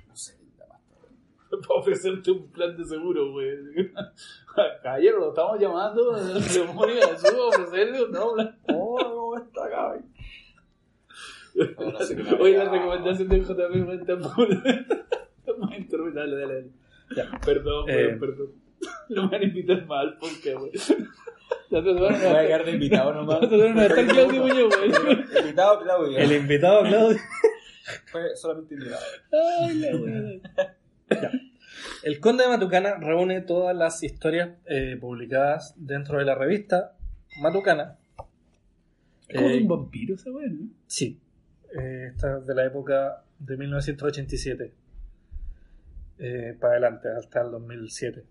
[0.08, 0.34] No sé.
[1.50, 3.56] Para ofrecerte un plan de seguro, güey.
[4.84, 8.60] Caballero, lo estamos llamando a la ceremonia de su ofrecerle un no, plan.
[8.70, 9.70] Oh, ¿cómo está?
[11.56, 14.86] No, qué me Oye, la recomendación de JP fue tan pura.
[15.58, 16.72] Muy interminable, dale, dale.
[17.16, 17.40] Ya.
[17.46, 18.06] Perdón, Eh.
[18.06, 18.52] güey, perdón.
[19.10, 20.72] No me van a invitar mal, porque, güey.
[21.82, 23.42] Voy a quedar de invitado nomás.
[23.42, 24.92] Va Claudio Muñoz, güey.
[25.42, 26.18] Invitado Claudio.
[26.18, 27.18] El invitado, Claudio.
[28.12, 29.02] Fue solamente invitado.
[29.62, 30.42] Ay, la güey.
[32.04, 36.96] El Conde de Matucana reúne todas las historias eh, publicadas dentro de la revista
[37.42, 37.98] Matucana.
[39.28, 40.68] Es como Eh, un vampiro esa güey, ¿no?
[40.88, 41.20] Sí,
[41.78, 44.74] eh, esta es de la época de 1987
[46.20, 48.24] eh, para adelante, hasta el 2007.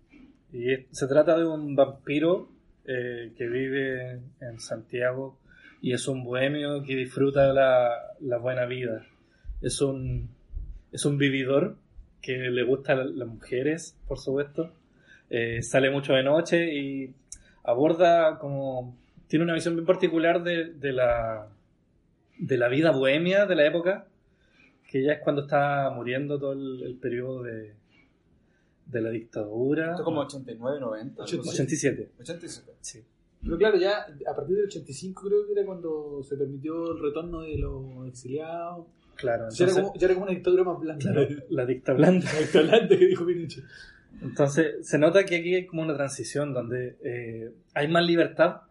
[0.53, 2.49] Y es- se trata de un vampiro
[2.85, 5.39] eh, que vive en Santiago
[5.81, 9.05] y es un bohemio que disfruta la, la buena vida.
[9.61, 10.29] Es un,
[10.91, 11.77] es un vividor
[12.21, 14.73] que le gusta a las mujeres, por supuesto.
[15.29, 17.13] Eh, sale mucho de noche y
[17.63, 18.97] aborda como...
[19.27, 21.47] Tiene una visión bien particular de, la,
[22.37, 24.05] de la vida bohemia de la época,
[24.87, 27.73] que ya es cuando está muriendo todo el, el periodo de,
[28.93, 29.91] de la dictadura.
[29.91, 31.23] Esto como 89, 90.
[31.23, 31.49] algo así.
[31.49, 32.11] 87.
[32.19, 32.71] 87.
[32.81, 33.03] Sí.
[33.43, 37.41] Pero claro, ya a partir del 85 creo que era cuando se permitió el retorno
[37.41, 38.87] de los exiliados.
[39.15, 41.11] Claro, ya, era entonces, como, ya era como una dictadura más blanca.
[41.11, 42.25] claro, la dicta blanda.
[42.39, 43.63] Excelente que dijo Pinochet.
[44.21, 48.61] Entonces, se nota que aquí hay como una transición donde eh, hay más libertad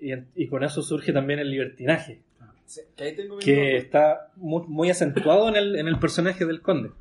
[0.00, 2.20] y, y con eso surge también el libertinaje,
[2.66, 6.62] Sí, que ahí tengo que está muy, muy acentuado en el, en el personaje del
[6.62, 6.92] conde.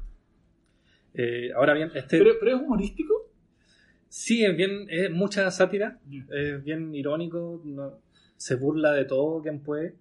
[1.16, 3.14] Eh, ahora bien, este Pero, pero es humorístico.
[4.10, 6.00] sí es bien, es mucha sátira,
[6.32, 8.00] es bien irónico, no-
[8.38, 9.96] se burla de todo quien puede.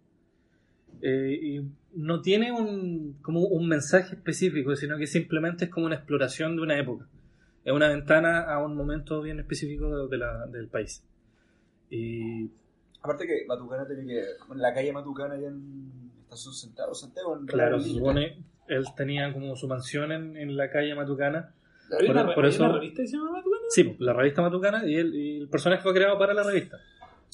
[1.00, 1.60] eh, y
[1.94, 6.62] no tiene un, como un mensaje específico, sino que simplemente es como una exploración de
[6.62, 7.08] una época.
[7.64, 11.02] Es una ventana a un momento bien específico de la- del país.
[11.90, 12.50] Y
[13.00, 14.20] Aparte que Matucana tiene que.
[14.52, 15.90] En la calle Matucana, allá en
[16.22, 18.38] Estación Central, Santiago, en claro, se supone,
[18.68, 21.52] él tenía como su mansión en, en la calle Matucana.
[21.98, 23.62] ¿Hay Por- una, por hay eso- una revista que se llama Matucana?
[23.68, 26.78] Sí, la revista Matucana y, el personaje fue creado para la revista.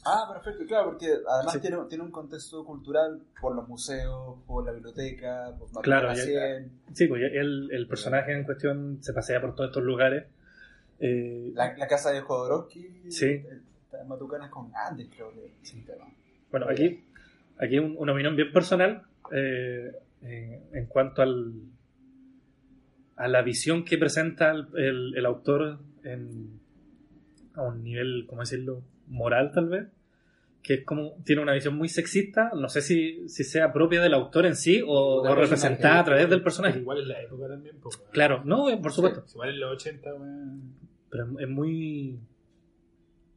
[0.04, 1.60] Ah, perfecto, claro, porque además Sí.
[1.60, 6.22] tiene, tiene un contexto cultural por los museos, por la biblioteca, por Matucana Claro, ya-
[6.24, 10.24] 100, Sí, pues él, el personaje en cuestión se pasea por todos estos lugares.
[11.00, 13.10] Eh, la, la casa de Jodorowsky.
[13.10, 13.26] Sí.
[13.26, 13.44] eh,
[14.06, 15.52] Matucana con Andes, creo que.
[15.62, 16.06] Sí, tema.
[16.50, 17.04] Bueno, aquí,
[17.58, 19.02] aquí un- una opinión bien personal
[19.32, 19.92] eh,
[20.98, 21.52] cuanto al,
[23.16, 26.58] a la visión que presenta el, el- el autor en,
[27.54, 29.86] a un nivel, ¿cómo decirlo?, moral tal vez,
[30.62, 34.12] que es como tiene una visión muy sexista, no sé si, si sea propia del
[34.14, 36.80] autor en sí o, representada a través del personaje.
[36.80, 37.76] Igual en la época también.
[38.12, 39.24] Claro, no, eh, por supuesto.
[39.34, 40.62] Igual en los 80, weón.
[41.10, 42.18] Pero es- muy.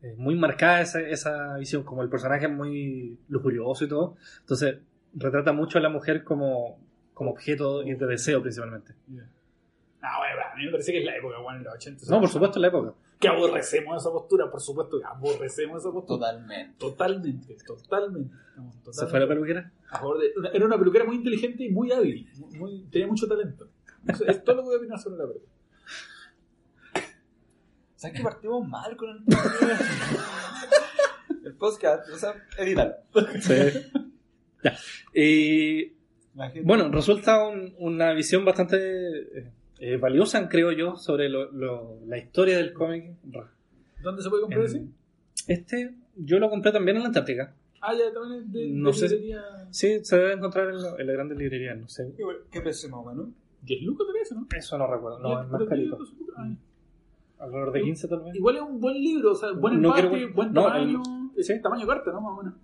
[0.01, 4.17] Es muy marcada esa, esa visión, como el personaje es muy lujurioso y todo.
[4.39, 4.79] Entonces,
[5.13, 6.79] retrata mucho a la mujer como,
[7.21, 8.95] como objeto y de deseo principalmente.
[10.01, 12.05] Ah, bueno, a mí me parece que es la época, weón, en los 80.
[12.09, 12.95] No, por supuesto, en la época.
[13.19, 16.31] Que aborrecemos esa postura, por supuesto que aborrecemos esa postura.
[16.31, 16.75] Totalmente.
[16.79, 18.33] Totalmente, totalmente.
[18.49, 19.71] Estamos ¿Se totalmente fue la peluquera?
[19.91, 22.27] a favor de- una- Era una peluquera muy inteligente y muy hábil.
[22.57, 23.69] muy- tenía mucho talento.
[24.07, 25.51] Eso es todo lo que voy a opinar sobre la peluquera.
[27.95, 29.23] ¿Sabes que partimos mal con el?
[31.45, 32.95] El podcast, o sea, edítalo.
[33.41, 33.53] Sí.
[34.63, 34.75] ya.
[35.13, 35.93] Y La
[36.35, 41.97] gente- bueno, resulta un- una visión bastante eh, eh, valiosa, creo yo, sobre lo- lo-
[42.07, 43.11] la historia del cómic.
[44.03, 44.83] ¿Dónde se puede comprar ese?
[45.47, 47.53] Este yo lo compré también en la Antártica.
[47.81, 49.41] Ah, ya también es de, No de sé si- librería.
[49.71, 52.13] Sí, se debe encontrar en, lo- en las grandes librerías, no sé.
[52.15, 53.27] ¿Qué, qué precio más o menos?
[53.63, 54.47] 10 lucas te parece, ¿no?
[54.55, 55.19] Eso no recuerdo.
[55.19, 55.97] No, Diez- es más carito.
[56.37, 56.57] ay.
[57.39, 58.35] Alrededor de 15 tal vez.
[58.35, 61.01] Igual es un buen libro, o sea, buen No empate, quiero- buen no, tamaño.
[61.35, 61.59] el- es sí.
[61.61, 62.21] tamaño carta, ¿no?
[62.21, 62.59] Más o menos.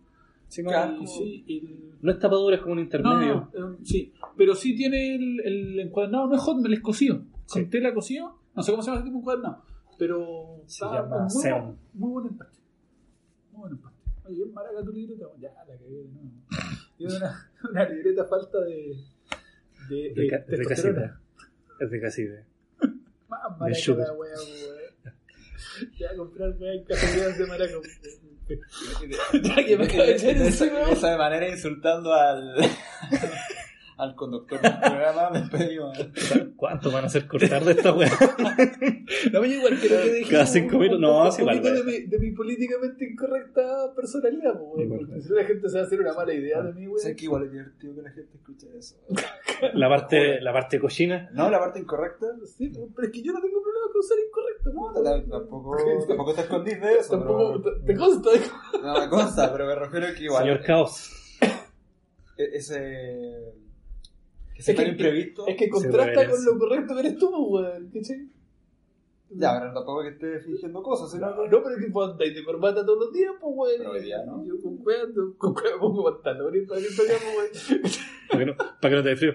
[0.47, 0.93] Sí, no, Claro.
[0.93, 3.49] Y como- sí, el- no es tapadura, es como un intermedio.
[3.53, 7.23] no, no, eh, sí, pero sí tiene el, el encuadernado, no es hotmail, es cosido.
[7.49, 7.69] Con Sí.
[7.69, 9.63] tela cosido, no sé cómo se llama ese tipo de encuadernado,
[9.97, 11.61] pero Se está llama muy, Seon.
[11.65, 12.57] buen, muy buen empaque.
[13.51, 13.95] Muy buen empaque.
[14.25, 16.31] Oye, es maraca tu libreta, ya la cagué, no.
[16.97, 18.97] Tiene una, una libreta falta de.
[19.89, 21.21] de, De, eh, ca- de casita.
[21.79, 22.45] Es de casita.
[23.29, 24.07] Más maraca sugar.
[24.07, 25.13] la wea, wea.
[25.99, 27.73] Ya comprar wea en cafeterías de maraca.
[29.43, 30.85] Ya que me acabo de echar de, esa, encima.
[30.85, 32.55] de esa manera insultando al,
[33.97, 35.97] al conductor del programa, me pedimos.
[36.55, 38.09] ¿Cuánto van a hacer cortar de esta weá?
[39.31, 40.31] No me igual lo que dije.
[40.31, 42.01] Cada un- cinco un- minutos, un no, un igual, poquito de güey.
[42.01, 46.13] mi, de mi políticamente incorrecta personalidad, porque si la gente se va a hacer una
[46.13, 47.01] mala idea de mí, güey.
[47.01, 48.95] Sé que igual es divertido que la gente escuche eso.
[49.73, 51.31] La parte, la parte cochina.
[51.33, 52.27] No, la parte incorrecta.
[52.45, 53.56] Sí, pero es que yo no tengo
[53.97, 55.77] con ser incorrecto, No, tampoco,
[56.07, 57.17] tampoco te escondís de eso.
[57.17, 58.29] Tampoco, pero- te consta.
[58.81, 60.43] No me consta, pero me refiero a que igual.
[60.43, 61.11] Señor Caos.
[62.37, 63.53] e- Ese.
[64.55, 65.45] Ese Es que- imprevisto.
[65.47, 67.89] Es que contrasta con lo correcto que eres tú, güey.
[67.93, 68.27] ¿Cachai?
[69.29, 72.43] Ya, pero tampoco que esté fingiendo cosas, No, no, pero es que vos andáis de
[72.45, 73.77] corbata todos los días, pues, güey.
[73.77, 74.43] Pero día, ¿no?
[74.45, 77.89] Yo con cueva, ando- con cueva pongo pantalones para que salgamos, güey.
[78.27, 79.33] Para que no, para que no te dé frío.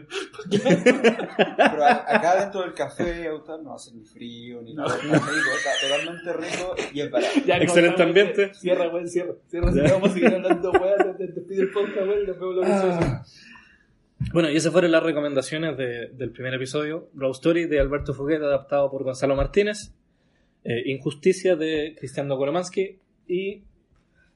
[0.50, 3.26] Pero a- acá dentro del café
[3.62, 4.82] no hace ni frío ni No.
[4.84, 4.96] nada.
[4.96, 7.32] Está rico, está totalmente rico y es barato.
[7.46, 8.52] Ya, Excelente ambiente.
[8.54, 9.32] Cierra, güey, cierra.
[9.48, 9.72] Cierra, Ya.
[9.72, 11.16] si no vamos a seguir hablando, güey.
[11.16, 13.24] Te, te pido el podcast, güey, y nos vemos la próxima.
[14.32, 17.08] Bueno, y esas fueron las recomendaciones de- del primer episodio.
[17.14, 19.94] Road Story de Alberto Fuguet, adaptado por Gonzalo Martínez.
[20.64, 22.98] Eh, Injusticia de Cristian Kolomansky.
[23.28, 23.62] Y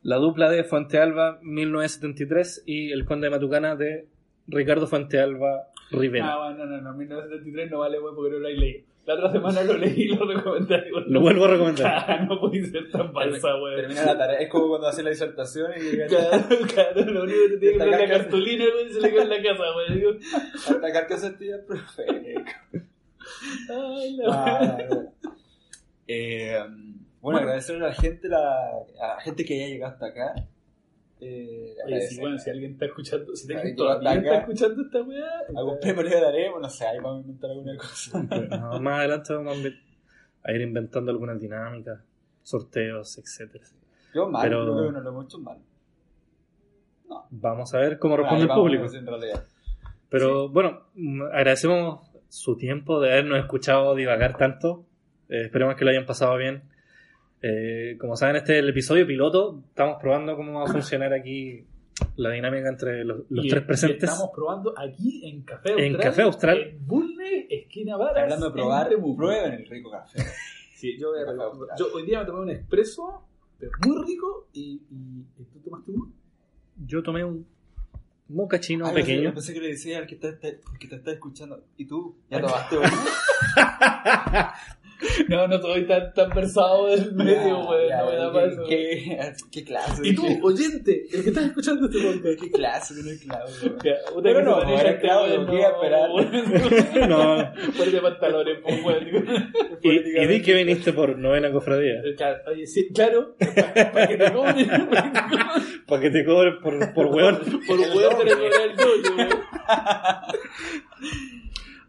[0.02, 4.06] La dupla de Fuente Alba 1973 y El Conde de Matucana de
[4.46, 6.34] Ricardo Fuente Alba Rivera.
[6.34, 8.84] Ah, bueno, no, no, no, 1973 no vale, porque no lo hay leído.
[9.06, 10.82] La otra semana lo leí y lo recomendé.
[11.06, 11.86] Lo vuelvo a recomendar.
[12.08, 13.76] Ah, no puede ser tan falsa, güey.
[13.76, 14.38] Termina la tarea.
[14.40, 16.44] Es como cuando hace la disertación y llega Claro,
[16.74, 19.10] claro, lo único que te tiene que Destacar poner la cartulina, güey, y se le
[19.10, 22.50] queda en la casa, a atacar que se tía perfecto.
[23.70, 24.78] ay, la Ah,
[26.08, 26.58] eh,
[27.20, 28.38] bueno, agradecerle a la gente, la,
[29.00, 30.34] a la gente que haya llegado hasta acá.
[31.20, 35.30] Eh, Oye, si, bueno, si alguien está escuchando, si Alguien todavía está escuchando esta weá,
[35.56, 38.22] Algún premio le daremos, no sé, ahí vamos a inventar alguna cosa.
[38.50, 39.58] No, más adelante vamos
[40.42, 42.00] a ir inventando algunas dinámicas,
[42.42, 43.64] sorteos, etcétera.
[44.14, 45.58] Yo mal, Pero- creo que no lo hemos hecho mal.
[47.30, 48.82] Vamos a ver cómo Ahí responde el público.
[48.84, 49.44] pues, En realidad.
[50.08, 54.84] Pero bueno, mm, agradecemos su tiempo de habernos escuchado divagar tanto.
[55.28, 56.62] Eh, esperemos que lo hayan pasado bien.
[57.42, 59.62] Eh, como saben, este es el episodio piloto.
[59.68, 61.64] Estamos probando cómo va a funcionar aquí
[62.16, 64.10] la dinámica entre los, los Y- tres y presentes.
[64.10, 65.84] Estamos probando aquí en Café Austral.
[65.86, 66.58] En Café Austral.
[66.62, 68.22] En Bulne, esquina Varas.
[68.24, 70.18] Hablando de probar, prueben el rico café.
[70.76, 71.52] Sí, yo, voy a Café probar.
[71.56, 71.78] Austral.
[71.78, 73.22] yo hoy día me tomé un expreso,
[73.58, 74.48] pero muy rico.
[74.52, 76.12] ¿Y, y, ¿y tú tomaste uno?
[76.86, 77.46] Yo tomé un
[78.28, 79.32] mocachino Ay, pensé- pequeño.
[79.32, 81.62] Pensé que le decía al que te, te- que te está escuchando.
[81.78, 82.16] ¿Y tú?
[82.30, 82.86] ¿Ya tomaste uno?
[85.28, 87.88] No, no soy tan, tan versado del medio, güey.
[87.90, 88.62] No me da ¿qué- paso.
[88.68, 90.02] ¿Qué, qué clase?
[90.04, 92.40] Y tú, ¿Qué, oyente, el que estás escuchando este podcast.
[92.40, 93.76] qué clase tiene Claudio?
[94.22, 97.08] Pero no, maneja era Claudio, ¿qué esperar?
[97.08, 97.52] No.
[97.76, 98.96] Ponte pantalones, pues, güey.
[99.82, 102.02] Y, y di que viniste por novena cofradía.
[102.16, 103.36] Claro, Oye, sí, claro,
[103.92, 105.84] para que te cobren, para que te cobren.
[105.86, 107.38] Para que te cobren por, por weón.
[107.66, 109.28] Por huevo te el doble, güey.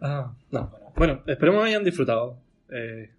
[0.02, 0.72] Ah, no.
[0.96, 2.38] Bueno, esperemos que hayan disfrutado.
[2.72, 3.12] Eh,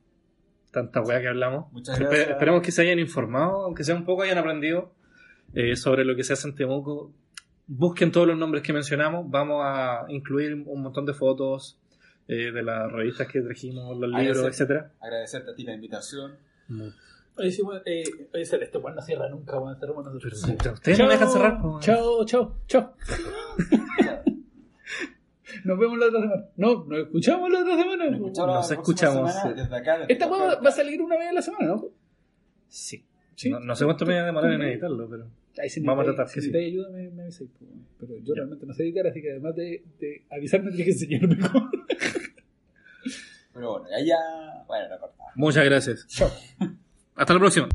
[0.71, 1.73] tanta weá que hablamos.
[1.73, 2.31] Muchas Espe- gracias.
[2.31, 4.93] esperemos que se hayan informado, aunque sea un poco, hayan aprendido.
[5.55, 7.11] eh, sobre lo que se hace en Temuco.
[7.67, 9.31] Busquen todos los nombres que mencionamos.
[9.31, 11.79] Vamos a incluir un montón de fotos
[12.29, 14.93] eh, de las revistas que trajimos, los libros, etcétera.
[15.01, 16.37] Agradecerte a ti la invitación.
[17.37, 18.03] Oye, sí, weón, eh,
[18.35, 19.79] oye, Sara, este weón no cierra nunca, weón.
[19.81, 20.45] Cerramos nosotros.
[20.75, 21.63] ustedes no dejan cerrar.
[21.63, 22.95] pues, Chao, chao, chao.
[25.65, 26.45] Nos vemos la otra semana.
[26.57, 28.05] No, nos escuchamos la otra semana.
[28.07, 29.61] Nos escuchamos la Nos próxima escuchamos, semana sí.
[29.63, 29.99] desde acá.
[29.99, 30.59] desde Esta Local.
[30.65, 31.85] va a salir una vez a la semana, ¿no?
[32.69, 33.05] Sí.
[33.37, 33.51] Sí.
[33.51, 35.27] No, no sé cuánto me va a demorar en editarlo, pero.
[35.61, 36.47] Ahí si Vamos a tratar si que sí.
[36.53, 37.71] necesitáis ayuda, me, me avisáis, pues.
[37.99, 38.35] Pero yo Ya.
[38.37, 41.71] realmente no sé editar, así que además de, de avisarme, tienes que enseñarme cómo.
[43.55, 44.65] Pero bueno, ya, ya.
[44.67, 45.09] Bueno, no.
[45.35, 46.07] Muchas gracias.
[46.09, 46.31] Chao.
[47.17, 47.69] Hasta la próxima.